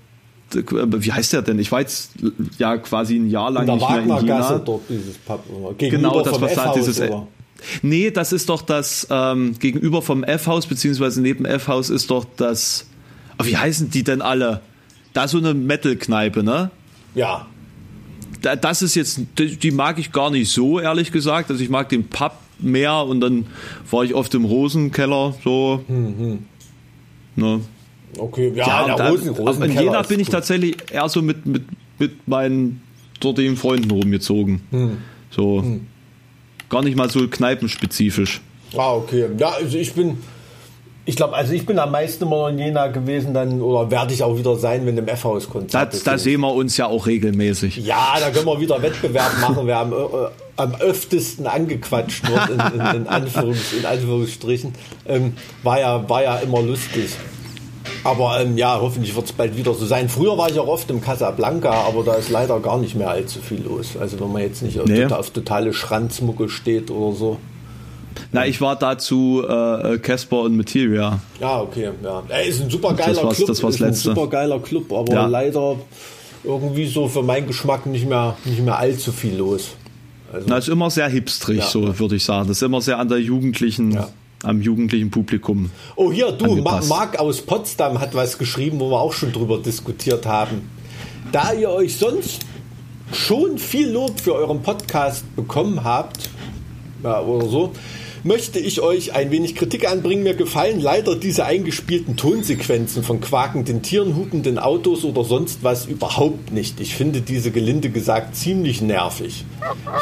wie 0.53 1.11
heißt 1.11 1.33
der 1.33 1.41
denn? 1.41 1.59
Ich 1.59 1.71
war 1.71 1.81
jetzt 1.81 2.11
ja 2.57 2.77
quasi 2.77 3.17
ein 3.17 3.29
Jahr 3.29 3.51
lang 3.51 3.67
in 3.67 3.75
nicht 3.75 3.89
mehr 3.89 3.99
in 3.99 4.25
Jena. 4.25 4.59
dort 4.59 4.83
dieses 4.89 5.17
Pub. 5.17 5.43
Genau, 5.77 6.21
das 6.21 6.39
was 6.39 6.53
da 6.53 6.73
dieses. 6.73 7.01
Oder? 7.01 7.27
Nee, 7.81 8.11
das 8.11 8.31
ist 8.31 8.49
doch 8.49 8.61
das 8.61 9.07
ähm, 9.09 9.57
gegenüber 9.59 10.01
vom 10.01 10.23
F-Haus, 10.23 10.67
beziehungsweise 10.67 11.21
neben 11.21 11.45
F-Haus 11.45 11.89
ist 11.89 12.11
doch 12.11 12.25
das. 12.37 12.85
Oh, 13.39 13.45
wie 13.45 13.57
heißen 13.57 13.89
die 13.89 14.03
denn 14.03 14.21
alle? 14.21 14.61
Da 15.13 15.27
so 15.27 15.37
eine 15.37 15.53
Metal-Kneipe, 15.53 16.43
ne? 16.43 16.71
Ja. 17.15 17.47
Da, 18.41 18.55
das 18.55 18.81
ist 18.81 18.95
jetzt, 18.95 19.21
die 19.37 19.71
mag 19.71 19.99
ich 19.99 20.11
gar 20.11 20.29
nicht 20.29 20.51
so, 20.51 20.79
ehrlich 20.79 21.11
gesagt. 21.11 21.49
Also 21.49 21.63
ich 21.63 21.69
mag 21.69 21.89
den 21.89 22.07
Pub 22.07 22.33
mehr 22.59 23.03
und 23.03 23.21
dann 23.21 23.45
war 23.89 24.03
ich 24.03 24.13
oft 24.13 24.33
im 24.33 24.45
Rosenkeller 24.45 25.35
so. 25.43 25.83
Mhm. 25.87 26.39
Ne? 27.35 27.61
Okay, 28.17 28.51
ja, 28.55 28.87
ja 28.87 28.95
der 28.95 29.09
Rosen, 29.09 29.29
Rosenkeller. 29.29 29.81
In 29.81 29.87
Jena 29.87 30.01
bin 30.01 30.19
ich 30.19 30.29
tatsächlich 30.29 30.75
eher 30.91 31.07
so 31.09 31.21
mit, 31.21 31.45
mit, 31.45 31.63
mit 31.99 32.27
meinen 32.27 32.81
dortigen 33.19 33.57
Freunden 33.57 33.91
rumgezogen. 33.91 34.61
Hm. 34.71 34.97
So. 35.29 35.61
Hm. 35.61 35.87
Gar 36.69 36.83
nicht 36.83 36.97
mal 36.97 37.09
so 37.09 37.27
kneipenspezifisch. 37.27 38.41
Ah, 38.75 38.93
okay. 38.93 39.27
Ja, 39.37 39.51
also 39.51 39.77
ich 39.77 39.93
bin, 39.93 40.17
ich 41.07 41.15
glaube, 41.15 41.35
also 41.35 41.53
ich 41.53 41.65
bin 41.65 41.79
am 41.79 41.91
meisten 41.91 42.25
immer 42.25 42.49
in 42.49 42.59
Jena 42.59 42.87
gewesen, 42.87 43.33
dann 43.33 43.61
oder 43.61 43.89
werde 43.89 44.13
ich 44.13 44.23
auch 44.23 44.37
wieder 44.37 44.57
sein, 44.57 44.85
wenn 44.85 44.97
im 44.97 45.07
F-Haus 45.07 45.49
Konzert 45.49 45.93
ist. 45.93 46.05
Da 46.05 46.17
sehen 46.17 46.41
wir 46.41 46.53
uns 46.53 46.75
ja 46.75 46.87
auch 46.87 47.07
regelmäßig. 47.07 47.77
Ja, 47.77 48.17
da 48.19 48.29
können 48.29 48.45
wir 48.45 48.59
wieder 48.59 48.81
Wettbewerb 48.81 49.31
machen. 49.41 49.65
Wir 49.67 49.77
haben 49.77 49.93
äh, 49.93 49.95
äh, 49.95 50.29
am 50.57 50.75
öftesten 50.75 51.47
angequatscht 51.47 52.29
wird, 52.29 52.49
in, 52.49 52.59
in, 52.59 52.95
in, 53.03 53.07
Anführungs, 53.07 53.71
in 53.71 53.85
Anführungsstrichen. 53.85 54.73
Ähm, 55.07 55.33
war, 55.63 55.79
ja, 55.79 56.09
war 56.09 56.23
ja 56.23 56.35
immer 56.39 56.61
lustig. 56.61 57.11
Aber 58.03 58.41
ähm, 58.41 58.57
ja, 58.57 58.77
hoffentlich 58.81 59.15
wird 59.15 59.27
es 59.27 59.31
bald 59.31 59.55
wieder 59.55 59.73
so 59.73 59.85
sein. 59.85 60.09
Früher 60.09 60.37
war 60.37 60.49
ich 60.49 60.59
auch 60.59 60.67
oft 60.67 60.89
im 60.89 60.99
Casablanca, 60.99 61.71
aber 61.71 62.03
da 62.03 62.15
ist 62.15 62.29
leider 62.29 62.59
gar 62.59 62.79
nicht 62.79 62.95
mehr 62.95 63.11
allzu 63.11 63.39
viel 63.39 63.63
los. 63.63 63.95
Also 63.97 64.19
wenn 64.19 64.33
man 64.33 64.41
jetzt 64.41 64.61
nicht 64.61 64.77
nee. 64.85 65.05
auf 65.05 65.29
totale 65.29 65.71
Schranzmucke 65.71 66.49
steht 66.49 66.91
oder 66.91 67.15
so. 67.15 67.37
Na, 68.31 68.45
ich 68.45 68.61
war 68.61 68.75
dazu 68.75 69.43
äh, 69.47 69.97
Casper 69.99 70.41
und 70.41 70.57
Materia. 70.57 71.19
Ja, 71.39 71.61
okay, 71.61 71.89
ja. 72.03 72.23
Er 72.29 72.45
ist 72.45 72.61
ein 72.61 72.69
super 72.69 72.93
geiler 72.93 73.21
das 73.21 73.35
Club. 73.35 73.47
Das 73.47 73.63
war's 73.63 73.75
ist 73.75 73.79
letzte. 73.79 74.11
ein 74.11 74.15
super 74.15 74.27
geiler 74.27 74.59
Club, 74.59 74.91
aber 74.91 75.13
ja. 75.13 75.25
leider 75.27 75.75
irgendwie 76.43 76.87
so 76.87 77.07
für 77.07 77.23
meinen 77.23 77.47
Geschmack 77.47 77.85
nicht 77.85 78.07
mehr, 78.07 78.37
nicht 78.45 78.61
mehr 78.61 78.77
allzu 78.77 79.11
viel 79.11 79.35
los. 79.35 79.71
Also, 80.31 80.45
Na, 80.49 80.57
ist 80.57 80.69
immer 80.69 80.89
sehr 80.89 81.07
hipstrig, 81.07 81.59
ja. 81.59 81.65
so 81.65 81.99
würde 81.99 82.15
ich 82.15 82.23
sagen. 82.23 82.47
Das 82.47 82.57
ist 82.57 82.63
immer 82.63 82.81
sehr 82.81 82.99
an 82.99 83.07
der 83.07 83.19
jugendlichen 83.19 83.91
ja 83.91 84.09
am 84.43 84.61
jugendlichen 84.61 85.09
Publikum. 85.09 85.69
Oh, 85.95 86.11
hier, 86.11 86.31
du, 86.31 86.45
angepasst. 86.45 86.89
Marc 86.89 87.19
aus 87.19 87.41
Potsdam 87.41 87.99
hat 87.99 88.13
was 88.13 88.37
geschrieben, 88.37 88.79
wo 88.79 88.89
wir 88.91 88.99
auch 88.99 89.13
schon 89.13 89.31
drüber 89.31 89.57
diskutiert 89.57 90.25
haben. 90.25 90.69
Da 91.31 91.53
ihr 91.53 91.69
euch 91.69 91.97
sonst 91.97 92.45
schon 93.11 93.57
viel 93.57 93.89
Lob 93.89 94.19
für 94.19 94.33
euren 94.33 94.61
Podcast 94.61 95.23
bekommen 95.35 95.83
habt, 95.83 96.29
ja, 97.03 97.21
oder 97.21 97.47
so, 97.47 97.71
möchte 98.23 98.59
ich 98.59 98.81
euch 98.81 99.13
ein 99.13 99.31
wenig 99.31 99.55
Kritik 99.55 99.89
anbringen. 99.89 100.23
Mir 100.23 100.33
gefallen 100.33 100.79
leider 100.79 101.15
diese 101.15 101.45
eingespielten 101.45 102.17
Tonsequenzen 102.17 103.03
von 103.03 103.21
quakenden 103.21 103.81
Tieren, 103.81 104.15
hupenden 104.15 104.59
Autos 104.59 105.03
oder 105.03 105.23
sonst 105.23 105.63
was 105.63 105.85
überhaupt 105.85 106.51
nicht. 106.51 106.79
Ich 106.79 106.95
finde 106.95 107.21
diese 107.21 107.51
gelinde 107.51 107.89
gesagt 107.89 108.35
ziemlich 108.35 108.81
nervig. 108.81 109.45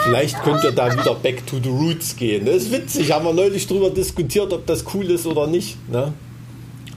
Vielleicht 0.04 0.42
könnt 0.44 0.64
ihr 0.64 0.72
da 0.72 0.92
wieder 0.92 1.16
back 1.16 1.46
to 1.48 1.58
the 1.62 1.70
roots 1.70 2.16
gehen. 2.16 2.46
Das 2.46 2.56
ist 2.56 2.72
witzig, 2.72 3.12
haben 3.12 3.26
wir 3.26 3.34
neulich 3.34 3.68
drüber 3.68 3.90
diskutiert, 3.90 4.54
ob 4.54 4.66
das 4.66 4.86
cool 4.94 5.06
ist 5.06 5.26
oder 5.26 5.48
nicht. 5.48 5.78
Ne? 5.90 6.14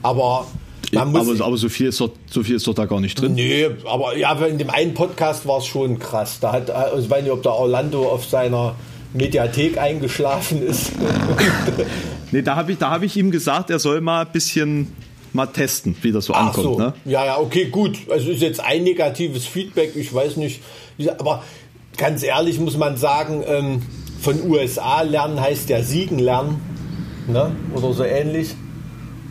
Aber 0.01 0.47
aber, 0.95 1.19
aber, 1.19 1.57
so, 1.57 1.69
viel 1.69 1.87
ist 1.87 2.01
doch, 2.01 2.09
so 2.29 2.41
viel 2.41 2.55
ist 2.55 2.65
doch 2.65 2.73
da 2.73 2.85
gar 2.85 2.99
nicht 2.99 3.19
drin. 3.19 3.33
Nee, 3.35 3.69
aber 3.85 4.17
ja, 4.17 4.33
in 4.45 4.57
dem 4.57 4.69
einen 4.69 4.93
Podcast 4.93 5.45
war 5.45 5.59
es 5.59 5.67
schon 5.67 5.99
krass. 5.99 6.39
Da 6.39 6.51
hat, 6.51 6.71
also 6.71 7.03
ich 7.03 7.09
weiß 7.09 7.21
nicht, 7.23 7.31
ob 7.31 7.43
der 7.43 7.53
Orlando 7.53 8.09
auf 8.09 8.25
seiner 8.25 8.75
Mediathek 9.13 9.77
eingeschlafen 9.77 10.61
ist. 10.61 10.91
nee, 12.31 12.41
da 12.41 12.55
habe 12.55 12.71
ich, 12.71 12.79
hab 12.79 13.01
ich 13.01 13.17
ihm 13.17 13.31
gesagt, 13.31 13.69
er 13.69 13.79
soll 13.79 14.01
mal 14.01 14.25
ein 14.25 14.31
bisschen 14.31 14.93
mal 15.33 15.47
testen, 15.47 15.95
wie 16.01 16.11
das 16.11 16.25
so 16.25 16.33
Ach 16.33 16.47
ankommt. 16.47 16.63
So. 16.63 16.77
Ne? 16.77 16.93
Ja, 17.05 17.25
ja, 17.25 17.39
okay, 17.39 17.65
gut. 17.65 17.97
Also 18.09 18.31
ist 18.31 18.41
jetzt 18.41 18.59
ein 18.59 18.83
negatives 18.83 19.45
Feedback, 19.45 19.95
ich 19.95 20.13
weiß 20.13 20.37
nicht. 20.37 20.61
Aber 21.17 21.43
ganz 21.97 22.23
ehrlich 22.23 22.59
muss 22.59 22.77
man 22.77 22.97
sagen, 22.97 23.43
ähm, 23.47 23.81
von 24.21 24.49
USA 24.49 25.01
lernen 25.01 25.39
heißt 25.39 25.69
ja 25.69 25.81
siegen 25.81 26.19
lernen. 26.19 26.61
Ne? 27.27 27.51
Oder 27.75 27.93
so 27.93 28.03
ähnlich. 28.03 28.55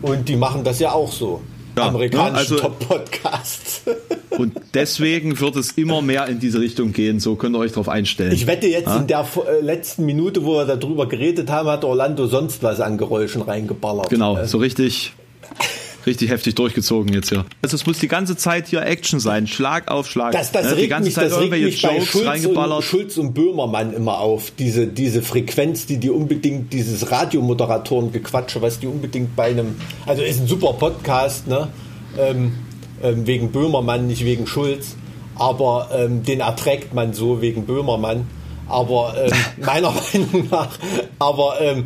Und 0.01 0.29
die 0.29 0.37
machen 0.37 0.63
das 0.63 0.79
ja 0.79 0.93
auch 0.93 1.11
so 1.11 1.41
ja, 1.79 1.87
amerikanischen 1.87 2.33
ne? 2.33 2.37
also, 2.37 2.55
Top-Podcasts. 2.57 3.81
und 4.37 4.53
deswegen 4.73 5.39
wird 5.39 5.55
es 5.55 5.71
immer 5.71 6.01
mehr 6.01 6.27
in 6.27 6.39
diese 6.39 6.59
Richtung 6.59 6.93
gehen. 6.93 7.19
So 7.19 7.35
könnt 7.35 7.55
ihr 7.55 7.59
euch 7.59 7.71
darauf 7.71 7.89
einstellen. 7.89 8.31
Ich 8.31 8.47
wette 8.47 8.67
jetzt 8.67 8.87
ja? 8.87 8.97
in 8.97 9.07
der 9.07 9.27
äh, 9.47 9.61
letzten 9.61 10.05
Minute, 10.05 10.45
wo 10.45 10.55
wir 10.55 10.65
darüber 10.65 11.07
geredet 11.07 11.49
haben, 11.49 11.69
hat 11.69 11.83
Orlando 11.83 12.27
sonst 12.27 12.63
was 12.63 12.79
an 12.79 12.97
Geräuschen 12.97 13.41
reingeballert. 13.41 14.09
Genau, 14.09 14.37
äh. 14.37 14.47
so 14.47 14.57
richtig 14.57 15.13
richtig 16.05 16.29
heftig 16.29 16.55
durchgezogen 16.55 17.13
jetzt 17.13 17.29
hier. 17.29 17.45
Also 17.61 17.75
es 17.75 17.85
muss 17.85 17.99
die 17.99 18.07
ganze 18.07 18.35
Zeit 18.37 18.67
hier 18.67 18.81
Action 18.83 19.19
sein, 19.19 19.47
Schlag 19.47 19.89
auf 19.89 20.09
Schlag. 20.09 20.31
Das, 20.31 20.51
das 20.51 20.71
ne? 20.71 20.75
Die 20.75 20.87
ganze 20.87 21.05
mich, 21.05 21.15
Zeit 21.15 21.31
irgendwelche 21.31 21.87
Jokes 21.87 22.07
Schulz 22.07 22.27
reingeballert. 22.27 22.77
Und, 22.77 22.83
Schulz 22.83 23.17
und 23.17 23.33
Böhmermann 23.33 23.93
immer 23.93 24.19
auf, 24.19 24.51
diese, 24.57 24.87
diese 24.87 25.21
Frequenz, 25.21 25.85
die 25.85 25.97
die 25.97 26.09
unbedingt, 26.09 26.73
dieses 26.73 27.11
Radiomoderatoren-Gequatsche, 27.11 28.61
was 28.61 28.79
die 28.79 28.87
unbedingt 28.87 29.35
bei 29.35 29.45
einem, 29.45 29.75
also 30.05 30.21
ist 30.21 30.39
ein 30.39 30.47
super 30.47 30.73
Podcast, 30.73 31.47
ne? 31.47 31.69
Ähm, 32.17 32.53
ähm, 33.01 33.27
wegen 33.27 33.51
Böhmermann, 33.51 34.07
nicht 34.07 34.25
wegen 34.25 34.47
Schulz, 34.47 34.95
aber 35.35 35.89
ähm, 35.93 36.23
den 36.23 36.41
erträgt 36.41 36.93
man 36.93 37.13
so 37.13 37.41
wegen 37.41 37.65
Böhmermann. 37.65 38.27
Aber 38.67 39.15
ähm, 39.17 39.31
meiner 39.65 39.91
Meinung 39.91 40.47
nach, 40.51 40.69
aber 41.17 41.59
ähm, 41.61 41.85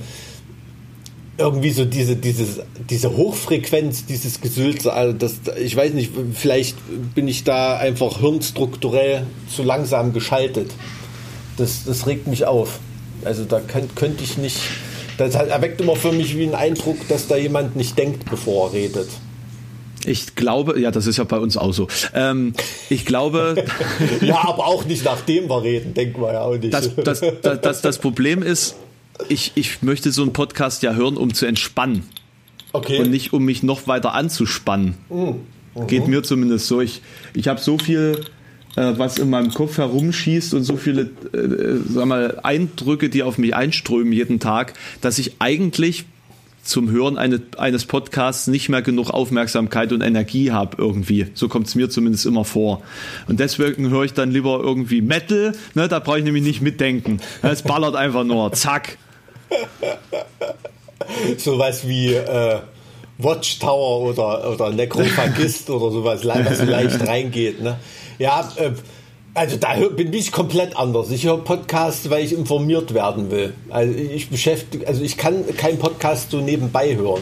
irgendwie 1.37 1.71
so 1.71 1.85
diese, 1.85 2.15
dieses, 2.15 2.59
diese 2.89 3.15
Hochfrequenz, 3.15 4.05
dieses 4.05 4.39
Gesülze, 4.39 4.93
also 4.93 5.13
das, 5.13 5.35
ich 5.59 5.75
weiß 5.75 5.93
nicht, 5.93 6.11
vielleicht 6.33 6.77
bin 7.15 7.27
ich 7.27 7.43
da 7.43 7.77
einfach 7.77 8.19
hirnstrukturell 8.19 9.25
zu 9.53 9.63
langsam 9.63 10.13
geschaltet. 10.13 10.71
Das, 11.57 11.85
das 11.85 12.05
regt 12.07 12.27
mich 12.27 12.45
auf. 12.45 12.79
Also 13.25 13.45
da 13.45 13.59
könnt, 13.59 13.95
könnte 13.95 14.23
ich 14.23 14.37
nicht, 14.37 14.57
das 15.17 15.35
erweckt 15.35 15.81
immer 15.81 15.95
für 15.95 16.11
mich 16.11 16.37
wie 16.37 16.43
einen 16.43 16.55
Eindruck, 16.55 16.97
dass 17.07 17.27
da 17.27 17.35
jemand 17.35 17.75
nicht 17.75 17.97
denkt, 17.97 18.29
bevor 18.29 18.69
er 18.69 18.73
redet. 18.73 19.09
Ich 20.05 20.35
glaube, 20.35 20.79
ja, 20.79 20.91
das 20.91 21.07
ist 21.07 21.17
ja 21.17 21.23
bei 21.23 21.39
uns 21.39 21.55
auch 21.55 21.71
so. 21.71 21.87
Ähm, 22.13 22.53
ich 22.89 23.05
glaube. 23.05 23.63
ja, 24.21 24.43
aber 24.43 24.67
auch 24.67 24.83
nicht 24.83 25.05
nachdem 25.05 25.49
wir 25.49 25.63
reden, 25.63 25.93
denken 25.93 26.21
wir 26.21 26.33
ja 26.33 26.41
auch 26.41 26.57
nicht. 26.57 26.73
Das, 26.73 26.93
das, 26.95 27.21
das, 27.41 27.61
das, 27.61 27.81
das 27.81 27.97
Problem 27.99 28.43
ist, 28.43 28.75
ich, 29.29 29.51
ich 29.55 29.81
möchte 29.81 30.11
so 30.11 30.21
einen 30.21 30.33
Podcast 30.33 30.83
ja 30.83 30.93
hören, 30.93 31.17
um 31.17 31.33
zu 31.33 31.45
entspannen. 31.45 32.03
Okay. 32.71 32.99
Und 32.99 33.11
nicht, 33.11 33.33
um 33.33 33.45
mich 33.45 33.63
noch 33.63 33.87
weiter 33.87 34.13
anzuspannen. 34.13 34.95
Mhm. 35.09 35.41
Mhm. 35.75 35.87
Geht 35.87 36.07
mir 36.07 36.23
zumindest 36.23 36.67
so. 36.67 36.81
Ich, 36.81 37.01
ich 37.33 37.47
habe 37.47 37.59
so 37.59 37.77
viel, 37.77 38.25
äh, 38.75 38.93
was 38.97 39.17
in 39.17 39.29
meinem 39.29 39.53
Kopf 39.53 39.77
herumschießt 39.77 40.53
und 40.53 40.63
so 40.63 40.77
viele 40.77 41.11
äh, 41.33 41.77
sag 41.87 42.05
mal, 42.05 42.39
Eindrücke, 42.43 43.09
die 43.09 43.23
auf 43.23 43.37
mich 43.37 43.55
einströmen 43.55 44.13
jeden 44.13 44.39
Tag, 44.39 44.73
dass 45.01 45.19
ich 45.19 45.33
eigentlich 45.39 46.05
zum 46.63 46.89
Hören 46.89 47.17
eine, 47.17 47.41
eines 47.57 47.85
Podcasts 47.85 48.47
nicht 48.47 48.69
mehr 48.69 48.81
genug 48.81 49.09
Aufmerksamkeit 49.09 49.91
und 49.91 50.01
Energie 50.01 50.51
habe 50.51 50.77
irgendwie. 50.79 51.27
So 51.33 51.49
kommt 51.49 51.67
es 51.67 51.75
mir 51.75 51.89
zumindest 51.89 52.25
immer 52.25 52.45
vor. 52.45 52.81
Und 53.27 53.39
deswegen 53.39 53.89
höre 53.89 54.03
ich 54.05 54.13
dann 54.13 54.31
lieber 54.31 54.59
irgendwie 54.61 55.01
Metal, 55.01 55.53
ne, 55.73 55.87
da 55.87 55.99
brauche 55.99 56.19
ich 56.19 56.23
nämlich 56.23 56.43
nicht 56.43 56.61
mitdenken. 56.61 57.19
Es 57.41 57.61
ballert 57.61 57.95
einfach 57.95 58.23
nur, 58.23 58.51
zack. 58.53 58.97
Sowas 61.37 61.87
wie, 61.87 62.13
äh, 62.13 62.59
Watchtower 63.17 64.01
oder, 64.09 64.51
oder 64.51 64.69
Necrophagist 64.71 65.69
oder 65.69 65.91
sowas, 65.91 66.21
was 66.25 66.65
leicht 66.65 67.07
reingeht. 67.07 67.61
Ne? 67.61 67.77
Ja, 68.17 68.51
äh, 68.55 68.71
also 69.33 69.57
da 69.57 69.75
bin 69.89 70.13
ich 70.13 70.31
komplett 70.31 70.77
anders. 70.77 71.09
Ich 71.09 71.25
höre 71.25 71.37
Podcasts, 71.37 72.09
weil 72.09 72.23
ich 72.23 72.33
informiert 72.33 72.93
werden 72.93 73.31
will. 73.31 73.53
Also 73.69 73.93
ich 73.93 74.29
beschäftige, 74.29 74.87
also 74.87 75.03
ich 75.03 75.17
kann 75.17 75.43
keinen 75.57 75.79
Podcast 75.79 76.31
so 76.31 76.39
nebenbei 76.39 76.95
hören. 76.95 77.21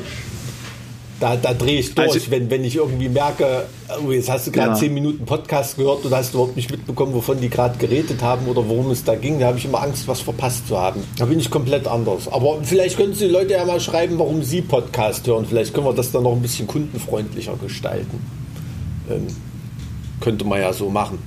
Da, 1.21 1.35
da 1.35 1.53
drehe 1.53 1.79
ich 1.79 1.93
durch, 1.93 2.13
also, 2.13 2.31
wenn, 2.31 2.49
wenn 2.49 2.63
ich 2.63 2.77
irgendwie 2.77 3.07
merke, 3.07 3.67
oh, 4.03 4.09
jetzt 4.09 4.27
hast 4.27 4.47
du 4.47 4.51
gerade 4.51 4.71
ja. 4.71 4.75
zehn 4.75 4.91
Minuten 4.91 5.23
Podcast 5.23 5.77
gehört 5.77 6.03
und 6.03 6.11
hast 6.11 6.33
überhaupt 6.33 6.55
nicht 6.55 6.71
mitbekommen, 6.71 7.13
wovon 7.13 7.39
die 7.39 7.47
gerade 7.47 7.77
geredet 7.77 8.23
haben 8.23 8.47
oder 8.47 8.67
worum 8.67 8.89
es 8.89 9.03
da 9.03 9.13
ging. 9.13 9.39
Da 9.39 9.45
habe 9.45 9.59
ich 9.59 9.65
immer 9.65 9.83
Angst, 9.83 10.07
was 10.07 10.19
verpasst 10.19 10.67
zu 10.67 10.79
haben. 10.79 11.03
Da 11.19 11.25
bin 11.25 11.39
ich 11.39 11.51
komplett 11.51 11.87
anders. 11.87 12.27
Aber 12.27 12.63
vielleicht 12.63 12.97
können 12.97 13.13
Sie 13.13 13.27
die 13.27 13.31
Leute 13.31 13.53
ja 13.53 13.63
mal 13.65 13.79
schreiben, 13.79 14.17
warum 14.17 14.41
Sie 14.41 14.63
Podcast 14.63 15.27
hören. 15.27 15.45
Vielleicht 15.45 15.75
können 15.75 15.85
wir 15.85 15.93
das 15.93 16.11
dann 16.11 16.23
noch 16.23 16.33
ein 16.33 16.41
bisschen 16.41 16.65
kundenfreundlicher 16.65 17.53
gestalten. 17.61 18.19
Ähm, 19.07 19.27
könnte 20.21 20.43
man 20.43 20.59
ja 20.59 20.73
so 20.73 20.89
machen. 20.89 21.19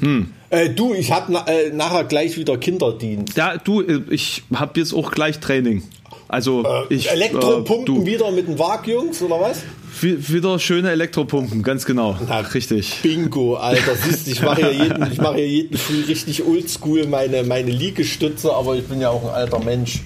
Hm. 0.00 0.32
Äh, 0.50 0.70
du, 0.70 0.94
ich 0.94 1.12
habe 1.12 1.32
na, 1.32 1.46
äh, 1.46 1.70
nachher 1.70 2.04
gleich 2.04 2.36
wieder 2.36 2.58
Kinderdienst. 2.58 3.36
Ja, 3.36 3.56
du, 3.56 3.82
äh, 3.82 4.00
ich 4.10 4.42
habe 4.54 4.78
jetzt 4.80 4.92
auch 4.92 5.12
gleich 5.12 5.38
Training. 5.38 5.82
Also 6.28 6.64
äh, 6.64 6.94
ich, 6.94 7.10
Elektropumpen 7.10 8.02
äh, 8.02 8.06
wieder 8.06 8.30
mit 8.30 8.48
den 8.48 8.58
Wagjungs 8.58 9.20
oder 9.22 9.40
was? 9.40 9.62
Wieder 10.00 10.58
schöne 10.58 10.90
Elektropumpen, 10.92 11.62
ganz 11.62 11.84
genau. 11.84 12.16
Na, 12.26 12.38
richtig. 12.40 13.00
Bingo, 13.02 13.56
Alter. 13.56 13.96
Siehst 13.96 14.28
ich 14.28 14.40
mache 14.40 14.62
ja 14.62 14.70
jeden, 14.70 15.12
ich 15.12 15.18
mache 15.18 15.40
ja 15.40 15.46
jeden 15.46 15.76
Früh 15.76 16.04
richtig 16.06 16.44
oldschool 16.46 17.06
meine, 17.06 17.42
meine 17.42 17.70
Liegestütze, 17.70 18.52
aber 18.52 18.76
ich 18.76 18.84
bin 18.86 19.00
ja 19.00 19.10
auch 19.10 19.24
ein 19.24 19.34
alter 19.34 19.58
Mensch. 19.58 20.00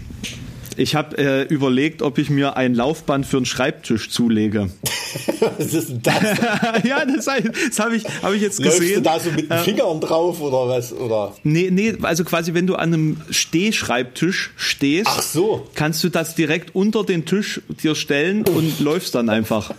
Ich 0.76 0.94
habe 0.94 1.16
äh, 1.18 1.42
überlegt, 1.42 2.02
ob 2.02 2.18
ich 2.18 2.30
mir 2.30 2.56
ein 2.56 2.74
Laufband 2.74 3.26
für 3.26 3.36
einen 3.36 3.46
Schreibtisch 3.46 4.10
zulege. 4.10 4.70
Was 5.58 5.72
ist 5.72 5.88
denn 5.88 6.02
das? 6.02 6.14
ja, 6.84 7.04
das, 7.04 7.26
das 7.26 7.78
habe 7.78 7.96
ich, 7.96 8.04
hab 8.22 8.32
ich 8.32 8.42
jetzt 8.42 8.60
Läufst 8.60 8.80
gesehen. 8.80 8.96
du 8.96 9.02
da 9.02 9.20
so 9.20 9.30
mit 9.30 9.50
den 9.50 9.58
Fingern 9.58 10.00
drauf 10.00 10.40
oder 10.40 10.68
was? 10.68 10.92
Oder? 10.92 11.34
Nee, 11.44 11.70
nee, 11.70 11.94
also 12.02 12.24
quasi, 12.24 12.54
wenn 12.54 12.66
du 12.66 12.74
an 12.74 12.92
einem 12.92 13.16
Stehschreibtisch 13.30 14.52
stehst, 14.56 15.08
Ach 15.08 15.22
so. 15.22 15.68
kannst 15.74 16.02
du 16.02 16.08
das 16.08 16.34
direkt 16.34 16.74
unter 16.74 17.04
den 17.04 17.24
Tisch 17.24 17.60
dir 17.82 17.94
stellen 17.94 18.44
und 18.46 18.80
läufst 18.80 19.14
dann 19.14 19.28
einfach. 19.28 19.72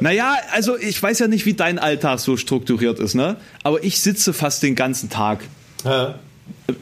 Naja, 0.00 0.36
also 0.52 0.76
ich 0.76 1.02
weiß 1.02 1.18
ja 1.18 1.28
nicht, 1.28 1.46
wie 1.46 1.54
dein 1.54 1.78
Alltag 1.78 2.20
so 2.20 2.36
strukturiert 2.36 2.98
ist, 2.98 3.14
ne? 3.14 3.36
Aber 3.62 3.82
ich 3.82 4.00
sitze 4.00 4.32
fast 4.32 4.62
den 4.62 4.74
ganzen 4.74 5.10
Tag. 5.10 5.40
Ja 5.84 6.18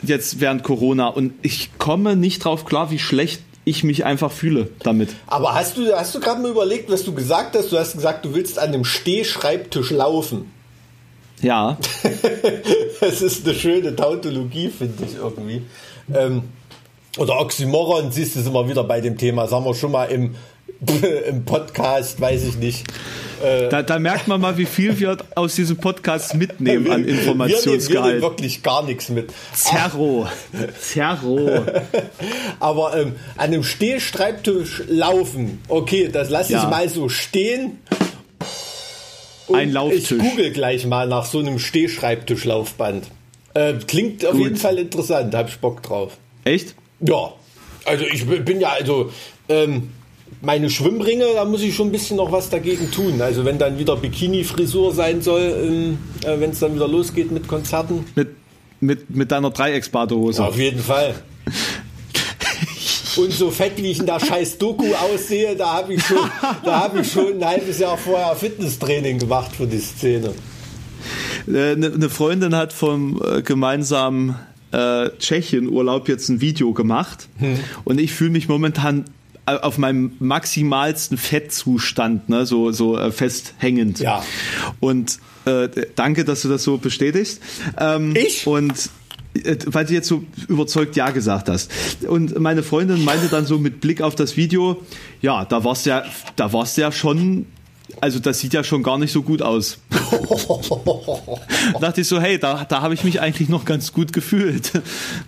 jetzt 0.02 0.40
während 0.40 0.62
Corona 0.62 1.08
und 1.08 1.32
ich 1.42 1.70
komme 1.78 2.16
nicht 2.16 2.44
drauf 2.44 2.64
klar, 2.64 2.90
wie 2.90 2.98
schlecht 2.98 3.42
ich 3.64 3.82
mich 3.84 4.04
einfach 4.04 4.30
fühle 4.30 4.68
damit. 4.80 5.10
Aber 5.26 5.54
hast 5.54 5.76
du, 5.76 5.92
hast 5.94 6.14
du 6.14 6.20
gerade 6.20 6.40
mal 6.42 6.50
überlegt, 6.50 6.90
was 6.90 7.04
du 7.04 7.14
gesagt 7.14 7.56
hast? 7.56 7.72
Du 7.72 7.78
hast 7.78 7.94
gesagt, 7.94 8.24
du 8.24 8.34
willst 8.34 8.58
an 8.58 8.68
einem 8.68 8.84
Stehschreibtisch 8.84 9.90
laufen. 9.90 10.50
Ja. 11.40 11.78
das 13.00 13.22
ist 13.22 13.46
eine 13.46 13.54
schöne 13.56 13.96
Tautologie, 13.96 14.68
finde 14.68 15.04
ich 15.04 15.16
irgendwie. 15.16 15.62
Ähm, 16.12 16.42
oder 17.16 17.38
Oxymoron, 17.40 18.10
siehst 18.10 18.36
du 18.36 18.40
es 18.40 18.46
immer 18.46 18.68
wieder 18.68 18.84
bei 18.84 19.00
dem 19.00 19.16
Thema. 19.16 19.46
Sagen 19.46 19.64
wir 19.64 19.74
schon 19.74 19.92
mal 19.92 20.06
im, 20.06 20.34
im 21.28 21.44
Podcast, 21.44 22.20
weiß 22.20 22.44
ich 22.44 22.56
nicht. 22.56 22.84
Äh, 23.42 23.68
da, 23.68 23.82
da, 23.82 23.98
merkt 23.98 24.28
man 24.28 24.40
mal, 24.40 24.56
wie 24.56 24.64
viel 24.64 24.98
wir 24.98 25.16
aus 25.34 25.54
diesem 25.54 25.76
Podcast 25.76 26.34
mitnehmen 26.34 26.90
an 26.90 27.04
Informationsgehalt. 27.04 27.90
Wir, 27.90 28.12
nehmen 28.12 28.22
wirklich 28.22 28.62
gar 28.62 28.84
nichts 28.84 29.08
mit. 29.08 29.32
Zerro. 29.52 30.28
Zerro. 30.80 31.64
Aber 32.60 32.96
ähm, 32.96 33.14
an 33.36 33.44
einem 33.44 33.64
Stehschreibtisch 33.64 34.84
laufen, 34.88 35.60
okay, 35.68 36.08
das 36.08 36.30
lasse 36.30 36.54
ich 36.54 36.62
ja. 36.62 36.68
mal 36.68 36.88
so 36.88 37.08
stehen. 37.08 37.78
Und 39.46 39.58
Ein 39.58 39.72
Lauftisch. 39.72 40.12
Ich 40.12 40.18
google 40.18 40.52
gleich 40.52 40.86
mal 40.86 41.06
nach 41.06 41.26
so 41.26 41.38
einem 41.38 41.58
Stehschreibtischlaufband. 41.58 43.06
Äh, 43.52 43.74
klingt 43.86 44.24
auf 44.24 44.32
Gut. 44.32 44.42
jeden 44.42 44.56
Fall 44.56 44.78
interessant, 44.78 45.34
hab 45.34 45.48
ich 45.48 45.58
Bock 45.58 45.82
drauf. 45.82 46.16
Echt? 46.44 46.74
Ja. 47.00 47.32
Also 47.84 48.04
ich 48.04 48.26
bin 48.26 48.60
ja, 48.60 48.70
also 48.70 49.12
ähm, 49.48 49.90
meine 50.40 50.70
Schwimmringe, 50.70 51.24
da 51.34 51.44
muss 51.44 51.62
ich 51.62 51.74
schon 51.74 51.88
ein 51.88 51.92
bisschen 51.92 52.16
noch 52.16 52.30
was 52.32 52.50
dagegen 52.50 52.90
tun. 52.90 53.20
Also 53.20 53.44
wenn 53.44 53.58
dann 53.58 53.78
wieder 53.78 53.96
Bikini-Frisur 53.96 54.92
sein 54.92 55.22
soll, 55.22 55.42
ähm, 55.42 55.98
äh, 56.24 56.38
wenn 56.38 56.50
es 56.50 56.60
dann 56.60 56.74
wieder 56.74 56.88
losgeht 56.88 57.30
mit 57.30 57.48
Konzerten. 57.48 58.04
Mit, 58.14 58.28
mit, 58.80 59.10
mit 59.10 59.32
deiner 59.32 59.50
Dreiecksbadehose. 59.50 60.42
Ja, 60.42 60.48
auf 60.48 60.58
jeden 60.58 60.80
Fall. 60.80 61.14
Und 63.16 63.32
so 63.32 63.50
fett 63.50 63.76
wie 63.76 63.92
ich 63.92 64.00
in 64.00 64.06
der 64.06 64.18
scheiß 64.18 64.58
Doku 64.58 64.92
aussehe, 64.92 65.54
da 65.54 65.74
habe 65.74 65.94
ich, 65.94 66.04
schon, 66.04 66.28
hab 66.42 66.98
ich 66.98 67.12
schon 67.12 67.34
ein 67.34 67.44
halbes 67.44 67.78
Jahr 67.78 67.96
vorher 67.96 68.34
Fitnesstraining 68.34 69.18
gemacht 69.18 69.54
für 69.54 69.68
die 69.68 69.78
Szene. 69.78 70.34
Eine 71.46 71.70
äh, 71.72 71.76
ne 71.76 72.10
Freundin 72.10 72.56
hat 72.56 72.72
vom 72.72 73.22
äh, 73.22 73.42
gemeinsamen 73.42 74.34
äh, 74.72 75.10
Tschechien-Urlaub 75.16 76.08
jetzt 76.08 76.28
ein 76.28 76.40
Video 76.40 76.72
gemacht 76.72 77.28
hm. 77.38 77.58
und 77.84 78.00
ich 78.00 78.12
fühle 78.12 78.30
mich 78.30 78.48
momentan 78.48 79.04
auf 79.46 79.78
meinem 79.78 80.12
maximalsten 80.20 81.18
Fettzustand, 81.18 82.28
ne, 82.28 82.46
so, 82.46 82.72
so 82.72 82.98
äh, 82.98 83.10
festhängend. 83.10 84.00
Ja. 84.00 84.24
Und 84.80 85.18
äh, 85.44 85.68
danke, 85.94 86.24
dass 86.24 86.42
du 86.42 86.48
das 86.48 86.62
so 86.62 86.78
bestätigst. 86.78 87.40
Ähm, 87.78 88.14
ich? 88.16 88.46
Und 88.46 88.90
äh, 89.34 89.56
weil 89.66 89.84
du 89.84 89.92
jetzt 89.92 90.08
so 90.08 90.24
überzeugt 90.48 90.96
Ja 90.96 91.10
gesagt 91.10 91.48
hast. 91.48 91.70
Und 92.06 92.38
meine 92.38 92.62
Freundin 92.62 93.04
meinte 93.04 93.28
dann 93.28 93.44
so 93.44 93.58
mit 93.58 93.80
Blick 93.80 94.00
auf 94.00 94.14
das 94.14 94.36
Video, 94.36 94.82
ja, 95.20 95.44
da 95.44 95.64
war's 95.64 95.84
ja, 95.84 96.04
da 96.36 96.52
war's 96.52 96.76
ja 96.76 96.92
schon 96.92 97.46
also 98.00 98.18
das 98.18 98.40
sieht 98.40 98.54
ja 98.54 98.64
schon 98.64 98.82
gar 98.82 98.98
nicht 98.98 99.12
so 99.12 99.22
gut 99.22 99.42
aus. 99.42 99.78
da 101.72 101.78
dachte 101.78 102.00
ich 102.00 102.08
so, 102.08 102.20
hey, 102.20 102.38
da, 102.38 102.64
da 102.64 102.80
habe 102.80 102.94
ich 102.94 103.04
mich 103.04 103.20
eigentlich 103.20 103.48
noch 103.48 103.64
ganz 103.64 103.92
gut 103.92 104.12
gefühlt. 104.12 104.72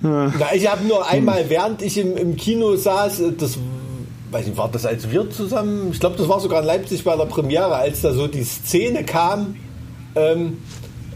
Na, 0.01 0.33
ich 0.55 0.69
habe 0.69 0.85
nur 0.85 1.07
einmal, 1.07 1.49
während 1.49 1.83
ich 1.83 1.99
im, 1.99 2.17
im 2.17 2.37
Kino 2.37 2.77
saß, 2.77 3.23
das 3.39 3.59
weiß 4.31 4.47
nicht, 4.47 4.57
war 4.57 4.68
das 4.70 4.87
als 4.87 5.11
wir 5.11 5.31
zusammen, 5.31 5.91
ich 5.93 6.01
glaube, 6.01 6.16
das 6.16 6.29
war 6.29 6.41
sogar 6.41 6.61
in 6.61 6.66
Leipzig 6.66 7.05
bei 7.05 7.16
der 7.16 7.27
Premiere, 7.27 7.74
als 7.74 8.03
da 8.03 8.12
so 8.12 8.27
die 8.27 8.45
Szene 8.45 9.05
kam 9.05 9.57
ähm, 10.14 10.59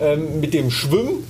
ähm, 0.01 0.41
mit 0.41 0.55
dem 0.55 0.71
Schwimmen. 0.71 1.25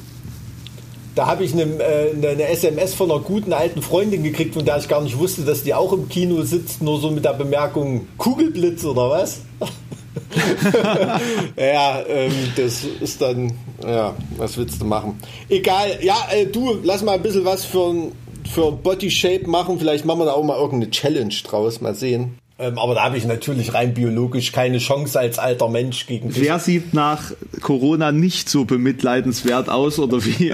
Da 1.15 1.27
habe 1.27 1.45
ich 1.45 1.53
eine, 1.53 1.63
äh, 1.63 2.13
eine, 2.13 2.49
SMS 2.49 2.95
von 2.95 3.11
einer 3.11 3.21
guten 3.21 3.53
alten 3.53 3.83
Freundin 3.83 4.23
gekriegt, 4.23 4.55
von 4.55 4.65
der 4.65 4.79
ich 4.79 4.89
gar 4.89 5.03
nicht 5.03 5.19
wusste, 5.19 5.43
dass 5.43 5.65
die 5.65 5.75
auch 5.75 5.93
im 5.93 6.09
Kino 6.09 6.43
sitzt, 6.43 6.83
nur 6.83 7.01
so 7.01 7.11
mit 7.11 7.25
der 7.25 7.33
Bemerkung 7.33 8.07
Kugelblitz 8.17 8.85
oder 8.85 9.11
was? 9.11 9.41
ja, 11.57 12.01
ähm, 12.09 12.33
das 12.57 12.85
ist 13.01 13.21
dann, 13.21 13.53
ja, 13.85 14.15
was 14.37 14.57
willst 14.57 14.81
du 14.81 14.85
machen? 14.85 15.19
Egal, 15.49 15.99
ja, 16.03 16.17
äh, 16.33 16.47
du, 16.47 16.79
lass 16.83 17.03
mal 17.03 17.13
ein 17.13 17.23
bisschen 17.23 17.45
was 17.45 17.65
für 17.65 17.91
ein 17.91 18.13
für 18.49 18.73
Body 18.73 19.11
Shape 19.11 19.49
machen. 19.49 19.79
Vielleicht 19.79 20.05
machen 20.05 20.21
wir 20.21 20.27
da 20.27 20.33
auch 20.33 20.45
mal 20.45 20.57
irgendeine 20.57 20.91
Challenge 20.91 21.35
draus. 21.45 21.81
Mal 21.81 21.95
sehen. 21.95 22.39
Ähm, 22.61 22.79
aber 22.79 22.95
da 22.95 23.05
habe 23.05 23.17
ich 23.17 23.25
natürlich 23.25 23.73
rein 23.73 23.95
biologisch 23.95 24.53
keine 24.53 24.79
Chance 24.79 25.19
als 25.19 25.39
alter 25.39 25.69
Mensch 25.69 26.07
gegen 26.07 26.29
dich. 26.29 26.43
Wer 26.43 26.59
sieht 26.59 26.93
nach 26.93 27.33
Corona 27.63 28.13
nicht 28.13 28.51
so 28.51 28.67
bemitleidenswert 28.67 29.71
aus 29.71 29.99
oder 29.99 30.23
wie? 30.23 30.49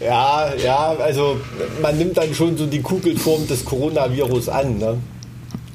ja, 0.00 0.52
ja, 0.56 0.96
also 0.98 1.40
man 1.80 1.96
nimmt 1.96 2.16
dann 2.16 2.34
schon 2.34 2.56
so 2.56 2.66
die 2.66 2.82
Kugelform 2.82 3.46
des 3.46 3.64
Coronavirus 3.64 4.48
an. 4.48 4.78
Ne? 4.78 4.98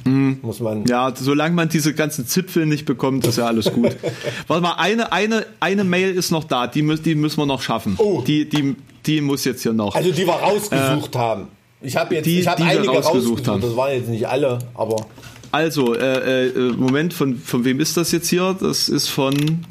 Mhm. 0.03 0.39
Muss 0.41 0.60
man. 0.60 0.86
Ja, 0.86 1.14
solange 1.16 1.55
man 1.55 1.70
diese 1.70 1.93
ganzen 1.93 2.28
Zipfel 2.28 2.66
nicht 2.66 2.86
bekommt, 2.86 3.26
ist 3.28 3.38
ja 3.38 3.45
alles 3.45 3.72
gut. 3.72 3.95
Warte 4.47 4.62
mal, 4.62 4.74
eine, 4.74 5.14
eine, 5.14 5.45
eine 5.62 5.86
Mail 5.86 6.14
ist 6.16 6.32
noch 6.32 6.43
da, 6.43 6.68
die, 6.68 6.82
die 6.97 7.16
müssen 7.16 7.38
wir 7.38 7.45
noch 7.45 7.62
schaffen. 7.62 7.95
Oh. 7.97 8.24
Die, 8.26 8.49
die, 8.49 8.76
die 9.06 9.22
muss 9.22 9.45
jetzt 9.45 9.64
hier 9.64 9.74
noch. 9.74 9.95
Also 9.95 10.12
die 10.12 10.26
wir 10.26 10.34
rausgesucht 10.34 11.16
äh, 11.16 11.18
haben. 11.18 11.47
Ich 11.82 11.95
habe 11.95 12.16
jetzt 12.16 12.26
die, 12.26 12.39
ich 12.39 12.47
hab 12.47 12.60
einige 12.60 12.89
rausgesucht, 12.89 13.47
haben. 13.47 13.62
das 13.62 13.76
waren 13.76 13.93
jetzt 13.93 14.10
nicht 14.10 14.28
alle, 14.28 14.60
aber. 14.74 15.06
Also, 15.52 15.95
äh, 15.95 16.47
äh, 16.47 16.72
Moment, 16.74 17.14
von, 17.14 17.38
von 17.38 17.66
wem 17.66 17.80
ist 17.80 17.97
das 17.97 18.12
jetzt 18.12 18.30
hier? 18.30 18.56
Das 18.60 18.89
ist 18.89 19.08
von 19.08 19.66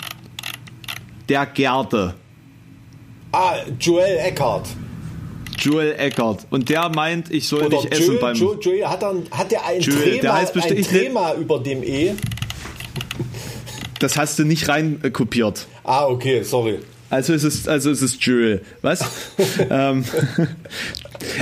der 1.29 1.47
Gerde. 1.47 2.15
Ah, 3.31 3.57
Joel 3.79 4.19
Eckhardt. 4.19 4.69
Joel 5.59 5.95
Eckert. 5.99 6.47
Und 6.51 6.69
der 6.69 6.89
meint, 6.89 7.31
ich 7.31 7.47
soll 7.47 7.65
Oder 7.65 7.77
nicht 7.77 7.85
Joel, 7.85 8.03
essen 8.03 8.19
beim. 8.21 8.37
Joel, 8.37 8.59
Joel 8.61 8.87
hat, 8.87 9.03
dann, 9.03 9.25
hat 9.31 9.51
der 9.51 9.67
ein 9.67 9.81
Joel, 9.81 10.21
Thema, 10.21 10.21
der 10.23 10.35
ein 10.35 10.83
Thema 10.83 11.35
über 11.35 11.59
dem 11.59 11.83
E? 11.83 12.15
Das 13.99 14.17
hast 14.17 14.39
du 14.39 14.45
nicht 14.45 14.69
rein 14.69 15.01
äh, 15.03 15.11
kopiert. 15.11 15.67
Ah, 15.85 16.07
okay, 16.07 16.43
sorry. 16.43 16.79
Also 17.11 17.33
es 17.33 17.45
ist, 17.45 17.69
also 17.69 17.91
es 17.91 18.03
ist 18.03 18.23
Joel. 18.23 18.63
Was? 18.83 19.05
ähm, 19.71 20.05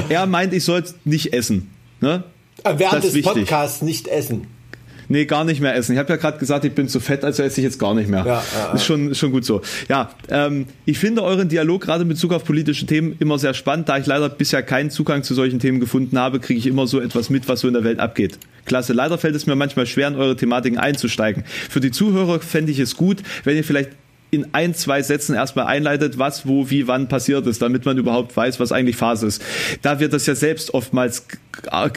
er 0.08 0.26
meint, 0.26 0.52
ich 0.52 0.64
soll 0.64 0.84
nicht 1.04 1.32
essen. 1.32 1.70
Ne? 2.00 2.24
Während 2.64 3.04
des 3.04 3.20
Podcasts 3.22 3.82
nicht 3.82 4.08
essen. 4.08 4.46
Nee, 5.08 5.24
gar 5.24 5.44
nicht 5.44 5.60
mehr 5.60 5.74
essen. 5.76 5.92
Ich 5.92 5.98
habe 5.98 6.08
ja 6.12 6.16
gerade 6.16 6.38
gesagt, 6.38 6.64
ich 6.64 6.72
bin 6.72 6.88
zu 6.88 6.98
fett, 6.98 7.24
also 7.24 7.42
esse 7.42 7.60
ich 7.60 7.64
jetzt 7.64 7.78
gar 7.78 7.94
nicht 7.94 8.08
mehr. 8.08 8.24
Ja, 8.26 8.42
ja, 8.54 8.72
ist, 8.72 8.84
schon, 8.84 9.12
ist 9.12 9.18
schon 9.18 9.30
gut 9.30 9.44
so. 9.44 9.62
Ja, 9.88 10.10
ähm, 10.30 10.66
ich 10.84 10.98
finde 10.98 11.22
euren 11.22 11.48
Dialog 11.48 11.82
gerade 11.82 12.02
in 12.02 12.08
Bezug 12.08 12.32
auf 12.32 12.44
politische 12.44 12.86
Themen 12.86 13.14
immer 13.20 13.38
sehr 13.38 13.54
spannend. 13.54 13.88
Da 13.88 13.98
ich 13.98 14.06
leider 14.06 14.28
bisher 14.28 14.62
keinen 14.62 14.90
Zugang 14.90 15.22
zu 15.22 15.34
solchen 15.34 15.60
Themen 15.60 15.78
gefunden 15.78 16.18
habe, 16.18 16.40
kriege 16.40 16.58
ich 16.58 16.66
immer 16.66 16.86
so 16.86 17.00
etwas 17.00 17.30
mit, 17.30 17.48
was 17.48 17.60
so 17.60 17.68
in 17.68 17.74
der 17.74 17.84
Welt 17.84 18.00
abgeht. 18.00 18.38
Klasse. 18.64 18.94
Leider 18.94 19.16
fällt 19.16 19.36
es 19.36 19.46
mir 19.46 19.54
manchmal 19.54 19.86
schwer, 19.86 20.08
in 20.08 20.16
eure 20.16 20.36
Thematiken 20.36 20.78
einzusteigen. 20.78 21.44
Für 21.70 21.80
die 21.80 21.92
Zuhörer 21.92 22.40
fände 22.40 22.72
ich 22.72 22.80
es 22.80 22.96
gut, 22.96 23.22
wenn 23.44 23.56
ihr 23.56 23.62
vielleicht 23.62 23.90
in 24.36 24.48
ein, 24.52 24.74
zwei 24.74 25.02
Sätzen 25.02 25.34
erstmal 25.34 25.66
einleitet, 25.66 26.18
was, 26.18 26.46
wo, 26.46 26.70
wie, 26.70 26.86
wann 26.86 27.08
passiert 27.08 27.46
ist, 27.46 27.62
damit 27.62 27.84
man 27.84 27.98
überhaupt 27.98 28.36
weiß, 28.36 28.60
was 28.60 28.70
eigentlich 28.70 28.96
Phase 28.96 29.26
ist. 29.26 29.42
Da 29.82 29.98
wir 29.98 30.08
das 30.08 30.26
ja 30.26 30.34
selbst 30.34 30.74
oftmals 30.74 31.26
auch 31.70 31.90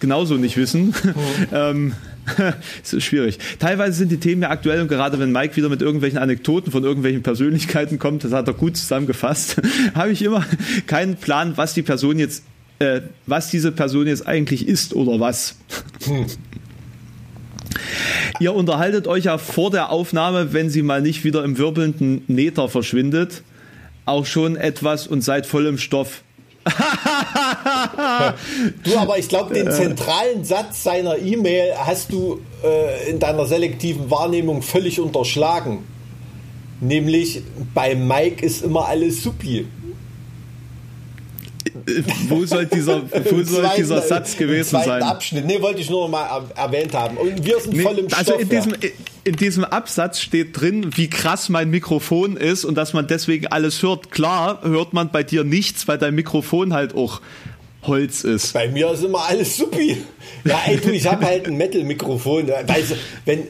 genauso 0.00 0.34
nicht 0.34 0.56
wissen, 0.56 0.86
mhm. 0.86 0.94
ähm, 1.52 1.92
es 2.82 2.92
ist 2.92 3.04
schwierig. 3.04 3.38
Teilweise 3.58 3.98
sind 3.98 4.10
die 4.10 4.18
Themen 4.18 4.42
ja 4.42 4.50
aktuell 4.50 4.80
und 4.80 4.88
gerade 4.88 5.18
wenn 5.18 5.30
Mike 5.30 5.54
wieder 5.56 5.68
mit 5.68 5.82
irgendwelchen 5.82 6.18
Anekdoten 6.18 6.72
von 6.72 6.82
irgendwelchen 6.82 7.22
Persönlichkeiten 7.22 7.98
kommt, 7.98 8.24
das 8.24 8.32
hat 8.32 8.48
er 8.48 8.54
gut 8.54 8.76
zusammengefasst, 8.76 9.60
habe 9.94 10.10
ich 10.10 10.22
immer 10.22 10.44
keinen 10.86 11.16
Plan, 11.16 11.56
was 11.56 11.74
die 11.74 11.82
Person 11.82 12.18
jetzt, 12.18 12.42
äh, 12.78 13.02
was 13.26 13.50
diese 13.50 13.70
Person 13.70 14.06
jetzt 14.06 14.26
eigentlich 14.26 14.66
ist 14.66 14.94
oder 14.94 15.20
was. 15.20 15.56
Hm. 16.06 16.26
Ihr 18.40 18.54
unterhaltet 18.54 19.06
euch 19.06 19.24
ja 19.24 19.38
vor 19.38 19.70
der 19.70 19.90
Aufnahme, 19.90 20.52
wenn 20.52 20.70
sie 20.70 20.82
mal 20.82 21.02
nicht 21.02 21.24
wieder 21.24 21.44
im 21.44 21.58
wirbelnden 21.58 22.24
Nether 22.26 22.68
verschwindet, 22.68 23.42
auch 24.04 24.26
schon 24.26 24.56
etwas 24.56 25.06
und 25.06 25.22
seid 25.22 25.46
voll 25.46 25.66
im 25.66 25.78
Stoff. 25.78 26.22
du, 28.84 28.98
aber 28.98 29.18
ich 29.18 29.28
glaube, 29.28 29.54
den 29.54 29.70
zentralen 29.70 30.44
Satz 30.44 30.82
seiner 30.82 31.16
E-Mail 31.16 31.74
hast 31.78 32.12
du 32.12 32.40
äh, 32.64 33.10
in 33.10 33.20
deiner 33.20 33.46
selektiven 33.46 34.10
Wahrnehmung 34.10 34.62
völlig 34.62 34.98
unterschlagen. 34.98 35.84
Nämlich, 36.80 37.42
bei 37.72 37.94
Mike 37.94 38.44
ist 38.44 38.64
immer 38.64 38.86
alles 38.86 39.22
supi 39.22 39.66
wo 42.28 42.44
soll 42.44 42.66
dieser, 42.66 43.02
wo 43.02 43.42
soll 43.42 43.64
zweiten, 43.64 43.76
dieser 43.76 44.02
Satz 44.02 44.36
gewesen 44.36 44.80
sein? 44.84 45.02
Abschnitt. 45.02 45.46
Nee, 45.46 45.60
wollte 45.60 45.80
ich 45.80 45.90
nur 45.90 46.02
noch 46.02 46.08
mal 46.08 46.44
erwähnt 46.54 46.94
haben. 46.94 47.16
Und 47.16 47.44
wir 47.44 47.60
sind 47.60 47.76
nee, 47.76 47.82
voll 47.82 47.98
im 47.98 48.12
Also 48.12 48.32
Stoff, 48.32 48.40
in 48.40 48.48
diesem, 48.48 48.72
ja. 48.72 48.88
in 49.24 49.36
diesem 49.36 49.64
Absatz 49.64 50.20
steht 50.20 50.60
drin, 50.60 50.96
wie 50.96 51.08
krass 51.08 51.48
mein 51.48 51.70
Mikrofon 51.70 52.36
ist 52.36 52.64
und 52.64 52.76
dass 52.76 52.92
man 52.92 53.06
deswegen 53.06 53.46
alles 53.48 53.82
hört. 53.82 54.10
Klar 54.10 54.60
hört 54.62 54.92
man 54.92 55.10
bei 55.10 55.22
dir 55.22 55.44
nichts, 55.44 55.88
weil 55.88 55.98
dein 55.98 56.14
Mikrofon 56.14 56.72
halt 56.72 56.94
auch 56.94 57.20
Holz 57.86 58.24
ist. 58.24 58.52
Bei 58.52 58.68
mir 58.68 58.90
ist 58.90 59.04
immer 59.04 59.26
alles 59.26 59.56
supi. 59.56 60.02
Ja, 60.44 60.60
ey, 60.66 60.78
du, 60.78 60.90
ich 60.90 61.06
habe 61.06 61.24
halt 61.24 61.46
ein 61.46 61.56
Metal-Mikrofon. 61.56 62.48
Weißt 62.48 62.92
du, 62.92 62.94
wenn, 63.24 63.44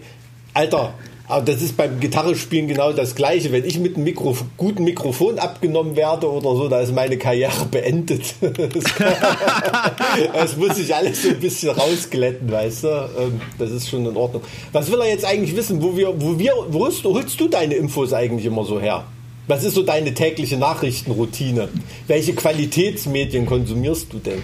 Alter, 0.55 0.95
aber 1.29 1.45
das 1.45 1.61
ist 1.63 1.77
beim 1.77 1.99
Gitarrespielen 1.99 2.69
genau 2.69 2.93
das 2.93 3.15
Gleiche. 3.15 3.51
Wenn 3.51 3.65
ich 3.65 3.79
mit 3.79 3.97
einem 3.97 4.05
Mikro 4.05 4.37
guten 4.57 4.85
Mikrofon 4.85 5.39
abgenommen 5.39 5.97
werde 5.97 6.31
oder 6.31 6.55
so, 6.55 6.69
da 6.69 6.81
ist 6.81 6.95
meine 6.95 7.19
Karriere 7.19 7.67
beendet. 7.71 8.35
das 10.33 10.57
muss 10.57 10.77
sich 10.77 10.95
alles 10.95 11.23
so 11.23 11.31
ein 11.31 11.41
bisschen 11.41 11.71
rausglätten, 11.71 12.51
weißt 12.51 12.85
du? 12.85 12.89
Ähm, 12.89 13.41
das 13.59 13.71
ist 13.71 13.89
schon 13.89 14.07
in 14.07 14.17
Ordnung. 14.17 14.43
Was 14.73 14.91
will 14.91 15.01
er 15.01 15.09
jetzt 15.09 15.25
eigentlich 15.25 15.57
wissen? 15.57 15.83
Wo 15.83 15.97
wir, 15.97 16.21
wo 16.21 16.39
wir, 16.39 16.53
wo 16.69 16.81
holst, 16.81 17.05
holst 17.05 17.41
du 17.41 17.49
deine 17.49 17.75
Infos 17.75 18.13
eigentlich 18.13 18.47
immer 18.47 18.65
so 18.65 18.81
her? 18.81 19.05
Was 19.49 19.65
ist 19.65 19.75
so 19.75 19.83
deine 19.83 20.13
tägliche 20.15 20.57
Nachrichtenroutine? 20.57 21.69
Welche 22.07 22.35
Qualitätsmedien 22.35 23.47
konsumierst 23.47 24.13
du 24.13 24.19
denn? 24.19 24.43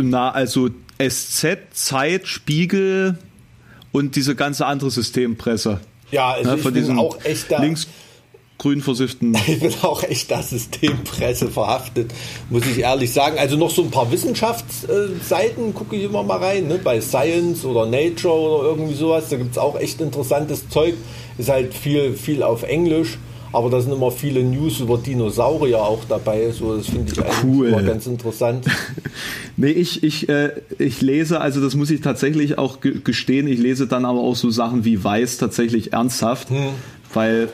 Na, 0.00 0.30
also 0.30 0.70
SZ, 0.98 1.58
Zeit, 1.72 2.26
Spiegel, 2.28 3.18
und 3.96 4.14
diese 4.14 4.34
ganze 4.34 4.66
andere 4.66 4.90
Systempresse. 4.90 5.80
Ja, 6.10 6.32
also 6.32 6.50
ne, 6.50 6.58
von 6.58 6.76
ich 6.76 6.86
bin 6.86 6.98
auch 6.98 7.16
echt 7.24 7.50
da. 7.50 7.62
Links 7.62 7.88
grün 8.58 8.82
versifften. 8.82 9.36
Ich 9.46 9.60
bin 9.60 9.72
auch 9.82 10.02
echt 10.02 10.30
da 10.30 10.42
Systempresse 10.42 11.48
verhaftet, 11.48 12.12
muss 12.50 12.66
ich 12.66 12.80
ehrlich 12.80 13.12
sagen. 13.12 13.38
Also 13.38 13.56
noch 13.56 13.70
so 13.70 13.82
ein 13.82 13.90
paar 13.90 14.10
Wissenschaftsseiten 14.10 15.74
gucke 15.74 15.96
ich 15.96 16.04
immer 16.04 16.22
mal 16.22 16.38
rein, 16.38 16.68
ne? 16.68 16.78
bei 16.82 17.00
Science 17.00 17.64
oder 17.64 17.86
Nature 17.86 18.34
oder 18.34 18.68
irgendwie 18.68 18.94
sowas. 18.94 19.30
Da 19.30 19.36
gibt 19.36 19.52
es 19.52 19.58
auch 19.58 19.78
echt 19.78 20.00
interessantes 20.00 20.68
Zeug. 20.68 20.94
Ist 21.38 21.48
halt 21.48 21.72
viel, 21.72 22.14
viel 22.14 22.42
auf 22.42 22.62
Englisch. 22.64 23.18
Aber 23.52 23.70
da 23.70 23.80
sind 23.80 23.92
immer 23.92 24.10
viele 24.10 24.42
News 24.42 24.80
über 24.80 24.98
Dinosaurier 24.98 25.80
auch 25.80 26.04
dabei. 26.08 26.50
So, 26.50 26.76
das 26.76 26.86
finde 26.86 27.12
ich 27.12 27.18
eigentlich 27.18 27.44
cool. 27.44 27.68
immer 27.68 27.82
ganz 27.82 28.06
interessant. 28.06 28.66
nee, 29.56 29.70
ich, 29.70 30.02
ich, 30.02 30.28
äh, 30.28 30.50
ich 30.78 31.00
lese, 31.00 31.40
also 31.40 31.60
das 31.60 31.74
muss 31.74 31.90
ich 31.90 32.00
tatsächlich 32.00 32.58
auch 32.58 32.78
gestehen, 32.80 33.46
ich 33.46 33.58
lese 33.58 33.86
dann 33.86 34.04
aber 34.04 34.20
auch 34.20 34.36
so 34.36 34.50
Sachen 34.50 34.84
wie 34.84 35.02
Weiß 35.02 35.38
tatsächlich 35.38 35.92
ernsthaft, 35.92 36.50
hm. 36.50 36.68
weil 37.12 37.48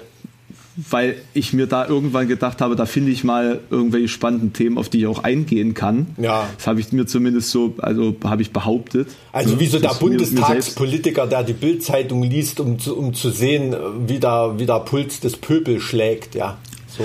weil 0.76 1.16
ich 1.34 1.52
mir 1.52 1.66
da 1.66 1.86
irgendwann 1.86 2.28
gedacht 2.28 2.60
habe, 2.60 2.76
da 2.76 2.86
finde 2.86 3.10
ich 3.10 3.24
mal 3.24 3.60
irgendwelche 3.70 4.08
spannenden 4.08 4.52
Themen, 4.52 4.78
auf 4.78 4.88
die 4.88 5.00
ich 5.00 5.06
auch 5.06 5.22
eingehen 5.22 5.74
kann. 5.74 6.06
Ja. 6.16 6.48
Das 6.56 6.66
habe 6.66 6.80
ich 6.80 6.92
mir 6.92 7.06
zumindest 7.06 7.50
so, 7.50 7.74
also 7.78 8.16
habe 8.24 8.42
ich 8.42 8.52
behauptet. 8.52 9.08
Also 9.32 9.60
wie 9.60 9.66
so 9.66 9.78
der 9.78 9.94
Bundestagspolitiker, 9.94 11.26
der 11.26 11.42
die 11.42 11.52
Bildzeitung 11.52 12.22
liest, 12.22 12.58
um 12.60 12.78
zu, 12.78 12.96
um 12.96 13.12
zu 13.12 13.30
sehen, 13.30 13.76
wie 14.06 14.18
der, 14.18 14.54
wie 14.58 14.66
der 14.66 14.80
Puls 14.80 15.20
des 15.20 15.36
Pöbel 15.36 15.80
schlägt, 15.80 16.34
ja. 16.34 16.56
So. 16.88 17.04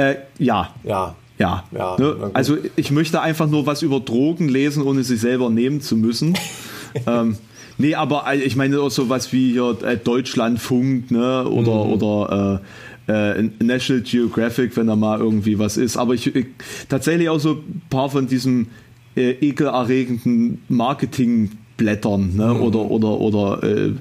Äh, 0.00 0.16
ja. 0.38 0.74
Ja. 0.82 1.14
Ja. 1.38 1.64
ja 1.72 1.96
ne? 1.98 2.30
Also 2.34 2.56
ich 2.74 2.90
möchte 2.90 3.20
einfach 3.20 3.48
nur 3.48 3.66
was 3.66 3.82
über 3.82 4.00
Drogen 4.00 4.48
lesen, 4.48 4.82
ohne 4.82 5.04
sie 5.04 5.16
selber 5.16 5.50
nehmen 5.50 5.80
zu 5.80 5.96
müssen. 5.96 6.36
ähm, 7.06 7.36
Nee, 7.76 7.94
aber 7.94 8.24
äh, 8.28 8.38
ich 8.38 8.56
meine 8.56 8.80
auch 8.80 8.90
so 8.90 9.08
was 9.08 9.32
wie 9.32 9.52
hier 9.52 9.76
äh, 9.82 9.96
Deutschlandfunk, 9.96 11.10
ne? 11.10 11.48
Oder, 11.48 11.84
mhm. 11.84 11.92
oder 11.92 12.60
äh, 12.62 12.64
äh, 13.06 13.42
National 13.62 14.02
Geographic, 14.02 14.76
wenn 14.76 14.86
da 14.86 14.96
mal 14.96 15.20
irgendwie 15.20 15.58
was 15.58 15.76
ist. 15.76 15.96
Aber 15.96 16.14
ich, 16.14 16.34
ich 16.34 16.46
tatsächlich 16.88 17.28
auch 17.28 17.40
so 17.40 17.52
ein 17.52 17.82
paar 17.90 18.10
von 18.10 18.26
diesen 18.26 18.68
äh, 19.16 19.30
ekelerregenden 19.30 20.62
Marketingblättern 20.68 22.36
ne? 22.36 22.54
Mhm. 22.54 22.62
oder 22.62 22.90
oder 22.90 23.20
oder 23.20 23.62
äh, 23.62 23.92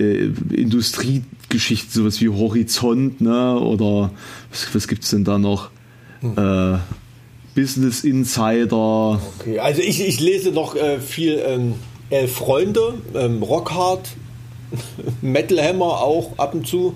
äh, 0.00 0.32
Industriegeschichten, 0.52 1.90
sowas 1.90 2.20
wie 2.20 2.28
Horizont, 2.28 3.20
ne? 3.20 3.58
Oder 3.58 4.10
was, 4.50 4.74
was 4.74 4.86
es 4.86 5.10
denn 5.10 5.24
da 5.24 5.38
noch? 5.38 5.70
Mhm. 6.20 6.34
Äh, 6.36 6.78
Business 7.54 8.02
Insider. 8.04 9.20
Okay, 9.38 9.58
also 9.60 9.80
ich, 9.80 10.06
ich 10.06 10.20
lese 10.20 10.50
noch 10.50 10.74
äh, 10.74 10.98
viel 10.98 11.40
ähm, 11.46 11.74
Elf 12.10 12.32
Freunde, 12.32 12.94
ähm, 13.14 13.42
Rockhard, 13.42 14.08
Metal 15.22 15.62
Hammer 15.62 16.00
auch 16.02 16.36
ab 16.38 16.54
und 16.54 16.66
zu. 16.66 16.94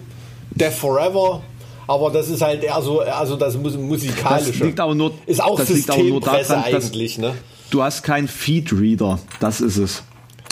Death 0.59 0.75
Forever. 0.75 1.43
Aber 1.87 2.11
das 2.11 2.29
ist 2.29 2.43
halt 2.43 2.63
eher 2.63 2.83
so, 2.83 3.01
also 3.01 3.37
das 3.37 3.57
musikalische. 3.57 4.51
Das 4.51 4.61
liegt 4.61 4.79
aber 4.79 4.95
nur, 4.95 5.13
ist 5.25 5.43
auch 5.43 5.57
das 5.57 5.71
liegt 5.71 5.91
aber 5.91 6.03
nur 6.03 6.21
daran, 6.21 6.65
eigentlich, 6.65 7.17
ne? 7.17 7.35
Du 7.71 7.83
hast 7.83 8.03
keinen 8.03 8.29
Feed-Reader, 8.29 9.19
das 9.41 9.63
ist 9.63 9.79
es. 9.79 10.03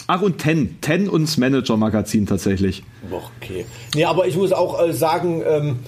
Ach, 0.07 0.23
und 0.23 0.39
Ten. 0.39 0.81
Ten 0.81 1.09
und 1.09 1.25
das 1.25 1.37
Manager-Magazin 1.37 2.27
tatsächlich. 2.27 2.85
Okay. 3.11 3.67
Nee, 3.95 4.05
aber 4.05 4.27
ich 4.27 4.37
muss 4.37 4.53
auch 4.53 4.81
äh, 4.81 4.93
sagen, 4.93 5.43
ähm, 5.47 5.81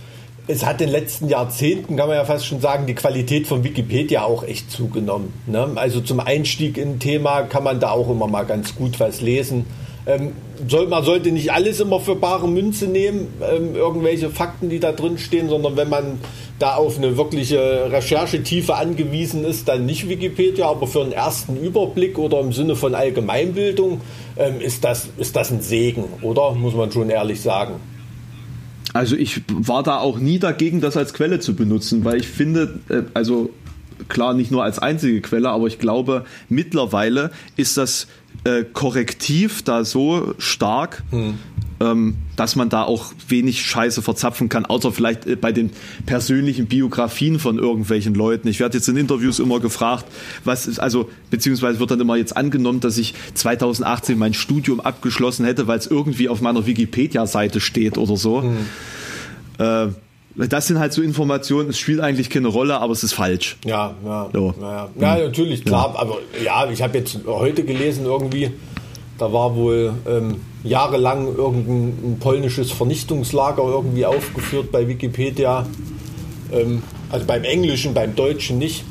es 0.48 0.64
hat 0.64 0.80
in 0.80 0.88
den 0.88 0.92
letzten 0.92 1.28
Jahrzehnten, 1.28 1.96
kann 1.96 2.08
man 2.08 2.16
ja 2.16 2.24
fast 2.24 2.46
schon 2.46 2.60
sagen, 2.60 2.86
die 2.86 2.94
Qualität 2.94 3.46
von 3.46 3.62
Wikipedia 3.62 4.24
auch 4.24 4.42
echt 4.42 4.70
zugenommen. 4.70 5.32
Ne? 5.46 5.68
Also 5.76 6.00
zum 6.00 6.20
Einstieg 6.20 6.78
in 6.78 6.92
ein 6.92 6.98
Thema 6.98 7.42
kann 7.42 7.62
man 7.62 7.80
da 7.80 7.90
auch 7.90 8.10
immer 8.10 8.26
mal 8.26 8.44
ganz 8.44 8.74
gut 8.74 8.98
was 8.98 9.20
lesen. 9.20 9.66
Ähm, 10.08 10.32
soll, 10.66 10.88
man 10.88 11.04
sollte 11.04 11.30
nicht 11.30 11.52
alles 11.52 11.80
immer 11.80 12.00
für 12.00 12.16
bare 12.16 12.48
Münze 12.48 12.86
nehmen, 12.86 13.28
ähm, 13.42 13.76
irgendwelche 13.76 14.30
Fakten, 14.30 14.70
die 14.70 14.80
da 14.80 14.92
drin 14.92 15.18
stehen, 15.18 15.50
sondern 15.50 15.76
wenn 15.76 15.90
man 15.90 16.18
da 16.58 16.76
auf 16.76 16.96
eine 16.96 17.18
wirkliche 17.18 17.92
Recherchetiefe 17.92 18.74
angewiesen 18.74 19.44
ist, 19.44 19.68
dann 19.68 19.84
nicht 19.84 20.08
Wikipedia, 20.08 20.66
aber 20.66 20.86
für 20.86 21.02
einen 21.02 21.12
ersten 21.12 21.56
Überblick 21.56 22.18
oder 22.18 22.40
im 22.40 22.54
Sinne 22.54 22.74
von 22.74 22.94
Allgemeinbildung 22.94 24.00
ähm, 24.38 24.60
ist, 24.62 24.82
das, 24.82 25.08
ist 25.18 25.36
das 25.36 25.52
ein 25.52 25.60
Segen, 25.60 26.04
oder? 26.22 26.54
Muss 26.54 26.74
man 26.74 26.90
schon 26.90 27.10
ehrlich 27.10 27.42
sagen. 27.42 27.74
Also 28.94 29.14
ich 29.14 29.42
war 29.48 29.82
da 29.82 29.98
auch 29.98 30.18
nie 30.18 30.38
dagegen, 30.38 30.80
das 30.80 30.96
als 30.96 31.12
Quelle 31.12 31.38
zu 31.38 31.54
benutzen, 31.54 32.06
weil 32.06 32.16
ich 32.16 32.28
finde, 32.28 32.80
äh, 32.88 33.02
also 33.12 33.50
klar 34.08 34.32
nicht 34.32 34.50
nur 34.50 34.64
als 34.64 34.78
einzige 34.78 35.20
Quelle, 35.20 35.50
aber 35.50 35.66
ich 35.66 35.78
glaube, 35.78 36.24
mittlerweile 36.48 37.30
ist 37.56 37.76
das 37.76 38.08
äh, 38.44 38.64
Korrektiv 38.64 39.62
da 39.62 39.84
so 39.84 40.34
stark, 40.38 41.02
hm. 41.10 41.34
ähm, 41.80 42.16
dass 42.36 42.56
man 42.56 42.68
da 42.68 42.84
auch 42.84 43.12
wenig 43.28 43.62
Scheiße 43.62 44.02
verzapfen 44.02 44.48
kann, 44.48 44.66
außer 44.66 44.92
vielleicht 44.92 45.26
äh, 45.26 45.36
bei 45.36 45.52
den 45.52 45.70
persönlichen 46.06 46.66
Biografien 46.66 47.38
von 47.38 47.58
irgendwelchen 47.58 48.14
Leuten. 48.14 48.48
Ich 48.48 48.60
werde 48.60 48.78
jetzt 48.78 48.88
in 48.88 48.96
Interviews 48.96 49.38
immer 49.38 49.60
gefragt, 49.60 50.06
was 50.44 50.66
ist, 50.66 50.78
also, 50.78 51.10
beziehungsweise 51.30 51.80
wird 51.80 51.90
dann 51.90 52.00
immer 52.00 52.16
jetzt 52.16 52.36
angenommen, 52.36 52.80
dass 52.80 52.98
ich 52.98 53.14
2018 53.34 54.18
mein 54.18 54.34
Studium 54.34 54.80
abgeschlossen 54.80 55.44
hätte, 55.44 55.66
weil 55.66 55.78
es 55.78 55.86
irgendwie 55.86 56.28
auf 56.28 56.40
meiner 56.40 56.66
Wikipedia-Seite 56.66 57.60
steht 57.60 57.98
oder 57.98 58.16
so. 58.16 58.42
Hm. 58.42 58.56
Äh, 59.58 59.88
das 60.46 60.68
sind 60.68 60.78
halt 60.78 60.92
so 60.92 61.02
Informationen, 61.02 61.70
es 61.70 61.78
spielt 61.78 62.00
eigentlich 62.00 62.30
keine 62.30 62.48
Rolle, 62.48 62.80
aber 62.80 62.92
es 62.92 63.02
ist 63.02 63.12
falsch. 63.12 63.56
Ja, 63.64 63.94
ja. 64.04 64.28
So. 64.32 64.54
Ja, 64.60 64.88
ja. 64.98 65.18
ja, 65.18 65.24
natürlich, 65.24 65.64
klar. 65.64 65.92
Ja. 65.94 66.00
Aber 66.00 66.18
ja, 66.44 66.70
ich 66.70 66.80
habe 66.80 66.98
jetzt 66.98 67.18
heute 67.26 67.64
gelesen 67.64 68.04
irgendwie, 68.04 68.52
Da 69.18 69.32
war 69.32 69.56
wohl 69.56 69.94
ähm, 70.08 70.36
jahrelang 70.62 71.36
irgendein 71.36 72.18
polnisches 72.20 72.70
Vernichtungslager 72.70 73.64
irgendwie 73.64 74.06
aufgeführt 74.06 74.70
bei 74.70 74.86
Wikipedia. 74.86 75.66
Ähm, 76.52 76.84
also 77.10 77.26
beim 77.26 77.42
Englischen, 77.42 77.94
beim 77.94 78.14
Deutschen 78.14 78.58
nicht. 78.58 78.84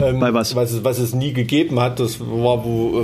Ähm, 0.00 0.18
bei 0.18 0.34
was? 0.34 0.56
was? 0.56 0.72
es, 0.72 0.82
was 0.82 0.98
es 0.98 1.14
nie 1.14 1.32
gegeben 1.32 1.78
hat. 1.78 2.00
Das 2.00 2.18
war 2.18 2.64
wo 2.64 3.00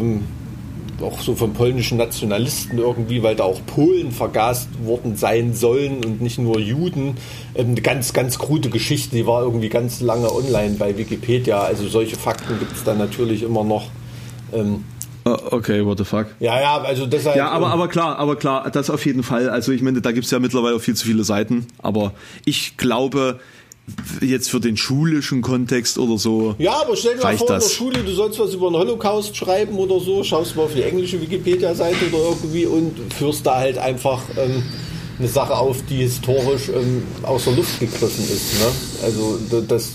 auch 1.03 1.21
so 1.21 1.35
von 1.35 1.53
polnischen 1.53 1.99
Nationalisten 1.99 2.79
irgendwie, 2.79 3.23
weil 3.23 3.37
da 3.37 3.45
auch 3.45 3.61
Polen 3.67 4.13
vergast 4.13 4.69
worden 4.85 5.17
sein 5.17 5.55
sollen 5.55 6.05
und 6.05 6.21
nicht 6.21 6.39
nur 6.39 6.59
Juden. 6.59 7.17
Ähm, 7.55 7.69
eine 7.69 7.81
ganz, 7.81 8.13
ganz 8.13 8.39
krude 8.39 8.71
Geschichte, 8.71 9.17
die 9.17 9.27
war 9.27 9.43
irgendwie 9.43 9.69
ganz 9.69 10.01
lange 10.01 10.33
online 10.33 10.77
bei 10.79 10.97
Wikipedia. 10.97 11.61
Also 11.61 11.89
solche 11.89 12.17
Fakten 12.17 12.59
gibt 12.59 12.73
es 12.73 12.85
dann 12.85 12.99
natürlich 12.99 13.43
immer 13.43 13.65
noch. 13.65 13.87
Ähm, 14.53 14.85
oh, 15.25 15.37
Okay, 15.51 15.85
what 15.85 15.99
the 15.99 16.05
fuck? 16.05 16.27
Ja, 16.41 16.61
ja, 16.61 16.81
also 16.81 17.07
deshalb. 17.07 17.37
Ja, 17.37 17.51
aber, 17.51 17.69
aber 17.69 17.89
klar, 17.89 18.19
aber 18.19 18.37
klar, 18.37 18.71
das 18.71 18.91
auf 18.91 19.05
jeden 19.07 19.23
Fall. 19.23 19.49
Also 19.51 19.73
ich 19.73 19.83
meine, 19.83 20.01
da 20.01 20.13
gibt 20.13 20.25
es 20.25 20.31
ja 20.31 20.39
mittlerweile 20.39 20.77
auch 20.77 20.81
viel 20.81 20.97
zu 20.97 21.07
viele 21.07 21.25
Seiten. 21.25 21.67
Aber 21.79 22.13
ich 22.45 22.77
glaube, 22.77 23.39
jetzt 24.21 24.51
für 24.51 24.61
den 24.61 24.77
schulischen 24.77 25.43
Kontext 25.43 25.99
oder 25.99 26.19
so. 26.19 26.55
Ja, 26.59 26.83
aber 26.83 26.97
stell 26.97 27.17
dir 27.17 27.23
mal 27.23 27.37
vor, 27.37 27.47
das. 27.49 27.65
in 27.65 27.69
der 27.69 27.75
Schule, 27.75 28.05
du 28.05 28.13
sollst 28.13 28.39
was 28.39 28.55
über 28.55 28.71
den 28.71 28.77
Holocaust 28.77 29.37
schreiben 29.37 29.77
oder 29.79 30.01
so, 30.01 30.23
schaust 30.25 30.57
mal 30.57 30.65
auf 30.65 30.75
die 30.75 30.83
englische 30.83 31.21
Wikipedia-Seite 31.21 31.97
oder 32.13 32.31
irgendwie 32.31 32.67
und 32.67 33.13
führst 33.13 33.47
da 33.47 33.57
halt 33.57 33.79
einfach 33.79 34.23
ähm, 34.37 34.63
eine 35.19 35.29
Sache 35.29 35.57
auf, 35.57 35.83
die 35.89 35.97
historisch 35.97 36.69
ähm, 36.69 37.03
aus 37.23 37.45
der 37.45 37.55
Luft 37.55 37.81
gegriffen 37.81 38.25
ist. 38.25 38.61
Ne? 38.61 38.67
Also 39.05 39.39
das, 39.67 39.93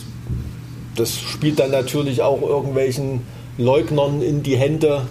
das 0.96 1.20
spielt 1.20 1.60
dann 1.60 1.72
natürlich 1.72 2.22
auch 2.22 2.42
irgendwelchen 2.42 3.22
Leugnern 3.58 4.22
in 4.22 4.44
die 4.44 4.58
Hände, 4.58 5.08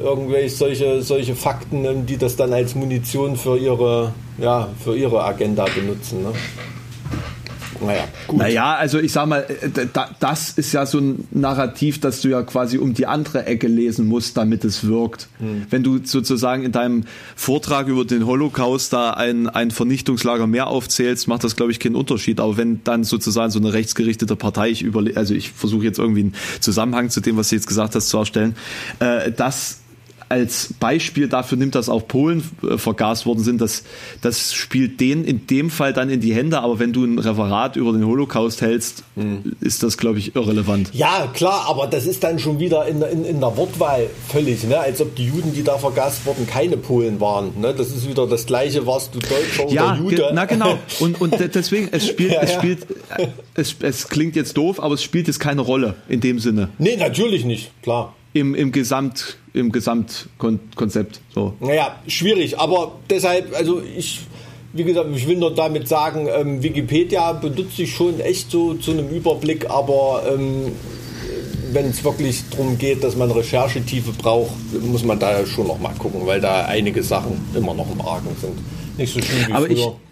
irgendwelche 0.00 0.54
solche, 0.54 1.02
solche 1.02 1.34
Fakten, 1.34 1.84
ähm, 1.84 2.06
die 2.06 2.16
das 2.16 2.36
dann 2.36 2.52
als 2.52 2.74
Munition 2.74 3.36
für 3.36 3.58
ihre, 3.58 4.12
ja, 4.38 4.68
für 4.82 4.96
ihre 4.96 5.24
Agenda 5.24 5.64
benutzen. 5.64 6.22
Ne? 6.22 6.32
Naja, 7.80 8.04
gut. 8.26 8.38
Naja, 8.38 8.74
also 8.74 8.98
ich 8.98 9.12
sag 9.12 9.26
mal, 9.26 9.46
äh, 9.48 9.86
das 10.20 10.50
ist 10.50 10.72
ja 10.72 10.86
so 10.86 10.98
ein 10.98 11.26
Narrativ, 11.30 12.00
das 12.00 12.20
du 12.20 12.28
ja 12.28 12.42
quasi 12.42 12.78
um 12.78 12.94
die 12.94 13.06
andere 13.06 13.46
Ecke 13.46 13.68
lesen 13.68 14.06
musst, 14.06 14.36
damit 14.36 14.64
es 14.64 14.86
wirkt. 14.86 15.28
Hm. 15.38 15.66
Wenn 15.70 15.82
du 15.82 15.98
sozusagen 16.02 16.62
in 16.62 16.72
deinem 16.72 17.04
Vortrag 17.36 17.88
über 17.88 18.04
den 18.04 18.26
Holocaust 18.26 18.92
da 18.92 19.10
ein, 19.10 19.48
ein 19.48 19.70
Vernichtungslager 19.70 20.46
mehr 20.46 20.66
aufzählst, 20.66 21.28
macht 21.28 21.44
das, 21.44 21.56
glaube 21.56 21.72
ich, 21.72 21.80
keinen 21.80 21.96
Unterschied. 21.96 22.40
Aber 22.40 22.56
wenn 22.56 22.82
dann 22.84 23.04
sozusagen 23.04 23.50
so 23.50 23.58
eine 23.58 23.72
rechtsgerichtete 23.72 24.36
Partei, 24.36 24.70
ich 24.70 24.82
überle 24.82 25.16
also 25.16 25.34
ich 25.34 25.50
versuche 25.50 25.84
jetzt 25.84 25.98
irgendwie 25.98 26.20
einen 26.20 26.34
Zusammenhang 26.60 27.10
zu 27.10 27.20
dem, 27.20 27.36
was 27.36 27.48
du 27.48 27.56
jetzt 27.56 27.66
gesagt 27.66 27.94
hast, 27.94 28.08
zu 28.08 28.18
erstellen, 28.18 28.54
äh, 29.00 29.32
das 29.32 29.78
als 30.30 30.74
Beispiel 30.78 31.28
dafür 31.28 31.58
nimmt, 31.58 31.74
dass 31.74 31.88
auch 31.88 32.06
Polen 32.06 32.48
äh, 32.62 32.78
vergast 32.78 33.26
worden 33.26 33.42
sind. 33.42 33.60
Das, 33.60 33.82
das 34.22 34.54
spielt 34.54 35.00
den 35.00 35.24
in 35.24 35.48
dem 35.48 35.70
Fall 35.70 35.92
dann 35.92 36.08
in 36.08 36.20
die 36.20 36.32
Hände. 36.32 36.60
Aber 36.60 36.78
wenn 36.78 36.92
du 36.92 37.04
ein 37.04 37.18
Referat 37.18 37.74
über 37.74 37.92
den 37.92 38.06
Holocaust 38.06 38.62
hältst, 38.62 39.02
mhm. 39.16 39.56
ist 39.60 39.82
das, 39.82 39.98
glaube 39.98 40.20
ich, 40.20 40.36
irrelevant. 40.36 40.90
Ja, 40.94 41.28
klar, 41.34 41.66
aber 41.68 41.88
das 41.88 42.06
ist 42.06 42.22
dann 42.22 42.38
schon 42.38 42.60
wieder 42.60 42.86
in, 42.86 43.02
in, 43.02 43.24
in 43.24 43.40
der 43.40 43.56
Wortwahl 43.56 44.08
völlig, 44.28 44.62
ne? 44.62 44.78
als 44.78 45.00
ob 45.00 45.16
die 45.16 45.26
Juden, 45.26 45.52
die 45.52 45.64
da 45.64 45.78
vergast 45.78 46.24
wurden, 46.24 46.46
keine 46.46 46.76
Polen 46.76 47.20
waren. 47.20 47.60
Ne? 47.60 47.74
Das 47.76 47.88
ist 47.88 48.08
wieder 48.08 48.28
das 48.28 48.46
Gleiche, 48.46 48.86
warst 48.86 49.12
du 49.12 49.18
Deutscher 49.18 49.68
ja, 49.68 49.94
oder 49.94 50.00
Jude. 50.00 50.30
Na 50.32 50.44
genau. 50.44 50.78
Und, 51.00 51.20
und 51.20 51.34
deswegen, 51.40 51.88
es 51.90 52.06
spielt, 52.06 52.32
ja, 52.34 52.42
es 52.42 52.52
spielt, 52.52 52.86
es, 53.54 53.74
es 53.80 54.08
klingt 54.08 54.36
jetzt 54.36 54.56
doof, 54.56 54.80
aber 54.80 54.94
es 54.94 55.02
spielt 55.02 55.26
jetzt 55.26 55.40
keine 55.40 55.62
Rolle 55.62 55.96
in 56.08 56.20
dem 56.20 56.38
Sinne. 56.38 56.68
Nee, 56.78 56.96
natürlich 56.96 57.44
nicht, 57.44 57.72
klar 57.82 58.14
im, 58.32 58.54
im 58.54 58.72
Gesamt 58.72 59.36
im 59.52 59.72
Gesamtkonzept. 59.72 61.20
So. 61.34 61.54
Naja, 61.60 61.96
schwierig, 62.06 62.58
aber 62.58 62.92
deshalb, 63.08 63.56
also 63.56 63.82
ich, 63.96 64.20
wie 64.72 64.84
gesagt, 64.84 65.08
ich 65.14 65.26
will 65.26 65.36
nur 65.36 65.54
damit 65.54 65.88
sagen, 65.88 66.28
ähm, 66.32 66.62
Wikipedia 66.62 67.32
benutze 67.32 67.82
ich 67.82 67.94
schon 67.94 68.20
echt 68.20 68.50
so 68.50 68.74
zu 68.74 68.92
einem 68.92 69.08
Überblick, 69.08 69.68
aber 69.68 70.22
ähm, 70.32 70.72
wenn 71.72 71.86
es 71.86 72.02
wirklich 72.04 72.42
darum 72.50 72.78
geht, 72.78 73.02
dass 73.04 73.16
man 73.16 73.30
Recherchetiefe 73.30 74.12
braucht, 74.12 74.52
muss 74.82 75.04
man 75.04 75.18
da 75.18 75.46
schon 75.46 75.66
noch 75.66 75.78
mal 75.78 75.94
gucken, 75.94 76.26
weil 76.26 76.40
da 76.40 76.66
einige 76.66 77.02
Sachen 77.02 77.40
immer 77.54 77.74
noch 77.74 77.90
im 77.90 78.00
Argen 78.00 78.28
sind. 78.40 78.58
Nicht 78.98 79.12
so 79.12 79.20
schlimm 79.20 79.48
wie 79.48 79.52
aber 79.52 79.66
früher. 79.66 79.76
Ich, 79.76 80.09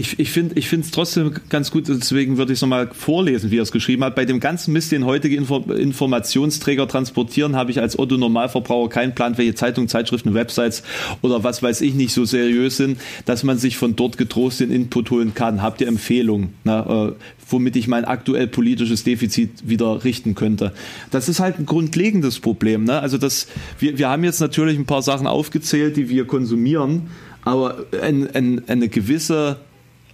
ich, 0.00 0.18
ich 0.18 0.30
finde 0.30 0.54
es 0.56 0.90
trotzdem 0.90 1.34
ganz 1.48 1.70
gut, 1.70 1.88
deswegen 1.88 2.38
würde 2.38 2.52
ich 2.52 2.58
es 2.58 2.62
nochmal 2.62 2.88
vorlesen, 2.92 3.50
wie 3.50 3.58
er 3.58 3.62
es 3.62 3.70
geschrieben 3.70 4.02
hat. 4.04 4.14
Bei 4.14 4.24
dem 4.24 4.40
ganzen 4.40 4.72
Mist, 4.72 4.90
den 4.92 5.04
heutige 5.04 5.36
Info 5.36 5.58
Informationsträger 5.58 6.88
transportieren, 6.88 7.54
habe 7.54 7.70
ich 7.70 7.80
als 7.80 7.98
Otto 7.98 8.16
Normalverbraucher 8.16 8.88
keinen 8.88 9.14
Plan, 9.14 9.36
welche 9.36 9.54
Zeitungen, 9.54 9.88
Zeitschriften, 9.88 10.34
Websites 10.34 10.82
oder 11.22 11.44
was 11.44 11.62
weiß 11.62 11.82
ich 11.82 11.94
nicht 11.94 12.12
so 12.12 12.24
seriös 12.24 12.76
sind, 12.76 13.00
dass 13.26 13.42
man 13.42 13.58
sich 13.58 13.76
von 13.76 13.96
dort 13.96 14.16
getrost 14.16 14.60
den 14.60 14.70
Input 14.70 15.10
holen 15.10 15.34
kann. 15.34 15.62
Habt 15.62 15.80
ihr 15.80 15.88
Empfehlungen, 15.88 16.54
ne, 16.64 17.14
äh, 17.18 17.22
womit 17.48 17.76
ich 17.76 17.86
mein 17.86 18.04
aktuell 18.04 18.46
politisches 18.46 19.04
Defizit 19.04 19.68
wieder 19.68 20.04
richten 20.04 20.34
könnte? 20.34 20.72
Das 21.10 21.28
ist 21.28 21.40
halt 21.40 21.58
ein 21.58 21.66
grundlegendes 21.66 22.40
Problem. 22.40 22.84
Ne? 22.84 23.00
Also 23.00 23.18
das, 23.18 23.48
wir, 23.78 23.98
wir 23.98 24.08
haben 24.08 24.24
jetzt 24.24 24.40
natürlich 24.40 24.78
ein 24.78 24.86
paar 24.86 25.02
Sachen 25.02 25.26
aufgezählt, 25.26 25.96
die 25.96 26.08
wir 26.08 26.26
konsumieren, 26.26 27.08
aber 27.44 27.86
ein, 28.02 28.28
ein, 28.34 28.62
eine 28.68 28.88
gewisse 28.88 29.58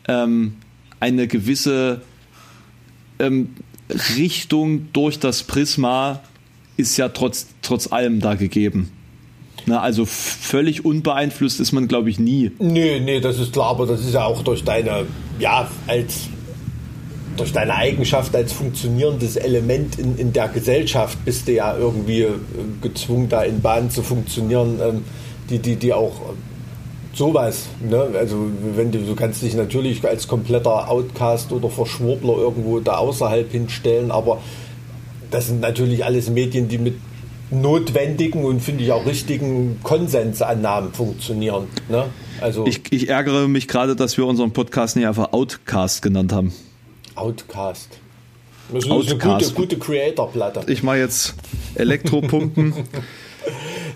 ähm, 0.09 0.57
eine 1.01 1.27
gewisse 1.27 2.03
ähm, 3.19 3.55
Richtung 4.17 4.89
durch 4.93 5.19
das 5.19 5.43
Prisma 5.43 6.21
ist 6.77 6.97
ja 6.97 7.09
trotz, 7.09 7.47
trotz 7.63 7.91
allem 7.91 8.21
da 8.21 8.35
gegeben. 8.35 8.91
Na, 9.67 9.81
also 9.81 10.05
völlig 10.05 10.85
unbeeinflusst 10.85 11.59
ist 11.59 11.73
man, 11.73 11.89
glaube 11.89 12.09
ich, 12.09 12.21
nie. 12.21 12.53
Nee, 12.59 13.01
nee, 13.01 13.21
das 13.21 13.39
ist 13.39 13.53
klar, 13.53 13.71
aber 13.71 13.87
das 13.87 14.01
ist 14.01 14.15
ja 14.15 14.25
auch 14.25 14.43
durch 14.45 14.63
deine, 14.63 15.07
ja, 15.41 15.69
als 15.89 16.29
durch 17.37 17.53
deine 17.53 17.75
Eigenschaft 17.75 18.35
als 18.35 18.53
funktionierendes 18.53 19.37
Element 19.37 19.99
in, 19.99 20.17
in 20.17 20.33
der 20.33 20.49
Gesellschaft 20.49 21.23
bist 21.25 21.49
du 21.49 21.53
ja 21.53 21.77
irgendwie 21.77 22.23
äh, 22.23 22.33
gezwungen, 22.81 23.29
da 23.29 23.43
in 23.43 23.61
Bahnen 23.61 23.91
zu 23.91 24.03
funktionieren, 24.03 24.79
ähm, 24.81 25.05
die, 25.51 25.59
die, 25.59 25.77
die 25.77 25.93
auch 25.93 26.35
sowas. 27.17 27.69
Ne? 27.81 28.09
Also 28.15 28.51
wenn 28.75 28.93
du, 28.93 28.99
du 28.99 29.15
kannst 29.15 29.43
dich 29.43 29.55
natürlich 29.55 30.07
als 30.07 30.29
kompletter 30.29 30.91
Outcast 30.91 31.53
oder 31.53 31.71
Verschwurbler 31.71 32.37
irgendwo 32.37 32.81
da 32.81 32.97
außerhalb 32.97 33.51
hinstellen, 33.51 34.11
aber 34.11 34.41
das 35.31 35.49
sind 35.49 35.61
natürlich 35.61 36.05
alles 36.05 36.31
Medien, 36.31 36.69
die 36.69 36.79
mit 36.79 36.95
notwendigen 37.51 38.45
und 38.45 38.61
finde 38.61 38.85
ich 38.85 38.93
auch 38.93 39.07
richtigen 39.07 39.79
Konsensannahmen 39.83 40.93
funktionieren. 40.93 41.69
Ne? 41.89 42.05
Also 42.41 42.67
ich, 42.67 42.81
ich 42.91 43.09
ärgere 43.09 43.49
mich 43.49 43.69
gerade, 43.69 43.97
dass 43.97 44.17
wir 44.17 44.27
unseren 44.27 44.53
Podcast 44.53 44.97
nicht 44.97 45.07
einfach 45.07 45.33
Outcast 45.33 46.03
genannt 46.03 46.33
haben. 46.33 46.53
Outcast. 47.15 47.89
Das 48.73 48.85
ist 48.85 48.91
Outcast. 48.91 49.25
eine 49.25 49.39
gute, 49.39 49.55
gute 49.55 49.79
Creator-Platte. 49.79 50.65
Ich 50.67 50.83
mache 50.83 50.99
jetzt 50.99 51.35
Elektropumpen. 51.77 52.75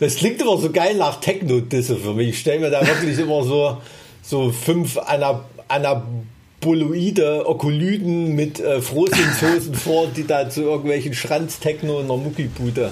Das 0.00 0.16
klingt 0.16 0.40
immer 0.40 0.56
so 0.56 0.70
geil 0.70 0.96
nach 0.96 1.20
Techno-Disse 1.20 1.96
für 1.96 2.14
mich. 2.14 2.30
Ich 2.30 2.38
stelle 2.40 2.60
mir 2.60 2.70
da 2.70 2.84
wirklich 2.86 3.18
immer 3.18 3.44
so, 3.44 3.76
so 4.22 4.50
fünf 4.50 4.96
Anab 4.96 5.44
Anaboloide, 5.68 7.46
Okolyden 7.46 8.34
mit 8.34 8.58
äh, 8.58 8.80
Frohsinnshosen 8.80 9.74
vor, 9.76 10.08
die 10.08 10.26
da 10.26 10.48
zu 10.50 10.62
irgendwelchen 10.62 11.14
Schranz-Techno 11.14 12.00
in 12.00 12.08
der 12.08 12.16
Muckibude. 12.16 12.90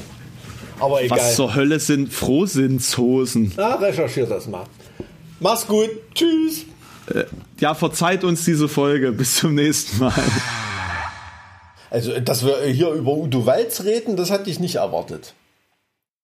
Aber 0.78 1.02
egal. 1.02 1.18
Was 1.18 1.34
zur 1.34 1.54
Hölle 1.54 1.80
sind 1.80 2.12
Frohsinnshosen? 2.12 3.52
Na, 3.56 3.74
recherchier 3.76 4.26
das 4.26 4.46
mal. 4.46 4.64
Mach's 5.40 5.66
gut. 5.66 5.90
Tschüss. 6.14 6.66
Äh, 7.12 7.24
ja, 7.58 7.74
verzeiht 7.74 8.22
uns 8.22 8.44
diese 8.44 8.68
Folge. 8.68 9.12
Bis 9.12 9.36
zum 9.36 9.54
nächsten 9.54 9.98
Mal. 9.98 10.12
Also, 11.90 12.20
dass 12.20 12.44
wir 12.44 12.64
hier 12.66 12.90
über 12.90 13.12
Udo 13.12 13.46
Walz 13.46 13.82
reden, 13.82 14.16
das 14.16 14.30
hatte 14.30 14.50
ich 14.50 14.60
nicht 14.60 14.76
erwartet. 14.76 15.34